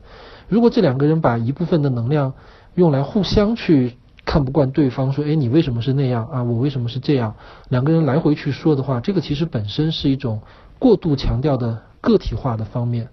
[0.49, 2.33] 如果这两个人把一部分的能量
[2.75, 6.43] 用来互相去看不惯对方，说，哎，你为什么是那样啊？
[6.43, 7.35] 我为什么是这样？
[7.69, 10.41] 两个人来回去说的话，这个其实本身是一种
[10.79, 13.09] 过度强调的个体化的方面。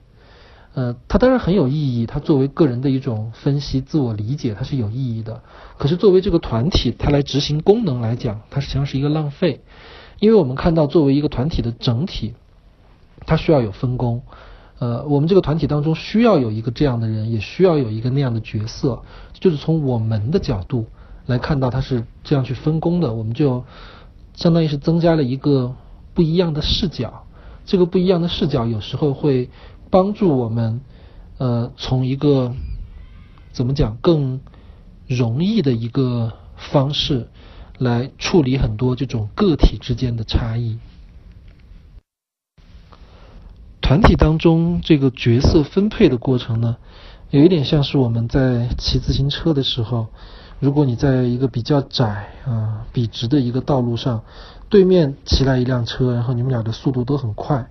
[0.73, 5.43] 呃，它当然很有意义，它作为个人的一种分析、自我理解，它是有意义的。
[5.77, 9.61] 可是作为这个团体，它来执行功能来讲，它实际上是一个浪费。
[10.19, 12.35] 因为我们看到，作为一个团体的整体，
[13.25, 14.21] 它需要有分工。
[14.79, 19.01] 呃，我们这个团体当中需要有一个这样的人，也需要有一个那样的角色。
[19.33, 20.85] 就是从我们的角度
[21.25, 23.65] 来看到，它是这样去分工的，我们就
[24.35, 25.75] 相当于是增加了一个
[26.13, 27.25] 不一样的视角。
[27.65, 29.49] 这个不一样的视角有时候会。
[29.91, 30.81] 帮助我们，
[31.37, 32.55] 呃，从一个
[33.51, 34.39] 怎么讲更
[35.05, 37.27] 容易的一个方式
[37.77, 40.79] 来处理很多这种个体之间的差异。
[43.81, 46.77] 团体当中这个角色分配的过程呢，
[47.29, 50.07] 有一点像是我们在骑自行车的时候，
[50.61, 54.23] 如果你在一个比较窄啊笔直的一个道路上，
[54.69, 57.69] 对面骑来一辆车，然后你们俩的速度都很快。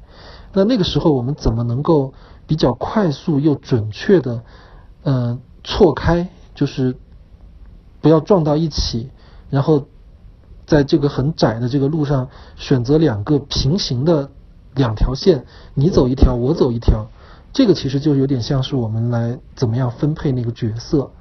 [0.52, 2.12] 那那个时候，我们怎么能够
[2.46, 4.42] 比较快速又准确的，
[5.04, 6.96] 嗯，错开，就是
[8.00, 9.10] 不要撞到一起，
[9.48, 9.84] 然后
[10.66, 14.30] 在这个很窄的这个路上选择两个平行的
[14.74, 15.44] 两条线，
[15.74, 17.06] 你走一条，我走一条，
[17.52, 21.12] 这个其实就有点像是我们来怎么样分配那个角色。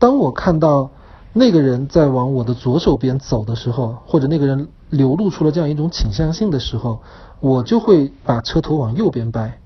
[0.00, 0.90] 当我看到
[1.32, 7.00] 那个人在往我的左手边走的时候，或者那个人流露出了这样一种倾向性的时候。
[7.40, 9.58] 我就会把车头往右边掰，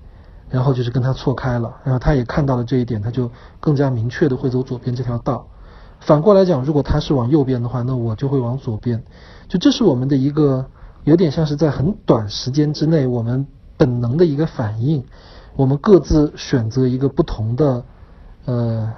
[0.50, 3.30] 然后就是跟他错开了，然后他也看到了这一点，他就
[3.60, 5.46] 更加明确的会走左边这条道。
[6.00, 9.02] 反过来讲，如果他是往右边的话，那我就会往左边。
[9.48, 10.66] 就这是我们的一个
[11.04, 13.46] 有点像是在很短时间之内，我们
[13.76, 15.04] 本能的一个反应，
[15.56, 17.84] 我们各自选择一个不同的
[18.46, 18.92] 呃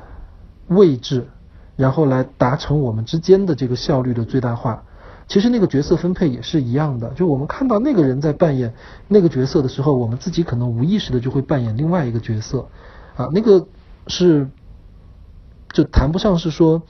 [0.68, 1.28] 位置，
[1.76, 4.82] 然后来达成我们之间的这个效率的最大化。
[5.26, 8.72] 其实那个角色分配也是一样的，就我们看到那个人在扮演
[9.08, 12.68] 那个角色的时候，我们自己可能无意识的就会扮演另外一个角色，
[13.16, 13.66] 啊，那个
[14.06, 14.48] 是
[15.72, 16.82] 就谈不上是说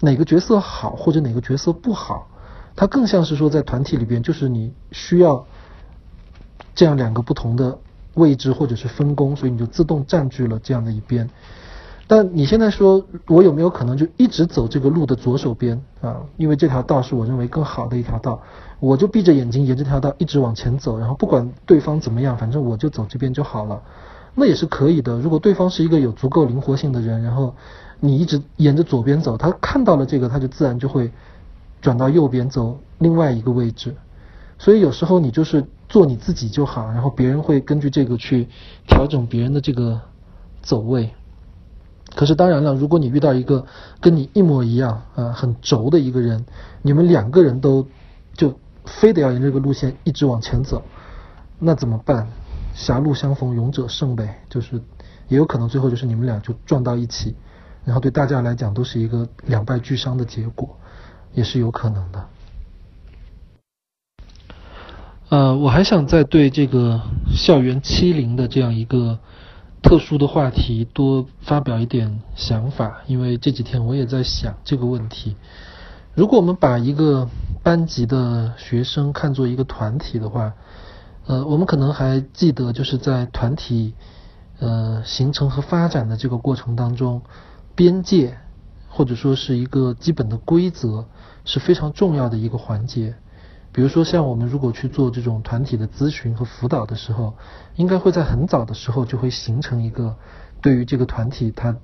[0.00, 2.28] 哪个角色好或者哪个角色不好，
[2.76, 5.44] 它更像是说在团体里边，就是你需要
[6.74, 7.78] 这样两个不同的
[8.14, 11.28] 位置或者是分工，所以你就自动占据了这样的一边。
[12.10, 16.16] 但你现在说，我有没有可能就一直走这个路的左手边啊？
[16.38, 18.42] 因为这条道是我认为更好的一条道，
[18.80, 23.80] 我就闭着眼睛沿这条道一直往前走，然后不管对方怎么样，反正我就走这边就好了。
[24.34, 25.20] 那也是可以的。
[25.20, 27.54] 如果对方是一个有足够灵活性的人，然后
[28.00, 31.12] 你一直沿着左边走，他看到了这个，他就自然就会
[31.80, 33.94] 转到右边走另外一个位置。
[34.58, 38.48] 所以有时候你就是做你自己就好，然后别人会根据这个去
[38.88, 40.00] 调整别人的这个
[40.60, 41.08] 走位。
[42.20, 43.64] 可是当然了，如果你遇到一个
[43.98, 46.44] 跟你一模一样啊很轴的一个人，
[46.82, 47.88] 你们两个人都
[48.34, 50.82] 就非得要沿这个路线一直往前走，
[51.58, 52.28] 那怎么办？
[52.74, 54.76] 狭路相逢勇者胜呗，就是
[55.28, 57.34] 也有可能最后就是你们俩就撞到一起，
[57.86, 60.76] 然后对大家来讲都是一个两败俱伤的结果，
[61.32, 62.26] 也是有可能的。
[65.30, 67.00] 呃，我还想再对这个
[67.34, 69.18] 校园欺凌的这样一个。
[69.82, 75.36] 特殊的话题多发表一点想法，因为这几天我也在想这个问题。
[76.14, 77.28] 如果我们把一个
[77.62, 80.52] 班级的学生看作一个团体的话，
[81.26, 83.94] 呃，我们可能还记得，就是在团体
[84.58, 87.22] 呃形成和发展的这个过程当中，
[87.74, 88.36] 边界，
[88.88, 91.06] 或者说是一个基本的规则，
[91.44, 93.14] 是非常重要的一个环节。
[93.72, 97.34] 比如说，像我们如果去做这种团体的咨询和辅导的时候，
[97.76, 100.16] 应该会在很早的时候就会形成一个
[100.60, 101.76] 对于这个团体它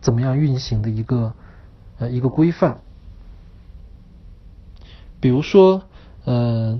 [0.00, 1.34] 怎么样运行的一个
[1.98, 2.78] 呃一个规范。
[5.20, 5.82] 比如说，
[6.24, 6.78] 呃，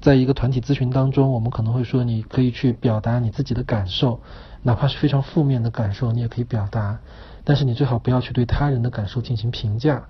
[0.00, 4.20] 在一个团体咨询当中，我们可能会说，你可以去表达你自己的感受，
[4.62, 6.98] 哪怕是非常负面的感受，你也可以表达，
[7.44, 10.08] 但是你最好不要去对他人的感受进行评价。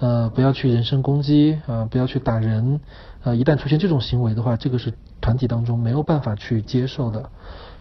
[0.00, 2.80] 呃，不要去人身攻击啊，不要去打人，
[3.22, 7.30] 呃，一旦出现这种行为的话，这个是团体当中没有办法去接受的。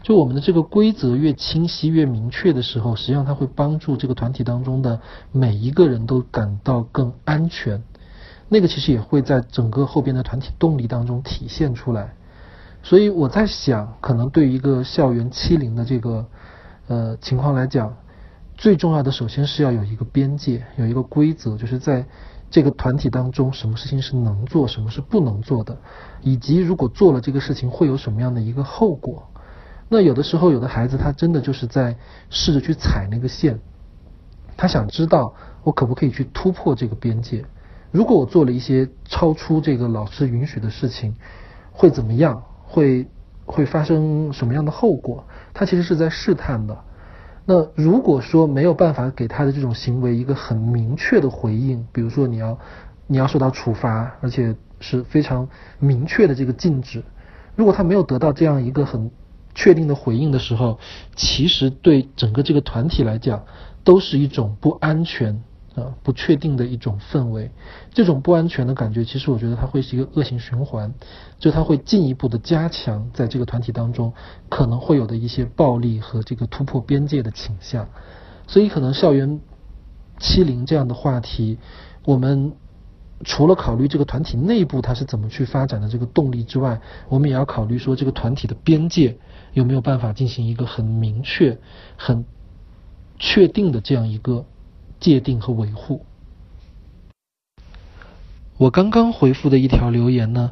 [0.03, 4.99] 就我们的这个规则越清晰、越明确的时候，实际上它会帮助这个团体当中的
[5.31, 7.81] 每一个人都感到更安全。
[8.47, 12.13] 那个其实也会在整个后边的团体动力当中体现出来。
[12.83, 16.25] 所以我在想，可能对于一个校园欺凌的这个
[16.87, 17.95] 呃情况来讲。
[18.63, 22.05] 最重要的，首先是要有一个边界，有一个规则，就是在
[22.49, 25.77] 这个团体当中，什么事情是能做，什么是不能做的，
[26.21, 29.27] 以及如果做了这个事情会有什么样的一个后果。
[29.89, 31.97] 那有的时候，有的孩子他真的就是在
[32.29, 33.59] 试着去踩那个线，
[34.55, 35.33] 他想知道
[35.65, 37.43] 我可不可以去突破这个边界。
[37.91, 41.13] 如果我做了一些超出这个老师允许的事情，
[41.73, 42.41] 会怎么样？
[42.63, 43.05] 会
[43.43, 45.25] 会发生什么样的后果？
[45.53, 46.77] 他其实是在试探的。
[47.45, 52.57] 那如果说没有办法给他的这种行为一个很明确的回应，比如说你要
[53.07, 55.49] 你要受到处罚，而且是非常
[55.79, 57.03] 明确的这个禁止，
[57.55, 59.11] 如果他没有得到这样一个很
[59.53, 60.79] 确定的回应的时候，
[61.15, 63.43] 其实对整个这个团体来讲
[63.83, 65.43] 都是一种不安全。
[65.75, 67.49] 啊，不确定的一种氛围，
[67.91, 70.93] 这种不安全的感觉，其实我觉得它会是一个恶性循环，
[71.39, 74.13] 就它会进一步的加强在这个团体当中
[74.49, 77.89] 可能会有的一些暴力和这个突破边界的倾向，
[78.45, 79.39] 所以可能校园
[80.19, 81.57] 欺凌这样的话题，
[82.05, 82.53] 我们
[83.23, 86.79] 除了考虑这个团体内部它是怎么去发展的这个动力之外，
[87.09, 89.17] 我们也要考虑说这个团体的边界
[89.53, 91.57] 有没有办法进行一个很明确、
[91.97, 92.23] 很
[93.17, 94.45] 确定的这样一个。
[95.03, 96.05] 界定和维护。
[98.55, 100.51] 我刚刚回复的一条留言呢，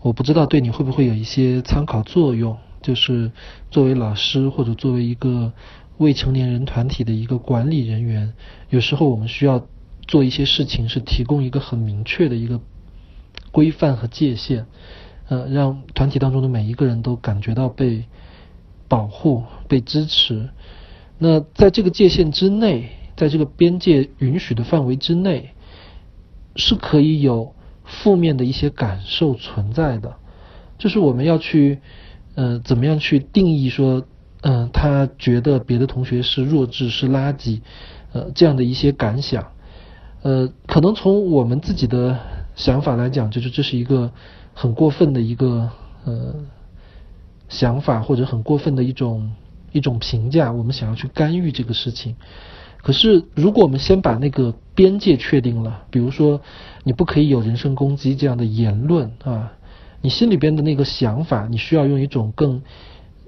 [0.00, 2.58] 我不知道对你会不会有一些参考作用。
[2.82, 3.30] 就是
[3.70, 5.52] 作为老师或者作为一个
[5.98, 8.34] 未成年人团体的一个管理人员，
[8.70, 9.64] 有时候我们需要
[10.08, 12.60] 做一些事情，是提供一个很明确的一个
[13.52, 14.66] 规范和界限，
[15.28, 18.06] 呃，让团体当中的每一个人都感觉到被
[18.88, 20.48] 保护、被支持。
[21.18, 22.90] 那在这个界限之内。
[23.22, 25.50] 在这个边界允许的范围之内，
[26.56, 27.54] 是可以有
[27.84, 30.16] 负面的一些感受存在的。
[30.76, 31.78] 就是我们要去，
[32.34, 34.04] 呃，怎么样去定义说，
[34.40, 37.60] 嗯，他觉得别的同学是弱智、是垃圾，
[38.12, 39.52] 呃，这样的一些感想。
[40.22, 42.18] 呃，可能从我们自己的
[42.56, 44.10] 想法来讲，就是这是一个
[44.52, 45.70] 很过分的一个
[46.02, 46.34] 呃
[47.48, 49.30] 想法，或者很过分的一种
[49.70, 50.50] 一种评价。
[50.50, 52.16] 我们想要去干预这个事情。
[52.82, 56.40] 可是，如果我们先把那个边界确定了，比如说，
[56.82, 59.52] 你不可以有人身攻击这样的言论啊，
[60.00, 62.60] 你心里边的那个想法，你需要用一种更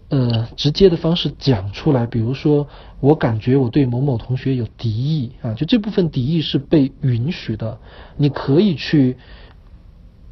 [0.08, 2.04] 呃直接的方式讲出来。
[2.04, 2.66] 比如说，
[2.98, 7.78] 我感觉我对某某同学有敌意啊，就这部分敌意是被允许的，
[8.16, 9.16] 你可以去。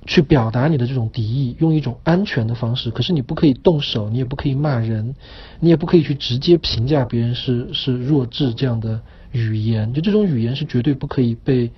[0.04, 2.90] 去表达你的这种敌意，用一种安全的方式。
[2.90, 5.14] 可是你不可以动手，你也不可以骂人，
[5.60, 9.00] 你也不可以去直接评价别人是是弱智这样的
[9.32, 9.92] 语言。
[9.92, 11.72] 就这种语言是绝对不可以被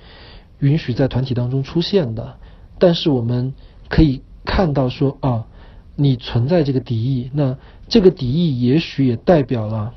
[0.58, 2.36] 允许在团体当中出现的。
[2.78, 3.54] 但是我们
[3.88, 5.46] 可以看到说啊，
[5.96, 7.56] 你存在这个敌意，那
[7.88, 9.94] 这个敌意也许也代表了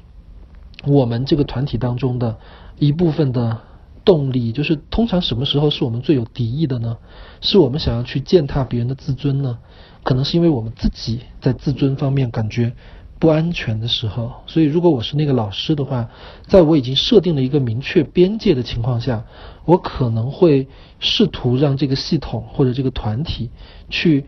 [0.85, 2.37] 我们这个团体当中的
[2.79, 3.59] 一部分的。
[4.07, 6.95] 动力就是，通常什么时候是我们最有敌意的呢？
[7.41, 9.59] 是我们想要去践踏别人的自尊呢？
[10.01, 12.71] 可能是因为我们自己在自尊方面感觉
[13.19, 14.31] 不安全的时候。
[14.45, 16.09] 所以，如果我是那个老师的话，
[16.47, 19.25] 在我已经设定了一个明确边界的情况下，
[19.65, 20.67] 我可能会
[20.99, 23.49] 试图让这个系统或者这个团体
[23.89, 24.25] 去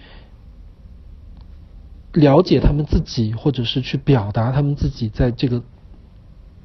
[2.14, 5.62] 了解他们自己，或者是去表达他们自己在这个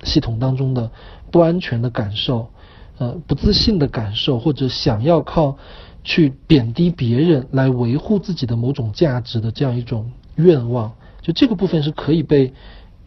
[0.03, 0.91] 系统当中的
[1.31, 2.49] 不安全的感受。
[2.97, 5.59] 呃，不自信的感受，或者想要靠
[6.05, 10.95] 去贬低别人来维护自己的某种价值的这样一种愿望，
[11.25, 12.53] 就这个部分是可以被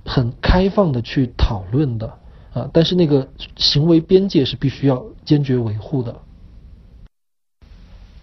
[0.03, 2.17] 很开放的去讨论的
[2.53, 2.69] 啊。
[2.73, 6.15] 但是那个行为边界是必须要坚决维护的。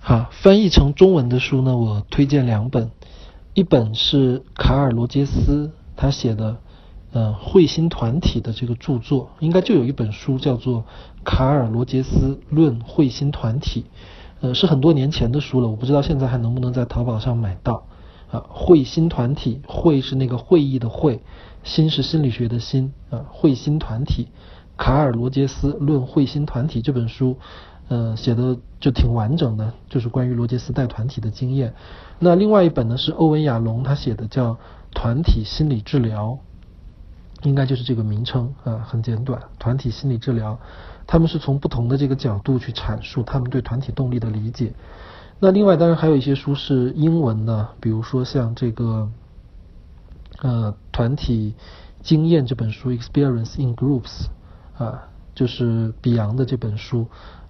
[0.01, 2.91] 好，翻译成中文的书呢，我推荐两本，
[3.55, 6.59] 一本是卡尔罗杰斯他写的。
[7.15, 10.81] 呃彗星团体的这个著作，应该就有一本书叫做
[11.23, 13.83] 《卡尔·罗杰斯论彗星团体》，
[14.41, 17.87] 呃，是很多年前的书了，我不知道现在还能不能在淘宝上买到。
[18.31, 21.21] 啊，会心团体，会是那个会议的会，
[21.63, 24.29] 心是心理学的心啊，会心团体。
[24.77, 27.37] 卡尔·罗杰斯论会心团体这本书，
[27.89, 31.73] 呃，写的就挺完整的，就是关于罗杰斯带团体的经验。
[32.19, 34.55] 那另外一本呢是欧文·亚龙他写的叫
[34.93, 36.39] 《团体心理治疗》，
[37.47, 40.53] 应该就是这个名称啊，很简短，《团体心理治疗》。
[41.07, 44.73] 他们是从不同的这个角度去阐述他们对团体动力的理解。
[45.45, 49.07] 那另外当然还有一些书是英文的，比如说像这个
[50.41, 51.53] 呃团体
[52.01, 54.29] 经验这本书《Experience in Groups》
[54.83, 55.03] 啊，
[55.35, 57.07] 就是比昂的这本书，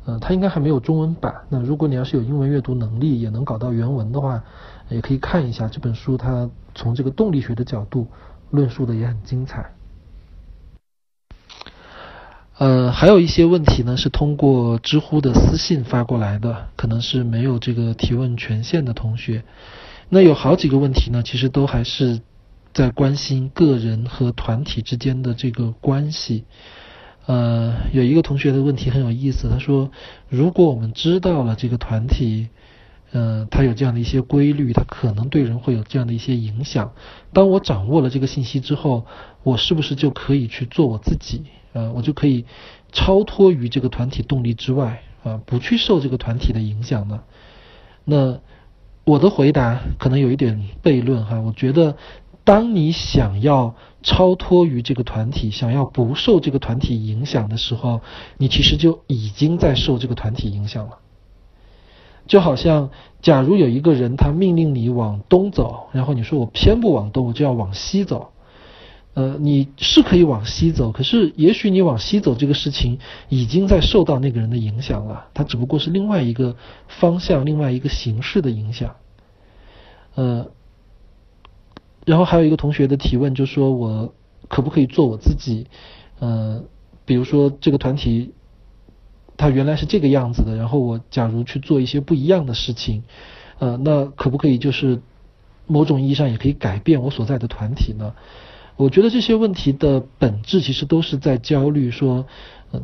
[0.07, 1.33] 呃，它应该还没有中文版。
[1.49, 4.43] 那如果你要是有英文阅读能力，也能搞到原文的话，
[4.89, 6.16] 也可以看一下这本书。
[6.16, 8.09] 它从这个动力学的角度
[8.51, 9.73] 论述的也很精彩。
[12.56, 19.43] 呃，还有一些问题呢，是通过知乎的私信发过来的，可能是没有这个提问权限的同学。
[20.09, 22.20] 那有好几个问题呢，其实都还是
[22.72, 26.44] 在关心个人和团体之间的这个关系。
[27.26, 29.90] 呃，有一个同学的问题很有意思，他说：
[30.28, 32.51] 如果我们知道了这个团体，
[33.10, 36.93] 呃，它有这样的一些规律，它可能对人会有这样的一些影响。
[37.32, 39.06] 当我掌握了这个信息之后，
[39.43, 41.43] 我是不是就可以去做我自己？
[41.75, 42.47] 呃，我就可以
[42.93, 47.25] 超脱于这个团体动力之外啊，不去受这个团体的影响呢？
[48.05, 48.39] 那
[49.05, 51.41] 我的回答可能有一点悖论哈。
[51.41, 51.97] 我觉得，
[52.45, 58.03] 当你想要超脱于这个团体，想要不受这个团体影响的时候，
[58.39, 60.99] 你其实就已经在受这个团体影响了。
[62.27, 62.91] 就好像，
[63.21, 68.31] 假如有一个人他命令你往东走，然后你说我偏不往东，我就要往西走。
[69.15, 76.57] 呃，你是可以往西走，可是也许你往西走这个事情已经在受到那个人的影响了，它只不过是另外一个
[76.89, 78.97] 方向、另外一个形式的影响。
[80.16, 80.49] 呃，
[82.05, 84.12] 然后还有一个同学的提问，就说我
[84.49, 85.69] 可不可以做我自己？
[86.19, 86.65] 呃，
[87.05, 88.35] 比如说这个团体
[89.36, 93.05] 它原来是这个样子的，然后我假如去做一些不一样的事情，
[93.61, 95.01] 呃，那可不可以就是
[95.69, 98.12] 某种意义上也可以改变我所在的团体呢？
[98.77, 102.27] 我觉得这些问题的本质其实都是在焦虑，说，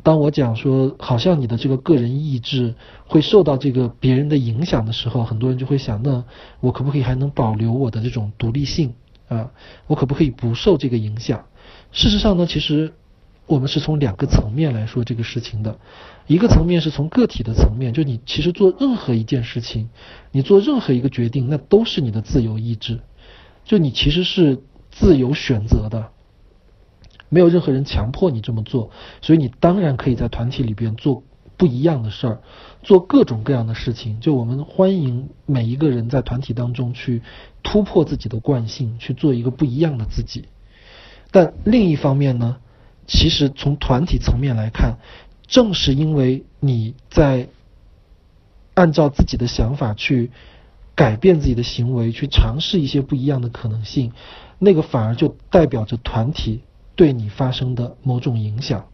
[0.05, 2.77] 当我讲说，好像你的这个个人意志
[3.07, 6.25] 会受到这个别人的影响的时候，很多人就会想，那
[6.61, 8.95] 我可不可以还能保留我的这种独立性
[9.27, 9.51] 啊？
[9.89, 11.45] 我可不可以不受这个影响？
[11.91, 12.93] 事实上呢，其实
[13.47, 15.77] 我们是从两个层面来说这个事情的，
[16.29, 19.91] 一个层面是从个体的层面，就你其实做任何一件事情，
[20.31, 23.01] 你做任何一个决定，那都是你的自由意志，
[23.65, 24.63] 就你其实是。
[25.01, 26.11] 自由选择的，
[27.31, 28.91] 没有任何人强迫你这么做，
[29.23, 31.23] 所以你当然可以在团体里边做
[31.57, 32.41] 不一样的事儿，
[32.83, 34.21] 做各种各样的事情。
[34.21, 37.23] 就我们欢迎每一个人在团体当中去
[37.63, 40.45] 突破自己的惯性，去做一个不一样的自己。
[41.31, 42.59] 但另一方面呢，
[43.07, 44.99] 其实从团体层面来看，
[45.47, 47.49] 正是因为你在
[48.75, 50.31] 按照自己的想法去
[50.95, 54.13] 改变自己的行为，去尝试一些不一样的可能性。
[54.63, 56.61] 那个反而就代表着团体
[56.95, 58.89] 对你发生的某种影响，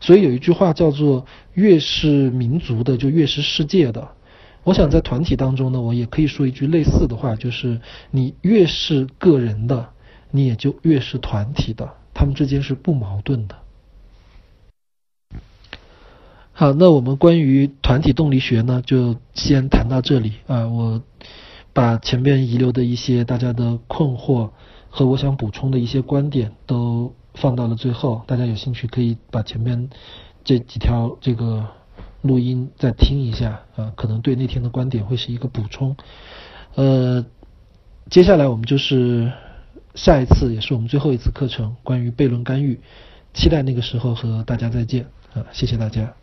[0.00, 4.08] 所以有一句话叫做“越是民族的，就越是世界的”。
[4.64, 7.80] 我想在团体当中呢，我也可以说一句类似的话，就是
[8.10, 9.90] 你越是个人的，
[10.32, 13.54] 你也就越是团体的，他们之间是不矛盾的。
[16.52, 20.66] 好，那我们关于团体动力学呢，就先谈到这里啊。
[20.66, 21.00] 我
[21.72, 24.50] 把前面遗留的一些大家的困惑。
[24.94, 29.88] 和我想补充的一些观点都放到了最后，大家有兴趣可以把前面
[30.44, 31.66] 这几条这个
[32.20, 35.96] 录音再听一下啊，可能对那天的观点会是一个补充。
[36.74, 37.24] 呃，
[38.10, 39.32] 接下来我们就是
[39.94, 42.78] 下一次也是我们最后一次课程，关于悖论干预，
[43.32, 46.21] 期待那个时候和大家再见啊，谢谢大家。